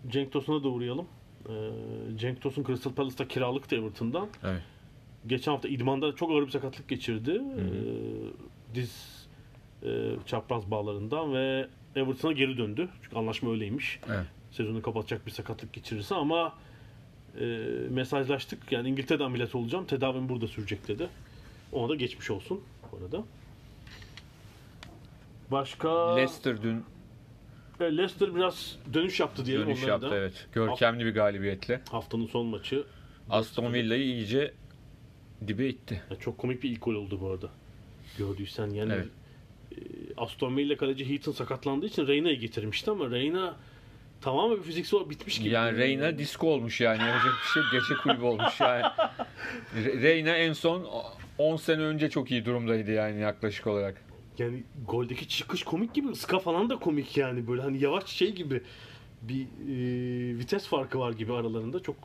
Cenk 0.08 0.32
Tosun'a 0.32 0.64
da 0.64 0.68
uğrayalım. 0.68 1.08
Ee, 1.50 1.72
Cenk 2.18 2.42
Tosun 2.42 2.64
Crystal 2.64 2.94
Palace'ta 2.94 3.28
kiralıktı 3.28 3.76
Everton'dan. 3.76 4.28
evet. 4.44 4.62
Geçen 5.28 5.52
hafta 5.52 5.68
idmanda 5.68 6.16
çok 6.16 6.32
ağır 6.32 6.46
bir 6.46 6.52
sakatlık 6.52 6.90
geçirdi. 6.90 7.42
Ee, 7.60 8.76
diz 8.76 9.26
e, 9.84 10.16
çapraz 10.26 10.72
bağlarından 10.72 11.34
ve 11.34 11.68
Everton'a 11.96 12.32
geri 12.32 12.58
döndü. 12.58 12.90
Çünkü 13.02 13.16
anlaşma 13.16 13.52
öyleymiş. 13.52 14.00
Evet. 14.08 14.26
Sezonu 14.58 14.82
kapatacak 14.82 15.26
bir 15.26 15.32
sakatlık 15.32 15.74
geçirirse 15.74 16.16
ama 16.16 16.54
e, 17.40 17.46
mesajlaştık. 17.90 18.72
Yani 18.72 18.90
İngiltere'de 18.90 19.24
ameliyat 19.24 19.56
olacağım. 19.56 19.86
Tedavim 19.86 20.30
burada 20.30 20.48
sürecek 20.48 20.88
dedi. 20.88 21.10
Ona 21.72 21.90
da 21.90 21.96
geçmiş 21.96 22.32
olsun 22.32 22.62
bu 22.92 22.98
arada. 22.98 23.24
Başka 25.52 26.16
Leicester 26.16 26.64
dün 26.64 26.84
E, 27.80 27.84
Leicester 27.98 28.36
biraz 28.36 28.78
dönüş 28.94 29.20
yaptı 29.20 29.46
diyelim 29.46 29.68
dönüş 29.68 29.84
yaptı 29.84 30.12
da. 30.12 30.16
evet. 30.16 30.48
Görkemli 30.54 31.06
bir 31.06 31.14
galibiyetle. 31.14 31.82
Haftanın 31.92 32.26
son 32.26 32.46
maçı. 32.46 32.84
Aston 33.30 33.74
Villa'yı 33.74 34.04
iyice 34.04 34.54
dibe 35.48 35.68
itti. 35.68 36.02
Ya 36.12 36.18
çok 36.20 36.38
komik 36.38 36.64
bir 36.64 36.70
ilk 36.70 36.84
gol 36.84 36.94
oldu 36.94 37.22
bu 37.22 37.30
arada. 37.30 37.50
Gördüysen 38.18 38.68
yani 38.68 38.94
Evet. 38.94 39.08
Aston 40.18 40.58
Villa 40.58 40.78
kaleci 40.78 41.10
Heaton 41.10 41.32
sakatlandığı 41.32 41.86
için 41.86 42.08
Reyna'yı 42.08 42.40
getirmişti 42.40 42.92
ama 42.92 43.12
Reyna 43.12 43.56
tamamen 44.22 44.58
bir 44.58 44.64
fiziksel 44.64 45.10
bitmiş 45.10 45.40
gibi. 45.40 45.50
Yani 45.50 45.78
Reyna 45.78 46.18
disco 46.18 46.48
olmuş 46.48 46.82
yani. 46.82 47.02
Yapacak 47.02 47.34
bir 47.44 47.48
şey. 47.48 47.64
Gece 47.72 47.94
kulübü 48.04 48.26
olmuş 48.26 48.60
yani. 48.60 48.84
Re- 49.76 50.02
Reyna 50.02 50.36
en 50.36 50.54
son 50.54 50.88
10 51.38 51.56
sene 51.56 51.82
önce 51.82 52.10
çok 52.10 52.32
iyi 52.32 52.46
durumdaydı 52.46 52.92
yani 52.92 53.22
yaklaşık 53.22 53.68
olarak. 53.68 54.04
Yani 54.38 54.64
goldeki 54.88 55.28
çıkış 55.28 55.64
komik 55.64 55.94
gibi. 55.94 56.16
Ska 56.16 56.40
falan 56.40 56.70
da 56.70 56.76
komik 56.76 57.18
yani. 57.18 57.48
Böyle 57.48 57.62
hani 57.62 57.84
yavaş 57.84 58.06
şey 58.06 58.36
gibi 58.36 58.62
bir 59.22 59.42
e, 59.42 60.38
vites 60.38 60.68
farkı 60.68 61.00
var 61.00 61.14
gibi 61.14 61.34
aralarında. 61.34 61.84
Çok 61.84 61.96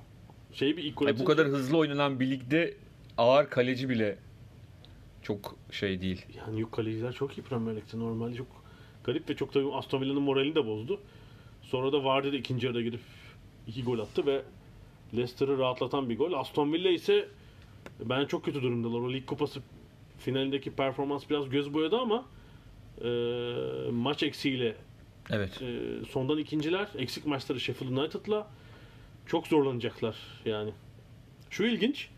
şey 0.53 0.77
bir 0.77 0.85
ilk 0.85 1.03
Ay, 1.03 1.19
bu 1.19 1.25
kadar 1.25 1.47
hızlı 1.47 1.79
oynanan 1.79 2.21
bir 2.21 2.31
ligde 2.31 2.75
ağır 3.19 3.51
kaleci 3.51 3.89
bile 3.89 4.19
çok 5.23 5.57
şey 5.71 6.01
değil. 6.01 6.27
Yani 6.37 6.61
yok 6.61 6.73
kaleciler 6.73 7.13
çok 7.13 7.39
iyi 7.39 7.43
Premier 7.43 7.77
Lig'de. 7.77 7.99
Normalde 7.99 8.35
çok 8.35 8.47
garip 9.05 9.31
ve 9.31 9.37
çok 9.37 9.53
tabii 9.53 9.73
Aston 9.73 10.01
Villa'nın 10.01 10.23
moralini 10.23 10.55
de 10.55 10.67
bozdu. 10.67 11.01
Sonra 11.73 11.93
da 11.93 12.05
Vardy 12.05 12.33
de 12.33 12.39
ikinci 12.39 12.67
yarıda 12.67 12.81
girip 12.83 13.01
iki 13.67 13.85
gol 13.85 13.99
attı 13.99 14.27
ve 14.27 14.43
Leicester'ı 15.15 15.59
rahatlatan 15.59 16.11
bir 16.11 16.19
gol. 16.19 16.33
Aston 16.33 16.73
Villa 16.73 16.91
ise 16.91 17.29
ben 18.05 18.27
çok 18.27 18.45
kötü 18.45 18.63
durumdalar. 18.63 18.99
O 19.01 19.13
Lig 19.13 19.27
Kupası 19.27 19.63
finalindeki 20.19 20.71
performans 20.73 21.31
biraz 21.31 21.49
göz 21.49 21.75
boyadı 21.75 21.99
ama 21.99 22.25
e, 23.05 23.09
maç 23.91 24.23
eksiğiyle 24.23 24.77
Evet. 25.31 25.63
e, 25.63 25.81
sondan 26.11 26.39
ikinciler. 26.39 26.89
Eksik 26.99 27.27
maçları 27.27 27.61
Sheffield 27.61 27.91
United'la 27.97 28.51
çok 29.27 29.47
zorlanacaklar 29.47 30.17
yani. 30.45 30.71
Şu 31.51 31.65
ilginç. 31.65 32.09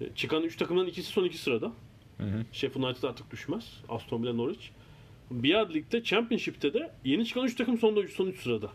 e, 0.00 0.04
Çıkan 0.14 0.42
3 0.42 0.56
takımdan 0.56 0.86
ikisi 0.86 1.12
son 1.12 1.24
iki 1.24 1.38
sırada. 1.38 1.72
Hı 2.18 2.24
hı. 2.24 2.44
Sheffield 2.52 2.84
United 2.84 3.02
artık 3.02 3.30
düşmez. 3.30 3.80
Aston 3.88 4.22
Villa, 4.22 4.32
Norwich. 4.32 4.70
Biard 5.30 5.74
Lig'de 5.74 6.02
Championship'te 6.04 6.74
de 6.74 6.90
yeni 7.04 7.26
çıkan 7.26 7.44
3 7.44 7.54
takım 7.54 7.78
sonda 7.78 8.08
son 8.08 8.26
3 8.26 8.40
sırada. 8.42 8.70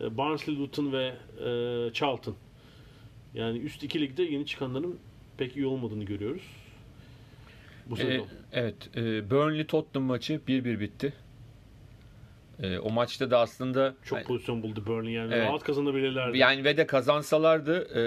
E, 0.00 0.16
Barnsley, 0.16 0.56
Luton 0.58 0.92
ve 0.92 1.06
e, 1.40 1.92
Charlton. 1.92 2.36
Yani 3.34 3.58
üst 3.58 3.82
iki 3.82 4.00
ligde 4.00 4.22
yeni 4.22 4.46
çıkanların 4.46 4.98
pek 5.38 5.56
iyi 5.56 5.66
olmadığını 5.66 6.04
görüyoruz. 6.04 6.42
Bu 7.86 7.94
Ee, 7.94 8.02
sezon. 8.02 8.26
evet. 8.52 8.96
e, 8.96 9.30
Burnley 9.30 9.66
Tottenham 9.66 10.08
maçı 10.08 10.40
1-1 10.48 10.80
bitti. 10.80 11.12
E, 12.62 12.78
o 12.78 12.90
maçta 12.90 13.30
da 13.30 13.38
aslında 13.38 13.94
çok 14.04 14.24
pozisyon 14.24 14.62
buldu 14.62 14.82
Burnley 14.86 15.12
yani. 15.12 15.34
Evet. 15.34 15.48
Rahat 15.48 15.62
kazanabilirlerdi. 15.64 16.38
Yani 16.38 16.64
ve 16.64 16.76
de 16.76 16.86
kazansalardı 16.86 17.88
e, 17.90 18.00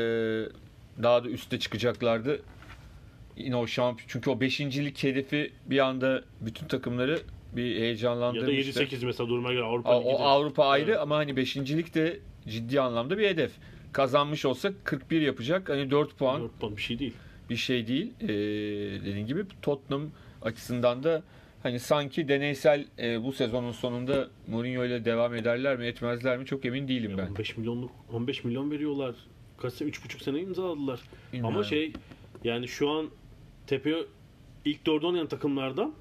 daha 1.03 1.23
da 1.23 1.29
üste 1.29 1.59
çıkacaklardı. 1.59 2.41
Yine 3.37 3.55
o 3.55 3.67
şampiyon 3.67 4.07
çünkü 4.07 4.29
o 4.29 4.39
beşincilik 4.39 5.03
hedefi 5.03 5.51
bir 5.65 5.79
anda 5.79 6.23
bütün 6.41 6.67
takımları 6.67 7.19
bir 7.55 7.65
ya 7.65 7.75
da 7.75 7.79
heyecanlandırmıştı. 7.83 8.83
7-8 8.83 9.05
mesela 9.05 9.29
duruma 9.29 9.53
göre 9.53 9.63
Avrupa 9.63 9.99
O, 9.99 10.03
o. 10.03 10.19
Avrupa 10.23 10.65
ayrı 10.65 10.89
Evet. 10.91 10.99
ama 10.99 11.17
hani 11.17 11.35
beşincilik 11.35 11.95
de 11.95 12.19
ciddi 12.47 12.81
anlamda 12.81 13.17
bir 13.17 13.27
hedef. 13.27 13.51
Kazanmış 13.93 14.45
olsa 14.45 14.71
41 14.83 15.21
yapacak. 15.21 15.69
Hani 15.69 15.91
4 15.91 16.17
puan 16.17 16.41
Dört 16.41 16.59
puan 16.59 16.77
bir 16.77 16.81
şey 16.81 16.99
değil. 16.99 17.13
bir 17.49 17.55
şey 17.55 17.87
değil. 17.87 18.13
Ee, 18.21 18.27
dediğin 19.05 19.27
gibi 19.27 19.43
Tottenham 19.61 20.09
açısından 20.41 21.03
da 21.03 21.23
hani 21.63 21.79
sanki 21.79 22.27
deneysel 22.27 22.85
e, 22.99 23.23
bu 23.23 23.31
sezonun 23.33 23.71
sonunda 23.71 24.27
Mourinho 24.47 24.85
ile 24.85 25.05
devam 25.05 25.35
ederler 25.35 25.77
mi 25.77 25.85
etmezler 25.85 26.37
mi 26.37 26.45
çok 26.45 26.65
emin 26.65 26.87
değilim 26.87 27.15
ben. 27.17 27.27
15 27.27 27.57
milyonluk 27.57 27.91
15 28.13 28.43
milyon 28.43 28.71
veriyorlar. 28.71 29.15
Kaç 29.57 29.73
sene 29.73 29.89
3,5 29.89 30.23
sene 30.23 30.39
imzaladılar. 30.39 30.99
Bilmiyorum. 31.33 31.55
Ama 31.55 31.63
şey 31.63 31.93
yani 32.43 32.67
şu 32.67 32.89
an 32.89 33.09
tepeye 33.67 33.97
ilk 34.65 34.85
dörde 34.85 35.07
oynayan 35.07 35.27
takımlardan 35.27 35.93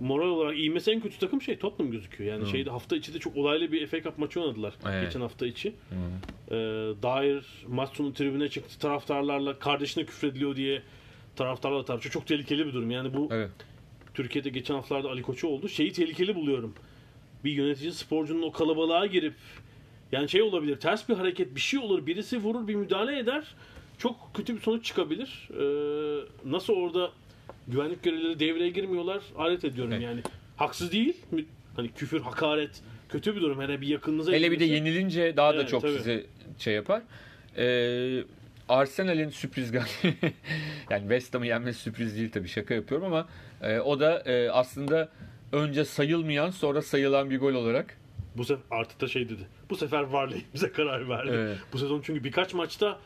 moral 0.00 0.28
olarak 0.28 0.58
iyimesi 0.58 0.90
en 0.90 1.00
kötü 1.00 1.18
takım 1.18 1.42
şey 1.42 1.58
Tottenham 1.58 1.92
gözüküyor. 1.92 2.30
Yani 2.38 2.50
şeyde 2.50 2.70
hafta 2.70 2.96
içi 2.96 3.14
de 3.14 3.18
çok 3.18 3.36
olaylı 3.36 3.72
bir 3.72 3.86
FA 3.86 4.02
Cup 4.02 4.18
maçı 4.18 4.40
oynadılar. 4.40 4.74
Evet. 4.88 5.04
Geçen 5.04 5.20
hafta 5.20 5.46
içi. 5.46 5.68
Ee, 5.68 6.54
Dair 7.02 7.44
maç 7.68 7.96
sonu 7.96 8.12
tribüne 8.12 8.48
çıktı 8.48 8.78
taraftarlarla 8.78 9.58
kardeşine 9.58 10.04
küfrediliyor 10.04 10.56
diye 10.56 10.82
taraftarlarla 11.36 11.84
tartışıyor. 11.84 12.12
Çok 12.12 12.26
tehlikeli 12.26 12.66
bir 12.66 12.72
durum. 12.74 12.90
Yani 12.90 13.14
bu 13.14 13.28
Evet. 13.32 13.50
Türkiye'de 14.14 14.48
geçen 14.48 14.74
haftalarda 14.74 15.08
Ali 15.10 15.22
Koç'u 15.22 15.48
oldu. 15.48 15.68
Şeyi 15.68 15.92
tehlikeli 15.92 16.34
buluyorum. 16.34 16.74
Bir 17.44 17.52
yönetici 17.52 17.92
sporcunun 17.92 18.42
o 18.42 18.52
kalabalığa 18.52 19.06
girip 19.06 19.34
yani 20.12 20.28
şey 20.28 20.42
olabilir. 20.42 20.76
Ters 20.80 21.08
bir 21.08 21.14
hareket 21.14 21.54
bir 21.54 21.60
şey 21.60 21.80
olur. 21.80 22.06
Birisi 22.06 22.38
vurur 22.38 22.68
bir 22.68 22.74
müdahale 22.74 23.18
eder. 23.18 23.44
Çok 23.98 24.30
kötü 24.34 24.54
bir 24.56 24.60
sonuç 24.60 24.84
çıkabilir. 24.84 25.48
Ee, 25.52 26.24
nasıl 26.44 26.72
orada 26.74 27.10
güvenlik 27.68 28.02
görevlileri 28.02 28.40
devreye 28.40 28.70
girmiyorlar? 28.70 29.22
Alet 29.38 29.64
ediyorum 29.64 29.92
Evet. 29.92 30.02
yani. 30.02 30.20
Haksız 30.56 30.92
değil. 30.92 31.16
Hani 31.76 31.92
küfür, 31.92 32.20
hakaret 32.20 32.82
kötü 33.08 33.36
bir 33.36 33.40
durum. 33.40 33.60
Hele 33.60 33.80
bir 33.80 33.86
yakınınıza 33.86 34.32
Hele 34.32 34.50
bir 34.50 34.60
de 34.60 34.64
yenilince 34.64 35.36
daha 35.36 35.52
da 35.54 35.56
Evet, 35.60 35.68
çok 35.68 35.82
tabii. 35.82 35.92
sizi 35.92 36.26
şey 36.58 36.74
yapar. 36.74 37.02
Ee, 37.56 38.22
Arsenal'in 38.68 39.28
sürpriz 39.28 39.72
gal 39.72 39.86
yani 40.90 41.00
West 41.00 41.34
Ham'ı 41.34 41.46
yenmesi 41.46 41.80
sürpriz 41.80 42.16
değil 42.16 42.30
tabii 42.32 42.48
şaka 42.48 42.74
yapıyorum 42.74 43.06
ama 43.06 43.28
e, 43.62 43.78
o 43.80 44.00
da 44.00 44.20
e, 44.20 44.50
aslında 44.50 45.08
önce 45.52 45.84
sayılmayan 45.84 46.50
sonra 46.50 46.82
sayılan 46.82 47.30
bir 47.30 47.38
gol 47.38 47.54
olarak 47.54 47.96
Bu 48.36 48.44
sefer 48.44 48.62
artık 48.70 49.00
da 49.00 49.08
şey 49.08 49.28
dedi. 49.28 49.42
Bu 49.70 49.76
sefer 49.76 50.02
var 50.02 50.28
lehimize 50.30 50.72
karar 50.72 51.08
verdi. 51.08 51.30
Evet. 51.34 51.58
Bu 51.72 51.78
sezon 51.78 52.00
çünkü 52.04 52.24
birkaç 52.24 52.54
maçta 52.54 52.98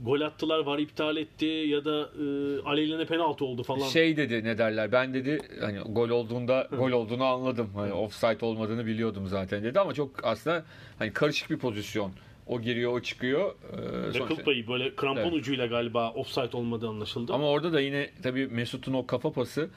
gol 0.00 0.20
attılar, 0.20 0.58
var 0.58 0.78
iptal 0.78 1.16
etti 1.16 1.44
ya 1.44 1.84
da 1.84 2.00
e, 2.00 2.24
aleyhine 2.62 3.06
penaltı 3.06 3.44
oldu 3.44 3.62
falan. 3.62 3.88
şey 3.88 4.16
dedi 4.16 4.44
ne 4.44 4.58
derler 4.58 4.92
ben 4.92 5.14
dedi 5.14 5.38
hani 5.60 5.78
gol 5.78 6.08
olduğunda 6.08 6.68
gol 6.78 6.90
olduğunu 6.90 7.24
anladım. 7.24 7.70
Hani 7.74 7.92
offside 7.92 8.44
olmadığını 8.46 8.86
biliyordum 8.86 9.26
zaten 9.26 9.64
dedi 9.64 9.80
ama 9.80 9.94
çok 9.94 10.24
aslında 10.26 10.64
hani 10.98 11.12
karışık 11.12 11.50
bir 11.50 11.58
pozisyon. 11.58 12.10
O 12.46 12.60
giriyor, 12.60 12.92
o 12.92 13.00
çıkıyor. 13.00 13.54
Ee, 13.72 14.12
sonuçta- 14.12 14.44
payı 14.44 14.68
böyle 14.68 14.94
krampon 14.94 15.22
Evet. 15.22 15.32
ucuyla 15.32 15.66
galiba 15.66 16.10
offside 16.10 16.56
olmadığı 16.56 16.88
anlaşıldı. 16.88 17.32
Ama 17.32 17.48
orada 17.48 17.72
da 17.72 17.80
yine 17.80 18.10
tabii 18.22 18.46
Mesut'un 18.46 18.92
o 18.92 19.06
kafa 19.06 19.32
pası 19.32 19.68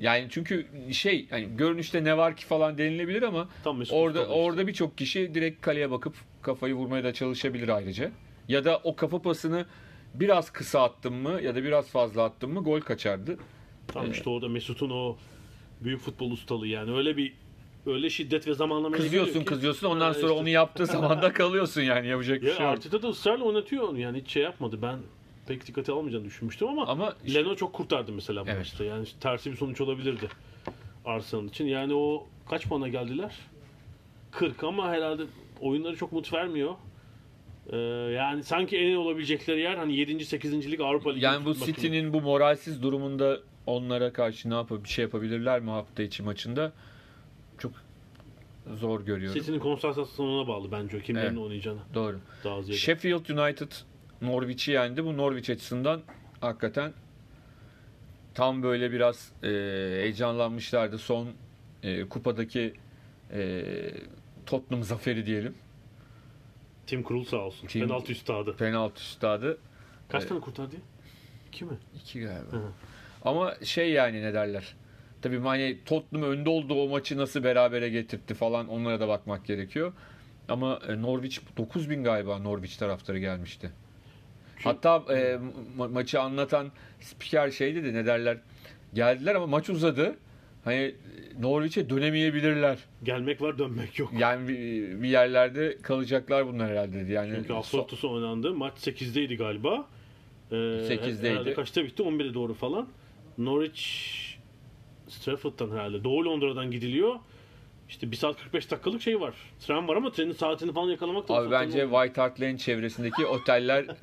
yani 0.00 0.26
çünkü 0.30 0.66
şey 0.92 1.28
hani 1.30 1.56
görünüşte 1.56 2.04
ne 2.04 2.16
var 2.16 2.36
ki 2.36 2.46
falan 2.46 2.78
denilebilir 2.78 3.22
ama 3.22 3.48
Tam 3.64 3.78
Mesut 3.78 3.94
orada 3.94 4.20
işte. 4.22 4.32
orada 4.32 4.66
birçok 4.66 4.98
kişi 4.98 5.34
direkt 5.34 5.60
kaleye 5.60 5.90
bakıp 5.90 6.14
kafayı 6.42 6.74
vurmaya 6.74 7.04
da 7.04 7.12
çalışabilir 7.12 7.68
ayrıca. 7.68 8.10
Ya 8.48 8.64
da 8.64 8.80
o 8.84 8.96
kafa 8.96 9.22
pasını 9.22 9.66
biraz 10.14 10.50
kısa 10.50 10.82
attım 10.82 11.14
mı 11.14 11.40
ya 11.42 11.54
da 11.54 11.62
biraz 11.64 11.88
fazla 11.90 12.24
attım 12.24 12.52
mı 12.52 12.60
gol 12.64 12.80
kaçardı. 12.80 13.38
Tam 13.88 14.10
işte 14.10 14.30
orada 14.30 14.48
Mesut'un 14.48 14.90
o 14.90 15.16
büyük 15.80 16.00
futbol 16.00 16.30
ustalığı 16.30 16.66
yani 16.66 16.96
öyle 16.96 17.16
bir 17.16 17.34
öyle 17.86 18.10
şiddet 18.10 18.46
ve 18.46 18.54
zamanlama 18.54 18.96
Kızıyorsun 18.96 19.40
ki- 19.40 19.44
kızıyorsun 19.46 19.86
ondan 19.86 20.06
Ha, 20.06 20.14
sonra 20.14 20.26
işte. 20.26 20.40
onu 20.40 20.48
yaptığı 20.48 20.86
zaman 20.86 21.22
da 21.22 21.32
kalıyorsun 21.32 21.82
yani 21.82 22.06
yapacak 22.08 22.42
bir 22.42 22.46
Ya 22.46 22.54
şey 22.54 22.64
yok. 22.66 22.74
Arteta 22.74 23.02
da 23.02 23.08
ısrarla 23.08 23.44
oynatıyor 23.44 23.88
onu 23.88 23.98
yani 23.98 24.20
hiç 24.20 24.30
şey 24.30 24.42
yapmadı. 24.42 24.78
Ben 24.82 24.98
pek 25.48 25.66
dikkate 25.66 25.92
almayacağını 25.92 26.24
düşünmüştüm 26.24 26.68
ama, 26.68 26.86
Ama 26.86 27.14
Leno 27.34 27.56
çok 27.56 27.72
kurtardı 27.72 28.12
mesela 28.12 28.42
Evet. 28.46 28.58
maçta. 28.58 28.84
Yani 28.84 29.06
tersi 29.20 29.50
bir 29.52 29.56
sonuç 29.56 29.80
olabilirdi 29.80 30.28
Arsenal 31.04 31.44
için. 31.44 31.66
Yani 31.66 31.94
o 31.94 32.26
kaç 32.50 32.68
puana 32.68 32.88
geldiler? 32.88 33.34
40 34.30 34.64
ama 34.64 34.88
herhalde 34.90 35.22
oyunları 35.60 35.96
çok 35.96 36.12
mut 36.12 36.32
vermiyor. 36.32 36.74
Ee, 37.70 37.76
yani 38.16 38.44
sanki 38.44 38.76
en 38.78 38.96
olabilecekleri 38.96 39.60
yer 39.60 39.76
hani 39.76 39.96
7. 39.96 40.24
8. 40.24 40.70
lig 40.72 40.80
Avrupa 40.80 41.10
Ligi. 41.12 41.24
yani 41.24 41.44
bu. 41.44 41.54
City'nin 41.54 42.12
bu 42.12 42.20
moralsiz 42.20 42.82
durumunda 42.82 43.40
onlara 43.66 44.12
karşı 44.12 44.50
ne 44.50 44.54
yapıp 44.54 44.84
bir 44.84 44.88
şey 44.88 45.02
yapabilirler 45.02 45.60
mi 45.60 45.70
hafta 45.70 46.02
içi 46.02 46.22
maçında? 46.22 46.72
Çok 47.58 47.72
zor 48.74 49.00
görüyorum. 49.00 49.40
City'nin 49.40 49.58
konsantrasyonuna 49.58 50.48
bağlı 50.48 50.72
bence 50.72 50.96
o 50.96 51.00
kimlerin 51.00 51.26
Evet. 51.26 51.38
oynayacağına. 51.38 51.80
Doğru. 51.94 52.18
Daha 52.44 52.62
ziyade. 52.62 52.78
Sheffield 52.80 53.28
United 53.28 53.72
Norwich'i 54.22 54.72
yendi. 54.72 55.04
Bu 55.04 55.16
Norwich 55.16 55.50
açısından 55.50 56.00
hakikaten 56.40 56.92
tam 58.34 58.62
böyle 58.62 58.92
biraz 58.92 59.32
e, 59.42 59.48
heyecanlanmışlardı. 60.02 60.98
Son 60.98 61.28
e, 61.82 62.08
kupadaki 62.08 62.74
e, 63.32 63.64
Tottenham 64.46 64.82
zaferi 64.84 65.26
diyelim. 65.26 65.54
Tim 66.86 67.04
Krul 67.04 67.24
sağ 67.24 67.36
olsun. 67.36 67.66
Tim- 67.66 67.80
Penaltı 67.88 68.12
üstadı. 68.12 68.56
Penaltı 68.56 69.00
üstadı. 69.00 69.58
Kaç 70.08 70.20
Evet. 70.20 70.28
tane 70.28 70.40
kurtardı? 70.40 70.76
İki 71.48 71.64
mi? 71.64 71.74
İki 71.96 72.20
galiba. 72.20 72.52
Hı. 72.52 72.62
Ama 73.24 73.54
şey 73.64 73.90
yani 73.92 74.22
ne 74.22 74.34
derler. 74.34 74.74
Tabii 75.22 75.40
hani 75.40 75.78
Tottenham 75.86 76.30
önde 76.30 76.50
olduğu 76.50 76.74
o 76.82 76.88
maçı 76.88 77.16
nasıl 77.18 77.44
berabere 77.44 77.88
getirtti 77.88 78.34
falan 78.34 78.68
onlara 78.68 79.00
da 79.00 79.08
bakmak 79.08 79.44
gerekiyor. 79.46 79.92
Ama 80.48 80.80
e, 80.88 81.02
Norwich 81.02 81.38
9000 81.56 82.04
galiba 82.04 82.38
Norwich 82.38 82.78
taraftarı 82.78 83.18
gelmişti. 83.18 83.70
Hatta 84.64 85.02
e, 85.10 85.38
ma- 85.78 85.92
maçı 85.92 86.20
anlatan 86.20 86.72
spiker 87.00 87.50
şey 87.50 87.74
dedi 87.74 87.94
ne 87.94 88.06
derler. 88.06 88.38
Geldiler 88.94 89.34
ama 89.34 89.46
maç 89.46 89.70
uzadı. 89.70 90.16
Hani 90.64 90.94
Norwich'e 91.40 91.90
dönemeyebilirler. 91.90 92.78
Gelmek 93.02 93.40
var 93.40 93.58
dönmek 93.58 93.98
yok. 93.98 94.12
Yani 94.18 94.48
bir, 94.48 95.02
bir 95.02 95.08
yerlerde 95.08 95.78
kalacaklar 95.82 96.46
bunlar 96.46 96.70
herhalde. 96.70 97.12
Yani 97.12 97.32
Çünkü 97.36 97.52
so- 97.52 97.56
Asfaltus'u 97.56 98.12
oynandı. 98.12 98.54
Maç 98.54 98.72
8'deydi 98.74 99.36
galiba. 99.36 99.88
Ee, 100.50 100.54
8'deydi. 100.54 101.30
Herhalde 101.30 101.54
kaçta 101.54 101.84
bitti? 101.84 102.02
11'e 102.02 102.34
doğru 102.34 102.54
falan. 102.54 102.88
Norwich 103.38 103.82
Stratford'dan 105.08 105.70
herhalde. 105.70 106.04
Doğu 106.04 106.24
Londra'dan 106.24 106.70
gidiliyor. 106.70 107.14
İşte 107.88 108.10
1 108.10 108.16
saat 108.16 108.36
45 108.36 108.70
dakikalık 108.70 109.02
şey 109.02 109.20
var. 109.20 109.34
Tren 109.60 109.88
var 109.88 109.96
ama 109.96 110.12
trenin 110.12 110.32
saatini 110.32 110.72
falan 110.72 110.90
yakalamak 110.90 111.28
da 111.28 111.34
Abi 111.34 111.50
bence. 111.50 111.82
White 111.82 112.20
Hart 112.20 112.40
Lane 112.40 112.58
çevresindeki 112.58 113.26
oteller 113.26 113.84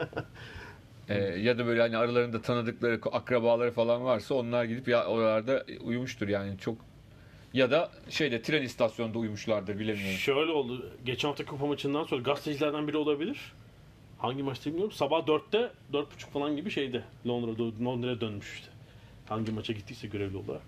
e, 1.09 1.15
ya 1.39 1.57
da 1.57 1.65
böyle 1.65 1.81
hani 1.81 1.97
aralarında 1.97 2.41
tanıdıkları 2.41 2.99
akrabaları 3.11 3.71
falan 3.71 4.03
varsa 4.05 4.35
onlar 4.35 4.63
gidip 4.63 4.87
ya 4.87 5.05
oralarda 5.05 5.65
uyumuştur 5.83 6.27
yani 6.27 6.57
çok 6.57 6.77
ya 7.53 7.71
da 7.71 7.91
şeyde 8.09 8.41
tren 8.41 8.61
istasyonunda 8.61 9.17
uyumuşlardır 9.19 9.79
bilemiyorum. 9.79 10.17
Şöyle 10.17 10.51
oldu. 10.51 10.89
Geçen 11.05 11.27
hafta 11.27 11.45
kupa 11.45 11.65
maçından 11.65 12.03
sonra 12.03 12.21
gazetecilerden 12.21 12.87
biri 12.87 12.97
olabilir. 12.97 13.53
Hangi 14.17 14.43
maçta 14.43 14.69
bilmiyorum. 14.69 14.91
Sabah 14.91 15.19
4'te 15.19 15.71
4.30 15.93 16.05
falan 16.33 16.55
gibi 16.55 16.71
şeyde 16.71 17.03
Londra'da 17.27 17.85
Londra'ya 17.85 18.21
dönmüş 18.21 18.53
işte. 18.53 18.67
Hangi 19.29 19.51
maça 19.51 19.73
gittiyse 19.73 20.07
görevli 20.07 20.37
olarak. 20.37 20.61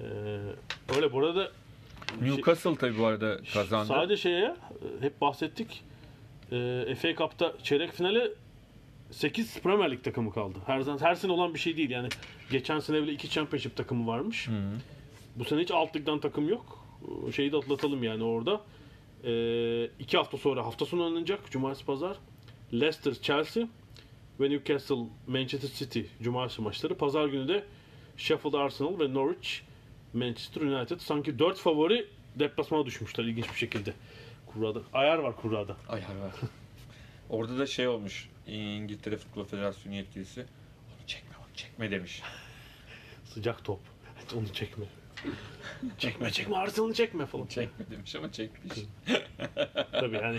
Ee, 0.00 0.06
öyle 0.96 1.12
burada 1.12 1.50
Newcastle 2.22 2.76
tabii 2.76 2.98
bu 2.98 3.06
arada 3.06 3.40
kazandı. 3.52 3.86
Sadece 3.86 4.16
şeye 4.16 4.44
e, 4.44 4.54
hep 5.00 5.20
bahsettik. 5.20 5.84
E, 6.52 6.94
FA 6.94 7.14
Cup'ta 7.14 7.52
çeyrek 7.62 7.92
finale 7.92 8.28
8 9.10 9.60
Premier 9.60 9.90
Lig 9.90 10.04
takımı 10.04 10.32
kaldı. 10.32 10.58
Her 10.66 10.80
zaman 10.80 10.98
her 11.00 11.14
sene 11.14 11.32
olan 11.32 11.54
bir 11.54 11.58
şey 11.58 11.76
değil. 11.76 11.90
Yani 11.90 12.08
geçen 12.50 12.78
sene 12.78 13.02
bile 13.02 13.12
2 13.12 13.30
Championship 13.30 13.76
takımı 13.76 14.06
varmış. 14.06 14.48
Bu 15.36 15.44
sene 15.44 15.60
hiç 15.60 15.70
alt 15.70 15.96
ligden 15.96 16.18
takım 16.20 16.48
yok. 16.48 16.84
E, 17.28 17.32
Şeyi 17.32 17.52
de 17.52 17.56
atlatalım 17.56 18.02
yani 18.02 18.24
orada. 18.24 18.60
E, 19.24 19.32
iki 19.98 20.16
hafta 20.16 20.36
sonra 20.38 20.66
hafta 20.66 20.86
sonu 20.86 21.04
oynanacak. 21.04 21.50
Cumartesi 21.50 21.84
pazar. 21.86 22.16
Leicester, 22.72 23.14
Chelsea 23.14 23.68
ve 24.40 24.50
Newcastle, 24.50 24.96
Manchester 25.26 25.68
City 25.68 26.00
Cumartesi 26.22 26.62
maçları. 26.62 26.94
Pazar 26.94 27.26
günü 27.26 27.48
de 27.48 27.64
Sheffield 28.16 28.54
Arsenal 28.54 28.98
ve 28.98 29.14
Norwich 29.14 29.50
Manchester 30.14 30.60
United. 30.60 31.00
Sanki 31.00 31.38
4 31.38 31.58
favori 31.58 32.06
deplasmana 32.36 32.86
düşmüşler 32.86 33.24
ilginç 33.24 33.50
bir 33.52 33.58
şekilde. 33.58 33.92
Kurrada. 34.46 34.80
Ayar 34.92 35.18
var 35.18 35.36
kurrada. 35.36 35.76
Ay 35.88 36.00
hay 36.02 36.20
var. 36.20 36.32
Orada 37.30 37.58
da 37.58 37.66
şey 37.66 37.88
olmuş. 37.88 38.28
İngiltere 38.48 39.16
Futbol 39.16 39.44
Federasyonu 39.44 39.96
yetkilisi. 39.96 40.40
Onu 40.40 41.06
çekme 41.06 41.30
bak 41.40 41.56
çekme 41.56 41.90
demiş. 41.90 42.22
Sıcak 43.24 43.64
top. 43.64 43.80
Evet, 44.18 44.34
onu 44.34 44.52
çekme. 44.52 44.84
çekme 45.98 46.30
çekme 46.30 46.56
Arsenal'ı 46.56 46.94
çekme 46.94 47.26
falan. 47.26 47.46
Çekme 47.46 47.86
demiş 47.90 48.14
ama 48.14 48.32
çekmiş. 48.32 48.78
Tabii 49.92 50.16
yani 50.16 50.38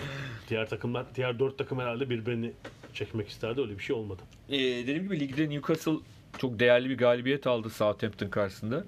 diğer 0.50 0.70
takımlar, 0.70 1.06
diğer 1.16 1.40
4 1.40 1.58
takım 1.58 1.80
herhalde 1.80 2.10
birbirini 2.10 2.52
çekmek 2.94 3.30
isterdi. 3.30 3.62
Öyle 3.62 3.78
bir 3.78 3.84
şey 3.84 3.96
olmadı. 3.96 4.22
Ee, 4.50 4.58
dediğim 4.58 5.04
gibi 5.04 5.20
ligde 5.20 5.50
Newcastle 5.50 5.98
çok 6.38 6.60
değerli 6.60 6.90
bir 6.90 6.98
galibiyet 6.98 7.48
aldı 7.48 7.70
Southampton 7.70 8.30
karşısında. 8.30 8.86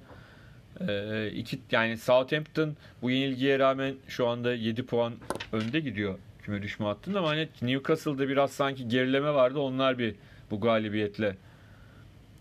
Ee, 0.88 1.32
iki, 1.32 1.60
yani 1.72 1.98
Southampton 1.98 2.76
bu 3.02 3.12
yenilgiye 3.12 3.60
rağmen 3.60 3.96
şu 4.08 4.28
anda 4.28 4.54
7 4.54 4.86
puan 4.86 5.14
önde 5.52 5.80
gidiyor 5.80 6.20
küme 6.44 6.62
düşme 6.62 6.86
hattında 6.86 7.20
ama 7.20 7.30
hani 7.30 7.50
Newcastle'da 7.62 8.28
biraz 8.30 8.52
sanki 8.52 8.88
gerileme 8.88 9.34
vardı. 9.34 9.60
Onlar 9.60 10.00
bir 10.00 10.16
bu 10.52 10.62
galibiyetle 10.62 11.38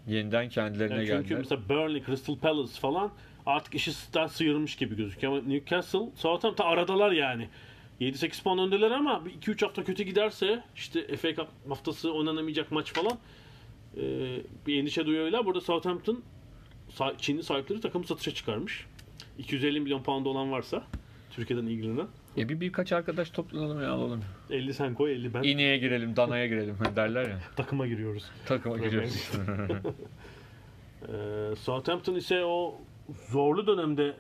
yeniden 0.07 0.49
kendilerine 0.49 0.95
Yani 0.95 1.07
çünkü 1.07 1.23
geldiler. 1.23 1.39
mesela 1.39 1.69
Burnley, 1.69 2.05
Crystal 2.05 2.37
Palace 2.37 2.73
falan 2.73 3.11
artık 3.47 3.75
işi 3.75 3.93
sizden 3.93 4.27
sıyırmış 4.27 4.77
gibi 4.77 4.97
gözüküyor. 4.97 5.33
Ama 5.33 5.43
Newcastle, 5.49 6.09
Southampton 6.17 6.65
aradalar 6.65 7.13
yani. 7.13 7.49
7-8 8.01 8.43
puan 8.43 8.59
öndeler 8.59 8.91
ama 8.91 9.23
2-3 9.43 9.65
hafta 9.67 9.85
kötü 9.85 10.03
giderse 10.03 10.65
işte 10.77 11.17
FA 11.17 11.35
Cup 11.35 11.49
haftası 11.69 12.13
oynanamayacak 12.13 12.73
maç 12.73 12.93
falan 12.93 13.19
e, 13.97 14.03
bir 14.67 14.81
endişe 14.81 15.07
duyuyorlar. 15.07 15.47
Burada 15.47 15.61
Southampton 15.61 16.23
Çinli 17.19 17.43
sahipleri 17.43 17.81
takımı 17.81 18.05
satışa 18.05 18.35
çıkarmış. 18.35 18.87
250 19.39 19.81
milyon 19.81 20.03
pound 20.03 20.27
olan 20.27 20.53
varsa 20.53 20.85
Türkiye'den 21.31 21.67
ilgilenen 21.67 22.07
E 22.37 22.49
bir 22.49 22.61
birkaç 22.61 22.93
arkadaş 22.93 23.31
toplanalım 23.31 23.83
ya 23.83 23.91
alalım. 23.91 24.25
50 24.51 24.75
sen 24.75 24.95
koy 24.95 25.13
50 25.13 25.35
ben 25.35 25.43
İneğe 25.43 25.79
girelim, 25.79 26.17
danaya 26.17 26.47
girelim 26.47 26.77
derler 26.97 27.29
ya. 27.29 27.39
takıma 27.57 27.87
giriyoruz. 27.87 28.25
Takıma 28.47 28.79
giriyoruz. 28.79 29.31
Ee, 31.09 31.57
Southampton 31.57 32.15
ise 32.15 32.45
o 32.45 32.79
zorlu 33.29 33.67
dönemde 33.67 34.15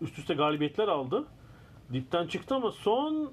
üst 0.00 0.18
üste 0.18 0.34
galibiyetler 0.34 0.88
aldı. 0.88 1.24
Dipten 1.92 2.26
çıktı 2.26 2.54
ama 2.54 2.70
son 2.70 3.32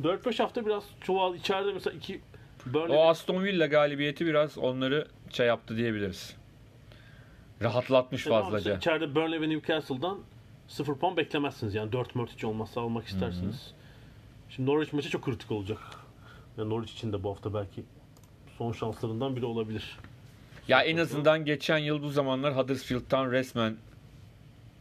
4-5 0.00 0.42
hafta 0.42 0.66
biraz 0.66 0.84
çuval 1.00 1.34
içeride 1.34 1.72
mesela 1.72 1.96
iki 1.96 2.20
Burnley 2.66 2.96
o 2.96 3.00
Aston 3.00 3.44
Villa 3.44 3.66
galibiyeti 3.66 4.26
biraz 4.26 4.58
onları 4.58 5.06
şey 5.30 5.46
yaptı 5.46 5.76
diyebiliriz. 5.76 6.36
Rahatlatmış 7.62 8.24
Tamam, 8.24 8.42
fazlaca. 8.42 8.76
İçeride 8.76 9.14
Burnley 9.14 9.40
ve 9.40 9.48
Newcastle'dan 9.48 10.18
0 10.68 10.94
puan 10.98 11.16
beklemezsiniz. 11.16 11.74
Yani 11.74 11.92
4 11.92 12.14
mört 12.14 12.30
hiç 12.30 12.44
olmazsa 12.44 12.80
almak 12.80 13.06
istersiniz. 13.06 13.74
Şimdi 14.50 14.70
Norwich 14.70 14.94
maçı 14.94 15.10
çok 15.10 15.24
kritik 15.24 15.50
olacak. 15.50 15.78
Yani 16.58 16.70
Norwich 16.70 16.92
için 16.92 17.12
de 17.12 17.22
bu 17.22 17.30
hafta 17.30 17.54
belki 17.54 17.84
son 18.58 18.72
şanslarından 18.72 19.36
biri 19.36 19.44
olabilir. 19.44 19.98
Ya 20.68 20.82
en 20.82 20.96
azından 20.96 21.44
geçen 21.44 21.78
yıl 21.78 22.02
bu 22.02 22.08
zamanlar 22.08 22.56
Huddersfield'dan 22.56 23.30
resmen 23.32 23.76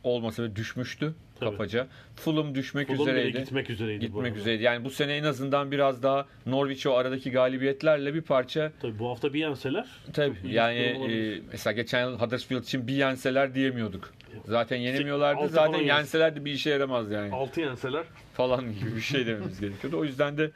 olmasa 0.03 0.43
da 0.43 0.55
düşmüştü 0.55 1.13
Tabii. 1.39 1.49
kafaca. 1.49 1.88
Fulham 2.15 2.55
düşmek 2.55 2.88
Fulham 2.88 3.05
bile 3.05 3.11
üzereydi. 3.11 3.39
gitmek 3.39 3.69
üzereydi. 3.69 4.05
Gitmek 4.05 4.38
üzereydi. 4.38 4.63
Yani 4.63 4.86
bu 4.86 4.89
sene 4.89 5.15
en 5.15 5.23
azından 5.23 5.71
biraz 5.71 6.03
daha 6.03 6.25
Norwich 6.45 6.88
o 6.88 6.93
aradaki 6.93 7.32
galibiyetlerle 7.32 8.13
bir 8.13 8.21
parça 8.21 8.71
Tabii 8.82 8.99
bu 8.99 9.09
hafta 9.09 9.34
bir 9.34 9.39
yenseler 9.39 9.88
tabii 10.13 10.38
yani 10.43 10.79
e, 10.79 11.41
mesela 11.51 11.73
geçen 11.73 12.01
yıl 12.09 12.19
Huddersfield 12.19 12.63
için 12.63 12.88
bir 12.88 12.93
yenseler 12.93 13.55
diyemiyorduk. 13.55 14.13
Zaten 14.47 14.77
yenemiyorlardı. 14.77 15.39
altı 15.41 15.53
Zaten 15.53 15.71
falan 15.71 15.84
yens- 15.84 15.97
yenseler 15.97 16.36
de 16.36 16.45
bir 16.45 16.51
işe 16.51 16.69
yaramaz 16.69 17.11
yani. 17.11 17.34
6 17.34 17.61
yenseler 17.61 18.05
falan 18.34 18.73
gibi 18.73 18.95
bir 18.95 19.01
şey 19.01 19.25
dememiz 19.25 19.59
gerekiyordu. 19.59 19.97
O 19.99 20.03
yüzden 20.05 20.38
de 20.38 20.51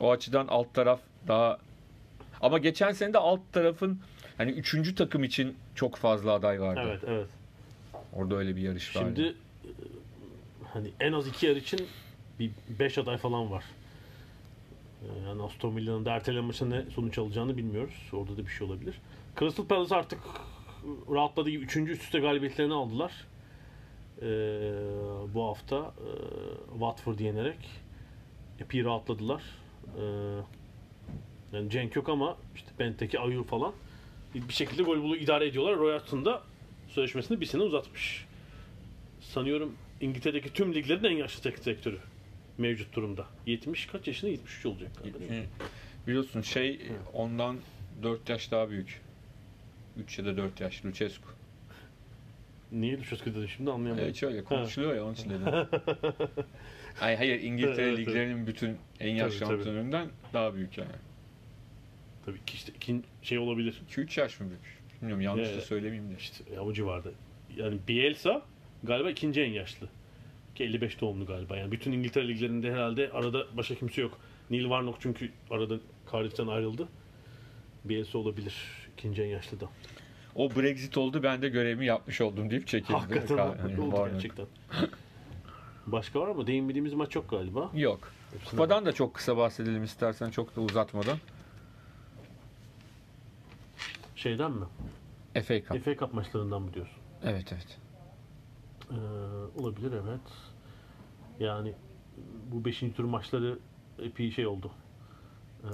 o 0.00 0.10
açıdan 0.10 0.46
alt 0.46 0.74
taraf 0.74 1.00
daha 1.28 1.58
ama 2.40 2.58
geçen 2.58 2.92
sene 2.92 3.12
de 3.12 3.18
alt 3.18 3.40
tarafın 3.52 4.00
hani 4.38 4.50
üçüncü 4.50 4.94
takım 4.94 5.24
için 5.24 5.56
çok 5.74 5.96
fazla 5.96 6.32
aday 6.32 6.60
vardı. 6.60 6.80
Evet 6.86 7.00
evet. 7.06 7.26
Orada 8.12 8.36
öyle 8.36 8.56
bir 8.56 8.60
yarış 8.62 8.96
vardı. 8.96 9.06
Şimdi 9.14 9.28
e, 9.28 9.70
hani 10.72 10.90
en 11.00 11.12
az 11.12 11.26
iki 11.28 11.46
yer 11.46 11.56
için 11.56 11.80
bir 12.40 12.50
5 12.78 12.98
aday 12.98 13.16
falan 13.18 13.50
var. 13.50 13.64
E, 15.02 15.28
Yani 15.28 15.42
Aston 15.42 15.76
Villa'nın 15.76 16.04
da 16.04 16.10
erteleme 16.10 16.46
maçında 16.46 16.76
ne 16.76 16.90
sonuç 16.90 17.18
alacağını 17.18 17.56
bilmiyoruz. 17.56 17.94
Orada 18.12 18.32
da 18.36 18.46
bir 18.46 18.50
şey 18.50 18.66
olabilir. 18.66 18.94
Crystal 19.38 19.64
Palace 19.66 19.94
artık 19.96 20.18
rahatladığı 21.10 21.50
gibi 21.50 21.64
3. 21.64 21.76
üst 21.76 22.02
üste 22.02 22.18
galibiyetlerini 22.18 22.74
aldılar. 22.74 23.12
E, 24.22 24.26
bu 25.34 25.44
hafta 25.44 25.76
e, 25.76 26.10
Watford 26.72 27.18
yenerek 27.18 27.68
epey 28.60 28.84
rahatladılar. 28.84 29.42
E, 29.98 30.02
yani 31.52 31.70
Cenk 31.70 31.96
yok 31.96 32.08
ama 32.08 32.36
işte 32.54 32.70
Benteke, 32.78 33.18
Ayew 33.18 33.44
falan 33.44 33.72
bir 34.34 34.54
şekilde 34.54 34.82
gol 34.82 35.02
bulu 35.02 35.16
idare 35.16 35.46
ediyorlar. 35.46 35.76
Royalton 35.76 36.24
da 36.24 36.42
sözleşmesini 36.88 37.40
bir 37.40 37.46
sene 37.46 37.62
uzatmış 37.62 38.26
sanıyorum 39.20 39.76
İngiltere'deki 40.00 40.52
tüm 40.52 40.74
liglerin 40.74 41.04
en 41.04 41.16
yaşlı 41.16 41.42
teknik 41.42 41.64
direktörü 41.64 41.98
mevcut 42.58 42.96
durumda. 42.96 43.26
70 43.46 43.86
kaç 43.86 44.06
yaşında? 44.06 44.30
73 44.30 44.66
olacak 44.66 44.90
galiba. 44.98 45.18
Biliyorsun 46.06 46.42
şey 46.42 46.80
ondan 47.12 47.56
4 48.02 48.28
yaş 48.28 48.50
daha 48.50 48.70
büyük. 48.70 49.00
3 49.96 50.18
ya 50.18 50.24
da 50.24 50.36
4 50.36 50.60
yaş 50.60 50.84
Lucescu. 50.84 51.28
Niye 52.72 52.98
Lucescu 52.98 53.34
dedim 53.34 53.48
şimdi 53.48 53.70
anlayamadım. 53.70 54.04
Evet 54.04 54.16
şöyle 54.16 54.44
konuşuluyor 54.44 54.94
ya 54.94 55.04
onun 55.04 55.14
için 55.14 55.30
dedim. 55.30 55.46
Ay 57.00 57.16
hayır 57.16 57.40
İngiltere 57.40 57.88
Evet, 57.88 57.98
liglerinin 57.98 58.46
bütün 58.46 58.76
en 59.00 59.14
yaşlı 59.14 59.38
Tabii, 59.38 59.48
tabii. 59.48 59.58
antrenöründen 59.58 60.08
daha 60.32 60.54
büyük 60.54 60.78
yani. 60.78 60.90
Tabii 62.26 62.38
ki 62.46 62.54
işte 62.54 62.72
ikin 62.76 63.04
şey 63.22 63.38
olabilir. 63.38 63.82
2-3 63.90 64.20
yaş 64.20 64.40
mı 64.40 64.46
büyük? 64.48 64.76
Bilmiyorum 65.00 65.20
yanlış 65.22 65.56
da 65.56 65.60
söylemeyeyim 65.60 66.10
de. 66.10 66.14
İşte 66.18 66.54
ya 66.54 66.62
o 66.62 66.72
civarda. 66.72 67.08
Yani 67.56 67.78
Bielsa 67.88 68.42
galiba 68.82 69.10
ikinci 69.10 69.40
en 69.42 69.50
yaşlı. 69.52 69.88
Ki 70.54 70.64
55 70.64 71.00
doğumlu 71.00 71.26
galiba. 71.26 71.56
Yani 71.56 71.72
bütün 71.72 71.92
İngiltere 71.92 72.28
liglerinde 72.28 72.72
herhalde 72.72 73.10
arada 73.10 73.46
başka 73.56 73.74
kimse 73.74 74.02
yok. 74.02 74.18
Neil 74.50 74.62
Warnock 74.62 75.00
çünkü 75.00 75.30
arada 75.50 75.78
Cardiff'ten 76.12 76.46
ayrıldı. 76.46 76.88
Bielsa 77.84 78.18
olabilir. 78.18 78.54
İkinci 78.96 79.22
en 79.22 79.26
yaşlı 79.26 79.60
da. 79.60 79.66
O 80.34 80.50
Brexit 80.50 80.98
oldu 80.98 81.22
ben 81.22 81.42
de 81.42 81.48
görevimi 81.48 81.86
yapmış 81.86 82.20
oldum 82.20 82.50
deyip 82.50 82.66
çekildi. 82.66 82.92
Hakikaten 82.92 83.36
Yani 83.36 83.80
oldu 83.80 84.08
gerçekten. 84.12 84.46
Başka 85.86 86.20
var 86.20 86.28
mı? 86.28 86.46
Değinmediğimiz 86.46 86.94
maç 86.94 87.14
yok 87.14 87.30
galiba. 87.30 87.70
Yok. 87.74 88.12
Hepsine 88.32 88.50
Kupadan 88.50 88.86
da 88.86 88.92
çok 88.92 89.14
kısa 89.14 89.36
bahsedelim 89.36 89.84
istersen 89.84 90.30
çok 90.30 90.56
da 90.56 90.60
uzatmadan. 90.60 91.18
Şeyden 94.16 94.50
mi? 94.52 94.64
FA 95.34 95.60
Cup. 95.60 95.84
FA 95.84 95.96
Cup 95.96 96.14
maçlarından 96.14 96.62
mı 96.62 96.74
diyorsun? 96.74 96.96
Evet 97.24 97.52
evet. 97.52 97.78
Ee, 98.90 98.94
olabilir 99.60 99.92
evet. 99.92 100.20
Yani 101.40 101.74
bu 102.52 102.64
5. 102.64 102.78
tur 102.96 103.04
maçları 103.04 103.58
epey 103.98 104.30
şey 104.30 104.46
oldu. 104.46 104.70
Ee, 105.64 105.68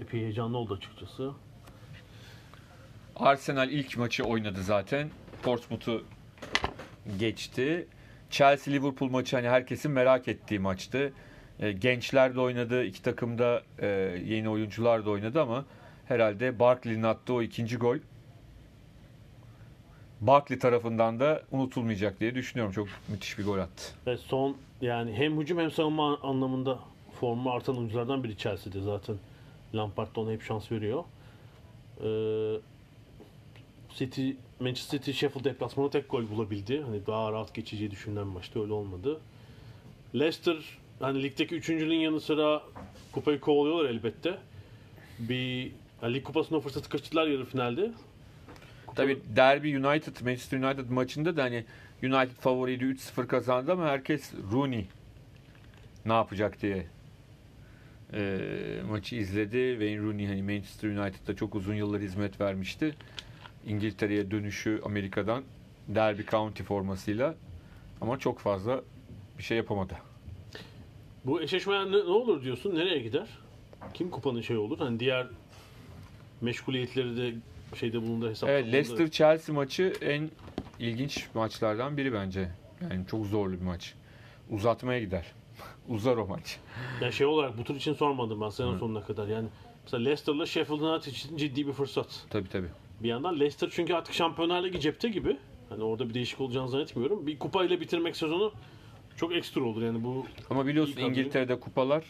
epey 0.00 0.20
heyecanlı 0.20 0.58
oldu 0.58 0.74
açıkçası. 0.74 1.32
Arsenal 3.16 3.70
ilk 3.70 3.98
maçı 3.98 4.24
oynadı 4.24 4.62
zaten. 4.62 5.10
Portsmouth'u 5.42 6.04
geçti. 7.18 7.86
Chelsea 8.30 8.74
Liverpool 8.74 9.10
maçı 9.10 9.36
hani 9.36 9.48
herkesin 9.48 9.90
merak 9.90 10.28
ettiği 10.28 10.58
maçtı. 10.58 11.12
E, 11.60 11.72
gençler 11.72 12.34
de 12.34 12.40
oynadı, 12.40 12.84
iki 12.84 13.02
takımda 13.02 13.62
e, 13.78 13.86
yeni 14.24 14.48
oyuncular 14.48 15.06
da 15.06 15.10
oynadı 15.10 15.40
ama 15.42 15.64
herhalde 16.04 16.58
Barkley'nin 16.58 17.02
attığı 17.02 17.34
o 17.34 17.42
ikinci 17.42 17.76
gol 17.76 17.98
Barkley 20.20 20.58
tarafından 20.58 21.20
da 21.20 21.42
unutulmayacak 21.50 22.20
diye 22.20 22.34
düşünüyorum. 22.34 22.72
Çok 22.72 22.88
müthiş 23.08 23.38
bir 23.38 23.44
gol 23.44 23.58
attı. 23.58 23.82
Ve 24.06 24.16
son 24.16 24.56
yani 24.80 25.12
hem 25.12 25.40
hücum 25.40 25.58
hem 25.58 25.70
savunma 25.70 26.18
anlamında 26.22 26.78
formu 27.20 27.50
artan 27.50 27.78
oyunculardan 27.78 28.24
biri 28.24 28.36
Chelsea'de 28.36 28.80
zaten. 28.80 29.16
Lampard 29.74 30.16
da 30.16 30.20
ona 30.20 30.30
hep 30.30 30.42
şans 30.42 30.72
veriyor. 30.72 31.04
Ee, 32.00 32.04
City, 33.98 34.30
Manchester 34.60 34.98
City 34.98 35.10
Sheffield 35.12 35.44
deplasmanı 35.44 35.90
tek 35.90 36.10
gol 36.10 36.30
bulabildi. 36.30 36.80
Hani 36.82 37.06
daha 37.06 37.32
rahat 37.32 37.54
geçeceği 37.54 37.90
düşünülen 37.90 38.26
maçta 38.26 38.60
öyle 38.62 38.72
olmadı. 38.72 39.20
Leicester 40.14 40.56
hani 41.00 41.22
ligdeki 41.22 41.54
üçüncülüğün 41.54 42.00
yanı 42.00 42.20
sıra 42.20 42.62
kupayı 43.12 43.40
kovalıyorlar 43.40 43.90
elbette. 43.90 44.38
Bir 45.18 45.72
yani 46.02 46.14
lig 46.14 46.24
kupasının 46.24 46.58
o 46.58 46.62
fırsatı 46.62 46.88
kaçırdılar 46.88 47.26
yarı 47.26 47.44
finalde. 47.44 47.80
Kupa- 48.86 48.94
Tabii 48.94 49.18
Derby 49.36 49.76
United, 49.76 50.20
Manchester 50.24 50.58
United 50.58 50.90
maçında 50.90 51.36
da 51.36 51.42
hani 51.42 51.64
United 52.02 52.36
favoriydi 52.40 52.84
3-0 52.84 53.26
kazandı 53.26 53.72
ama 53.72 53.84
herkes 53.86 54.32
Rooney 54.52 54.86
ne 56.06 56.12
yapacak 56.12 56.62
diye 56.62 56.86
e, 58.14 58.38
maçı 58.90 59.16
izledi. 59.16 59.70
Wayne 59.78 59.98
Rooney 60.02 60.26
hani 60.26 60.42
Manchester 60.42 60.88
United'da 60.88 61.36
çok 61.36 61.54
uzun 61.54 61.74
yıllar 61.74 62.00
hizmet 62.02 62.40
vermişti. 62.40 62.94
İngiltere'ye 63.66 64.30
dönüşü 64.30 64.80
Amerika'dan 64.84 65.42
Derby 65.88 66.22
County 66.22 66.62
formasıyla 66.62 67.34
ama 68.00 68.18
çok 68.18 68.38
fazla 68.38 68.82
bir 69.38 69.42
şey 69.42 69.56
yapamadı. 69.56 69.94
Bu 71.24 71.42
eşleşme 71.42 71.86
ne, 71.86 71.90
ne 71.90 71.96
olur 71.96 72.42
diyorsun? 72.42 72.74
Nereye 72.74 72.98
gider? 72.98 73.28
Kim 73.94 74.10
kupanın 74.10 74.40
şey 74.40 74.56
olur? 74.56 74.78
Hani 74.78 75.00
diğer 75.00 75.26
meşguliyetleri 76.40 77.16
de 77.16 77.34
şeyde 77.76 78.02
bulundu 78.02 78.30
hesapta. 78.30 78.52
Evet. 78.52 78.72
Leicester 78.72 79.10
Chelsea 79.10 79.54
maçı 79.54 79.92
en 80.00 80.30
ilginç 80.78 81.26
maçlardan 81.34 81.96
biri 81.96 82.12
bence. 82.12 82.48
Yani 82.90 83.06
çok 83.06 83.26
zorlu 83.26 83.52
bir 83.52 83.64
maç. 83.64 83.94
Uzatmaya 84.50 85.00
gider. 85.00 85.32
Uzar 85.88 86.16
o 86.16 86.26
maç. 86.26 86.58
Yani 87.02 87.12
şey 87.12 87.26
olarak 87.26 87.58
bu 87.58 87.64
tur 87.64 87.76
için 87.76 87.92
sormadım 87.92 88.40
ben 88.40 88.48
sezon 88.48 88.78
sonuna 88.78 89.02
kadar. 89.02 89.28
Yani 89.28 89.48
mesela 89.84 90.02
Leicester'la 90.02 90.46
Sheffield 90.46 90.80
United 90.80 91.12
için 91.12 91.36
ciddi 91.36 91.66
bir 91.66 91.72
fırsat. 91.72 92.26
Tabii 92.30 92.48
tabii. 92.48 92.68
Bir 93.02 93.08
yandan 93.08 93.34
Leicester 93.40 93.68
çünkü 93.72 93.94
artık 93.94 94.14
Şampiyonlar 94.14 94.64
Ligi 94.64 94.80
cepte 94.80 95.08
gibi. 95.08 95.36
Hani 95.68 95.82
orada 95.84 96.08
bir 96.08 96.14
değişik 96.14 96.40
olacağını 96.40 96.68
zannetmiyorum. 96.68 97.26
Bir 97.26 97.38
kupayla 97.38 97.80
bitirmek 97.80 98.16
sezonu 98.16 98.52
çok 99.16 99.32
ekstra 99.34 99.60
olur 99.62 99.82
yani 99.82 100.04
bu 100.04 100.26
Ama 100.50 100.66
biliyorsun. 100.66 101.00
İngiltere'de 101.00 101.60
kupalar 101.60 102.04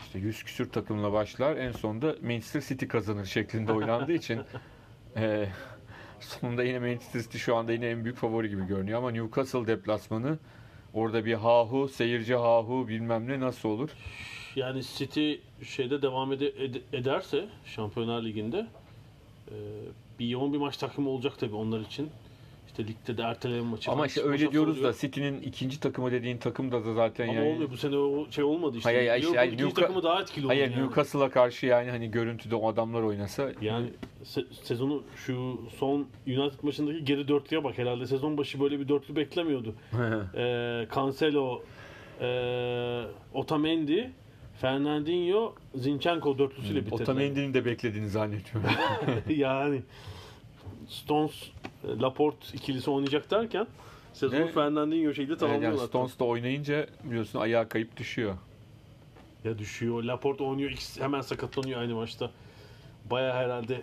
işte 0.00 0.18
100 0.18 0.42
küsür 0.42 0.70
takımla 0.70 1.12
başlar. 1.12 1.56
En 1.56 1.72
sonunda 1.72 2.16
Manchester 2.22 2.60
City 2.60 2.86
kazanır 2.86 3.24
şeklinde 3.24 3.72
oynandığı 3.72 4.12
için 4.12 4.40
eee, 5.16 5.48
sonunda 6.20 6.64
yine 6.64 6.78
Manchester 6.78 7.20
City 7.20 7.38
şu 7.38 7.56
anda 7.56 7.72
yine 7.72 7.86
en 7.88 8.04
büyük 8.04 8.16
favori 8.18 8.48
gibi 8.48 8.66
görünüyor. 8.66 8.98
Ama 8.98 9.10
Newcastle 9.10 9.66
deplasmanı 9.66 10.38
orada 10.94 11.24
bir 11.24 11.34
hahu, 11.34 11.88
seyirci 11.88 12.34
hahu 12.34 12.88
bilmem 12.88 13.28
ne 13.28 13.40
nasıl 13.40 13.68
olur? 13.68 13.90
yani 14.56 14.82
City 14.82 15.34
şeyde 15.62 16.02
devam 16.02 16.32
ed- 16.32 16.80
ederse 16.92 17.48
Şampiyonlar 17.64 18.24
Ligi'nde 18.24 18.58
e, 18.58 18.66
bir 20.18 20.26
yoğun 20.28 20.52
bir 20.52 20.58
maç 20.58 20.76
takımı 20.76 21.10
olacak 21.10 21.32
tabii 21.38 21.54
onlar 21.54 21.80
için. 21.80 22.10
İşte 22.66 22.86
ligde 22.86 23.16
de 23.16 23.22
erteleme 23.22 23.60
maçı. 23.60 23.90
Ama 23.90 24.06
işte 24.06 24.22
öyle 24.22 24.52
diyoruz 24.52 24.78
oluyor. 24.78 24.92
da 24.94 24.98
City'nin 24.98 25.42
ikinci 25.42 25.80
takımı 25.80 26.12
dediğin 26.12 26.38
takım 26.38 26.72
da 26.72 26.84
da 26.84 26.94
zaten 26.94 27.28
Ama 27.28 27.34
yani 27.34 27.52
olmuyor 27.52 27.70
bu 27.70 27.76
sene 27.76 27.96
o 27.96 28.30
şey 28.30 28.44
olmadı 28.44 28.76
işte. 28.76 28.90
Hayır, 28.90 29.08
hayır, 29.08 29.22
Liverpool 29.22 29.46
yani 29.46 29.62
Newca- 29.62 29.74
takımı 29.74 30.02
daha 30.02 30.20
etkili 30.22 30.46
Hayır 30.46 30.70
yani. 30.70 30.82
Newcastle'a 30.82 31.30
karşı 31.30 31.66
yani 31.66 31.90
hani 31.90 32.10
görüntüde 32.10 32.54
o 32.54 32.68
adamlar 32.68 33.02
oynasa 33.02 33.50
Yani 33.60 33.86
se- 34.24 34.46
sezonu 34.62 35.02
şu 35.26 35.60
son 35.78 36.06
United 36.26 36.58
maçındaki 36.62 37.04
geri 37.04 37.28
dörtlüye 37.28 37.64
bak 37.64 37.78
herhalde 37.78 38.06
sezon 38.06 38.38
başı 38.38 38.60
böyle 38.60 38.80
bir 38.80 38.88
dörtlü 38.88 39.16
beklemiyordu. 39.16 39.74
Ee, 40.34 40.86
Cancelo, 40.94 41.62
ee, 42.20 43.02
Otamendi, 43.34 44.10
Fernandinho, 44.60 45.54
Zinchenko 45.74 46.38
dörtlüsüyle 46.38 46.80
bitirdiler. 46.80 47.02
Otamendi'nin 47.02 47.54
de 47.54 47.64
beklediğini 47.64 48.08
zannetmiyorum. 48.08 48.70
yani 49.28 49.82
Stones, 50.88 51.42
e, 51.84 51.98
Laporte 51.98 52.46
ikilisi 52.54 52.90
oynayacak 52.90 53.30
derken 53.30 53.66
sezonu 54.12 54.40
Ne? 54.40 54.52
Fernandinho 54.52 55.14
şeyde 55.14 55.30
Evet, 55.30 55.40
tamamlıyorlar. 55.40 55.78
yani 55.78 55.88
Stones 55.88 56.18
da 56.18 56.24
oynayınca 56.24 56.86
biliyorsun 57.04 57.38
ayağa 57.38 57.68
kayıp 57.68 57.96
düşüyor. 57.96 58.34
Ya 59.44 59.58
düşüyor. 59.58 60.02
Laporte 60.02 60.44
oynuyor. 60.44 60.70
ikisi 60.70 61.00
hemen 61.02 61.20
sakatlanıyor 61.20 61.80
aynı 61.80 61.94
maçta. 61.94 62.30
Baya 63.10 63.34
herhalde 63.34 63.80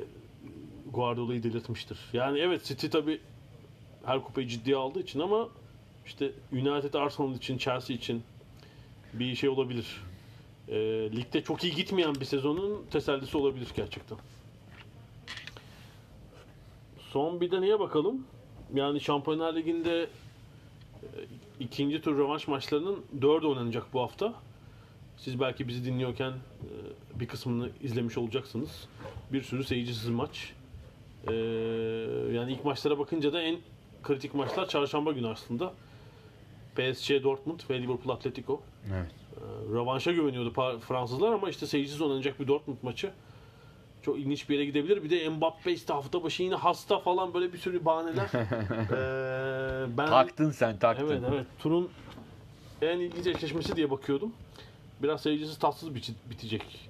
Guardiola'yı 0.93 1.43
delirtmiştir. 1.43 1.99
Yani 2.13 2.39
evet 2.39 2.63
City 2.63 2.88
tabi 2.88 3.22
her 4.05 4.22
kupayı 4.22 4.47
ciddiye 4.47 4.76
aldığı 4.76 4.99
için 4.99 5.19
ama 5.19 5.49
işte 6.05 6.32
United 6.51 6.93
Arsenal 6.93 7.36
için, 7.36 7.57
Chelsea 7.57 7.95
için 7.95 8.24
bir 9.13 9.36
şey 9.36 9.49
olabilir. 9.49 10.01
Ee, 10.72 10.78
ligde 11.15 11.43
çok 11.43 11.63
iyi 11.63 11.76
gitmeyen 11.76 12.15
bir 12.15 12.26
sezonun 12.26 12.86
tesellisi 12.91 13.38
olabilir 13.38 13.67
gerçekten. 13.76 14.17
Son 16.99 17.41
bir 17.41 17.51
de 17.51 17.61
neye 17.61 17.80
bakalım? 17.80 18.28
Yani 18.74 19.01
Şampiyonlar 19.01 19.55
Ligi'nde 19.55 20.01
e, 21.03 21.07
ikinci 21.59 22.01
tur 22.01 22.17
rövanş 22.17 22.47
maçlarının 22.47 23.05
dördü 23.22 23.45
oynanacak 23.45 23.93
bu 23.93 24.01
hafta. 24.01 24.34
Siz 25.17 25.39
belki 25.39 25.67
bizi 25.67 25.86
dinliyorken 25.86 26.32
e, 26.32 27.19
bir 27.19 27.28
kısmını 27.28 27.69
izlemiş 27.82 28.17
olacaksınız. 28.17 28.88
Bir 29.34 29.41
sürü 29.41 29.63
seyircisiz 29.63 30.09
maç. 30.09 30.53
E, 31.28 31.34
yani 32.34 32.53
ilk 32.53 32.65
maçlara 32.65 32.99
bakınca 32.99 33.34
da 33.34 33.41
en 33.41 33.57
kritik 34.03 34.34
maçlar 34.34 34.67
çarşamba 34.67 35.11
günü 35.11 35.28
aslında. 35.28 35.74
PSG 36.76 37.24
Dortmund 37.24 37.59
ve 37.69 37.82
Liverpool 37.82 38.15
Atletico. 38.15 38.61
Evet. 38.93 39.20
E, 39.38 39.73
Rövanşa 39.73 40.11
güveniyordu 40.11 40.79
Fransızlar 40.79 41.32
ama 41.34 41.49
işte 41.49 41.67
seyircisiz 41.67 42.01
oynanacak 42.01 42.39
bir 42.39 42.47
Dortmund 42.47 42.77
maçı. 42.82 43.11
Çok 44.01 44.19
ilginç 44.19 44.49
bir 44.49 44.53
yere 44.53 44.65
gidebilir. 44.65 45.03
Bir 45.03 45.09
de 45.09 45.29
Mbappe 45.29 45.71
işte 45.73 45.93
hafta 45.93 46.23
başı 46.23 46.43
yine 46.43 46.55
hasta 46.55 46.99
falan 46.99 47.34
böyle 47.34 47.53
bir 47.53 47.57
sürü 47.57 47.86
bahaneler. 47.86 48.25
E, 48.91 49.97
ben 49.97 50.07
Taktın 50.07 50.51
sen 50.51 50.79
taktın. 50.79 51.07
Evet 51.07 51.21
evet. 51.34 51.45
Turun 51.59 51.89
en 52.82 52.99
ilginç 52.99 53.27
eşleşmesi 53.27 53.75
diye 53.75 53.91
bakıyordum. 53.91 54.34
Biraz 55.03 55.21
seyircisiz 55.21 55.59
tatsız 55.59 55.95
bitecek 56.29 56.89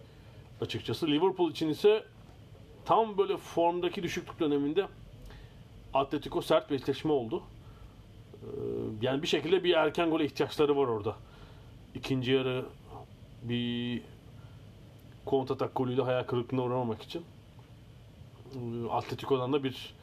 açıkçası. 0.61 1.07
Liverpool 1.07 1.51
için 1.51 1.69
ise 1.69 2.03
tam 2.85 3.17
böyle 3.17 3.37
formdaki 3.37 4.03
düşüklük 4.03 4.39
döneminde 4.39 4.87
Atletico 5.93 6.41
sert 6.41 6.69
bir 6.69 6.75
eşleşme 6.75 7.11
oldu. 7.11 7.43
Ee, 8.33 8.47
Yani 9.01 9.21
bir 9.21 9.27
şekilde 9.27 9.63
bir 9.63 9.73
erken 9.73 10.09
gole 10.09 10.25
ihtiyaçları 10.25 10.77
var 10.77 10.87
orada. 10.87 11.15
İkinci 11.95 12.31
yarı 12.31 12.65
bir 13.43 14.01
kontratak 15.25 15.75
golüyle 15.75 16.01
hayal 16.01 16.23
kırıklığına 16.23 16.61
uğramamak 16.61 17.01
için. 17.01 17.25
Ee, 18.55 18.89
Atletico'dan 18.89 19.53
da 19.53 19.63
bir 19.63 19.93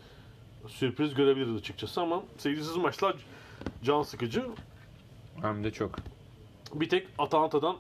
sürpriz 0.69 1.15
görebiliriz 1.15 1.57
açıkçası 1.57 2.01
ama 2.01 2.23
seyircisiz 2.39 2.77
maçlar 2.77 3.17
can 3.83 4.03
sıkıcı. 4.03 4.47
Hem 5.43 5.65
de 5.65 5.71
çok. 5.71 5.97
Bir 6.75 6.89
tek 6.89 7.07
Atalanta'dan 7.19 7.77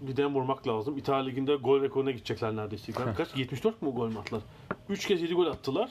bir 0.00 0.16
dem 0.16 0.34
vurmak 0.34 0.68
lazım. 0.68 0.98
İtalya 0.98 1.24
Ligi'nde 1.24 1.54
gol 1.54 1.82
rekoruna 1.82 2.10
gidecekler 2.10 2.56
neredeyse. 2.56 2.92
Kaç? 2.92 3.16
kaç? 3.16 3.36
74 3.36 3.82
mu 3.82 3.94
gol 3.94 4.08
mü 4.08 4.18
attılar? 4.18 4.42
3 4.88 5.06
kez 5.06 5.22
7 5.22 5.34
gol 5.34 5.46
attılar. 5.46 5.90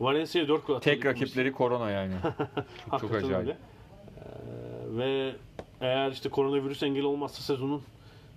Valencia'ya 0.00 0.48
4 0.48 0.66
gol 0.66 0.74
attılar. 0.74 0.94
Tek 0.94 1.06
rakipleri 1.06 1.52
korona 1.52 1.90
yani. 1.90 2.14
çok, 2.90 3.00
çok 3.00 3.14
acayip. 3.14 3.36
öyle. 3.36 3.50
Ee, 3.50 4.98
ve 4.98 5.34
eğer 5.80 6.10
işte 6.10 6.28
koronavirüs 6.28 6.82
engel 6.82 7.02
olmazsa 7.04 7.42
sezonun 7.42 7.82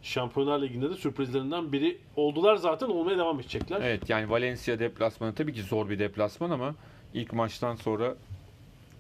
Şampiyonlar 0.01 0.61
Ligi'nde 0.61 0.89
de 0.89 0.95
sürprizlerinden 0.95 1.71
biri 1.71 1.97
oldular 2.15 2.55
zaten 2.55 2.87
olmaya 2.87 3.17
devam 3.17 3.39
edecekler. 3.39 3.81
Evet 3.81 4.09
yani 4.09 4.29
Valencia 4.29 4.79
deplasmanı 4.79 5.35
tabii 5.35 5.53
ki 5.53 5.61
zor 5.63 5.89
bir 5.89 5.99
deplasman 5.99 6.49
ama 6.49 6.75
ilk 7.13 7.33
maçtan 7.33 7.75
sonra 7.75 8.15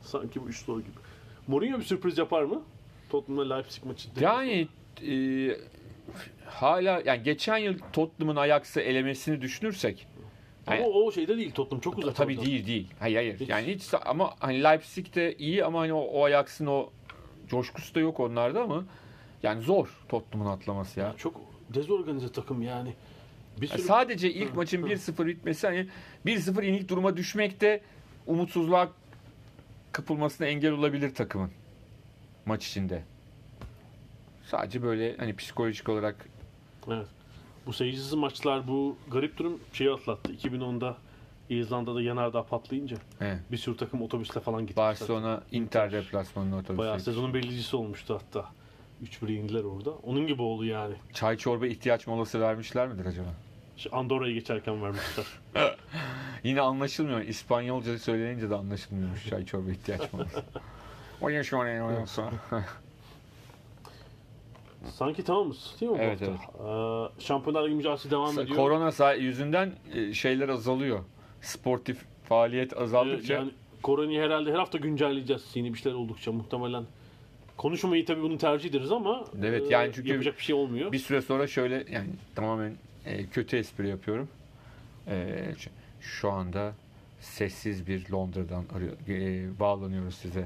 Sanki 0.01 0.41
bu 0.41 0.47
3 0.49 0.57
soru 0.65 0.81
gibi. 0.81 0.91
Mourinho 1.47 1.79
bir 1.79 1.83
sürpriz 1.83 2.17
yapar 2.17 2.43
mı? 2.43 2.61
Tottenham'la 3.09 3.55
Leipzig 3.55 3.83
maçı. 3.85 4.09
yani 4.19 4.67
e, 5.07 5.13
hala 6.45 7.01
yani 7.05 7.23
geçen 7.23 7.57
yıl 7.57 7.73
Tottenham'ın 7.93 8.35
Ajax'ı 8.41 8.79
elemesini 8.81 9.41
düşünürsek 9.41 10.07
Ama 10.67 10.75
Yani- 10.75 10.87
o 10.87 11.11
şeyde 11.11 11.37
değil 11.37 11.51
Tottenham 11.51 11.81
çok 11.81 11.97
uzak. 11.97 12.15
tabii 12.15 12.41
değil 12.41 12.67
değil. 12.67 12.87
Hayır 12.99 13.15
hayır. 13.15 13.39
Hiç. 13.39 13.49
Yani 13.49 13.67
hiç 13.75 13.83
ama 14.05 14.33
hani 14.39 14.63
Leipzig 14.63 15.15
de 15.15 15.35
iyi 15.37 15.65
ama 15.65 15.79
hani 15.79 15.93
o, 15.93 15.99
o 16.01 16.23
Ajax'ın 16.25 16.65
o 16.65 16.89
coşkusu 17.47 17.95
da 17.95 17.99
yok 17.99 18.19
onlarda 18.19 18.61
ama 18.61 18.83
yani 19.43 19.61
zor 19.61 19.89
Tottenham'ın 20.09 20.51
atlaması 20.51 20.99
ya. 20.99 21.13
Çok 21.17 21.41
dezorganize 21.73 22.31
takım 22.31 22.61
yani. 22.61 22.93
Bir 23.61 23.67
sürü 23.67 23.81
sadece 23.81 24.33
ilk 24.33 24.51
Hı, 24.51 24.55
maçın 24.55 24.83
hı. 24.83 24.87
1-0 24.87 25.27
bitmesi 25.27 25.67
hani 25.67 25.87
1-0 26.25 26.65
inik 26.65 26.89
duruma 26.89 27.17
düşmek 27.17 27.61
de 27.61 27.81
umutsuzluğa 28.27 28.89
kapılmasına 29.91 30.47
engel 30.47 30.71
olabilir 30.71 31.15
takımın 31.15 31.51
maç 32.45 32.67
içinde. 32.67 33.03
Sadece 34.45 34.83
böyle 34.83 35.17
hani 35.17 35.35
psikolojik 35.35 35.89
olarak 35.89 36.29
Evet. 36.87 37.07
Bu 37.65 37.73
seyircisiz 37.73 38.13
maçlar 38.13 38.67
bu 38.67 38.97
garip 39.11 39.37
durum 39.37 39.59
şeyi 39.73 39.91
atlattı. 39.91 40.33
2010'da 40.33 40.97
İzlanda'da 41.49 42.01
yanardağ 42.01 42.43
patlayınca 42.43 42.97
he, 43.19 43.39
bir 43.51 43.57
sürü 43.57 43.77
takım 43.77 44.01
otobüsle 44.01 44.39
falan 44.39 44.61
gitti. 44.61 44.75
Barcelona 44.77 45.41
Inter 45.51 45.91
deplasmanına 45.91 46.51
Bayağı 46.51 46.93
otobüsü. 46.93 47.05
sezonun 47.05 47.33
belirleyicisi 47.33 47.75
olmuştu 47.75 48.19
hatta. 48.21 48.49
3-1 49.03 49.31
yendiler 49.31 49.63
orada. 49.63 49.91
Onun 49.91 50.27
gibi 50.27 50.41
oldu 50.41 50.65
yani. 50.65 50.95
Çay 51.13 51.37
çorba 51.37 51.67
ihtiyaç 51.67 52.07
molası 52.07 52.41
vermişler 52.41 52.87
midir 52.87 53.05
acaba? 53.05 53.27
İşte 53.77 53.89
Andorra'ya 53.89 54.33
geçerken 54.33 54.83
vermişler. 54.83 55.25
Yine 56.43 56.61
anlaşılmıyor. 56.61 57.21
İspanyolca 57.21 57.99
söylenince 57.99 58.49
de 58.49 58.55
anlaşılmıyormuş 58.55 59.29
çay 59.29 59.45
çorba 59.45 59.71
ihtiyaç 59.71 60.13
molası. 60.13 60.43
Şu 61.43 61.57
an 61.59 61.65
oynuyorsa. 61.65 62.31
Sanki 64.91 65.23
tamamız 65.23 65.75
değil 65.81 65.91
mi 65.91 65.97
Evet, 66.01 66.21
hafta? 66.21 67.13
Ee, 67.19 67.21
Şampiyonlar 67.21 67.63
Ligi 67.65 67.75
mücadelesi 67.75 68.11
devam 68.11 68.39
ediyor. 68.39 68.57
Korona 68.57 69.13
yüzünden 69.13 69.73
e, 69.93 70.13
şeyler 70.13 70.49
azalıyor. 70.49 70.99
Sportif 71.43 71.97
faaliyet 72.23 72.73
Ee, 72.73 72.75
azaldıkça 72.75 73.33
yani 73.33 73.51
koronayı 73.83 74.21
herhalde 74.21 74.51
her 74.51 74.55
hafta 74.59 74.77
güncelleyeceğiz 74.77 75.43
yeni 75.55 75.73
bir 75.73 75.79
şeyler 75.79 75.97
oldukça 75.97 76.31
muhtemelen. 76.31 76.83
Konuşmayı 77.57 78.05
tabii 78.05 78.21
bunu 78.21 78.37
tercih 78.37 78.69
ederiz 78.69 78.91
ama 78.91 79.25
Evet, 79.43 79.63
e, 79.71 79.73
yani 79.73 79.91
çünkü 79.95 80.09
yapacak 80.09 80.37
bir 80.37 80.43
şey 80.43 80.55
olmuyor. 80.55 80.91
bir 80.91 80.99
süre 80.99 81.21
sonra 81.21 81.47
şöyle 81.47 81.85
yani 81.91 82.09
tamamen 82.35 82.73
e, 83.05 83.25
kötü 83.25 83.57
espri 83.57 83.89
yapıyorum. 83.89 84.27
E, 85.07 85.45
şu- 85.57 85.69
şu 86.01 86.31
anda 86.31 86.73
sessiz 87.19 87.87
bir 87.87 88.09
Londra'dan 88.09 88.65
arıyor, 88.75 88.93
e, 89.07 89.59
bağlanıyoruz 89.59 90.15
size. 90.15 90.45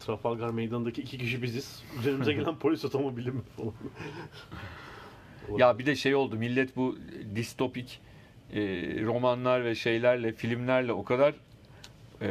Trafalgar 0.00 0.50
Meydanı'ndaki 0.50 1.02
iki 1.02 1.18
kişi 1.18 1.42
biziz. 1.42 1.82
Üzerimize 1.98 2.32
gelen 2.32 2.54
polis 2.58 2.84
otomobili 2.84 3.30
mi 3.30 3.40
falan. 3.56 3.72
Ya 5.58 5.78
bir 5.78 5.86
de 5.86 5.96
şey 5.96 6.14
oldu 6.14 6.36
millet 6.36 6.76
bu 6.76 6.98
distopik 7.34 8.00
e, 8.54 8.60
romanlar 9.04 9.64
ve 9.64 9.74
şeylerle 9.74 10.32
filmlerle 10.32 10.92
o 10.92 11.04
kadar 11.04 11.34
e, 12.22 12.28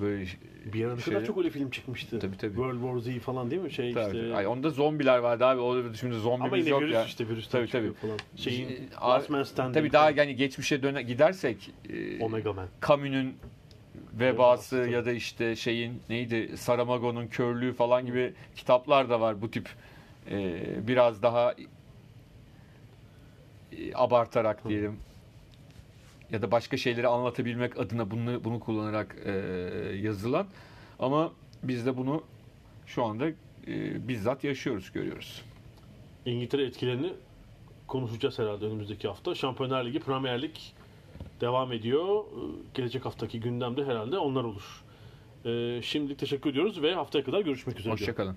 böyle 0.00 0.24
Bir 0.72 0.84
ara 0.84 0.94
ne 0.94 1.00
kadar 1.00 1.24
çok 1.24 1.38
öyle 1.38 1.50
film 1.50 1.70
çıkmıştı. 1.70 2.18
Tabii, 2.18 2.36
tabii. 2.36 2.54
World 2.54 3.02
War 3.02 3.12
Z 3.12 3.18
falan 3.18 3.50
değil 3.50 3.62
mi? 3.62 3.72
Şey 3.72 3.92
Tabii. 3.92 4.16
işte. 4.16 4.34
Ay, 4.34 4.46
onda 4.46 4.70
zombiler 4.70 5.18
vardı 5.18 5.44
abi. 5.44 5.60
O 5.60 5.94
şimdi 5.94 6.14
ama 6.14 6.22
zombimiz 6.22 6.58
yine 6.58 6.68
yok 6.68 6.82
virüs 6.82 6.94
ya. 6.94 7.04
işte 7.04 7.28
virüs 7.28 7.48
Tabii, 7.48 7.68
tabii. 7.68 7.92
falan. 7.92 8.18
Şeyin 8.36 8.90
Last 9.02 9.30
Man 9.30 9.42
Standing. 9.42 9.74
Tabii 9.74 9.92
daha 9.92 10.10
yani 10.10 10.36
geçmişe 10.36 10.82
döne 10.82 11.02
gidersek 11.02 11.70
e, 11.90 12.24
Omega 12.24 12.52
Man. 12.52 12.68
Camus'un 12.88 13.34
Vebası, 14.12 14.82
tabii. 14.82 14.92
ya 14.92 15.04
da 15.04 15.12
işte 15.12 15.56
şeyin 15.56 16.02
neydi 16.08 16.56
Saramago'nun 16.56 17.26
körlüğü 17.26 17.72
falan 17.72 18.06
gibi 18.06 18.32
kitaplar 18.56 19.10
da 19.10 19.20
var 19.20 19.42
bu 19.42 19.50
tip 19.50 19.68
e, 20.30 20.60
biraz 20.88 21.22
daha 21.22 21.52
e, 21.52 21.54
abartarak 23.94 24.68
diyelim 24.68 24.96
ya 26.32 26.42
da 26.42 26.50
başka 26.50 26.76
şeyleri 26.76 27.08
anlatabilmek 27.08 27.78
adına 27.78 28.10
bunu 28.10 28.44
bunu 28.44 28.60
kullanarak 28.60 29.16
e, 29.24 29.32
yazılan 30.02 30.46
ama 30.98 31.32
biz 31.62 31.86
de 31.86 31.96
bunu 31.96 32.22
şu 32.86 33.04
anda 33.04 33.28
e, 33.28 34.08
bizzat 34.08 34.44
yaşıyoruz 34.44 34.92
görüyoruz. 34.92 35.42
İngiltere 36.26 36.64
etkilerini 36.64 37.12
konuşacağız 37.86 38.38
herhalde 38.38 38.64
önümüzdeki 38.64 39.08
hafta. 39.08 39.34
Şampiyonlar 39.34 39.84
Ligi, 39.84 40.00
Premier 40.00 40.42
Lig 40.42 40.54
devam 41.40 41.72
ediyor. 41.72 42.24
Gelecek 42.74 43.04
haftaki 43.04 43.40
gündemde 43.40 43.84
herhalde 43.84 44.18
onlar 44.18 44.44
olur. 44.44 44.82
Ee, 45.44 45.80
şimdilik 45.82 46.18
teşekkür 46.18 46.50
ediyoruz 46.50 46.82
ve 46.82 46.94
haftaya 46.94 47.24
kadar 47.24 47.40
görüşmek 47.40 47.80
üzere. 47.80 47.92
Hoşçakalın. 47.92 48.36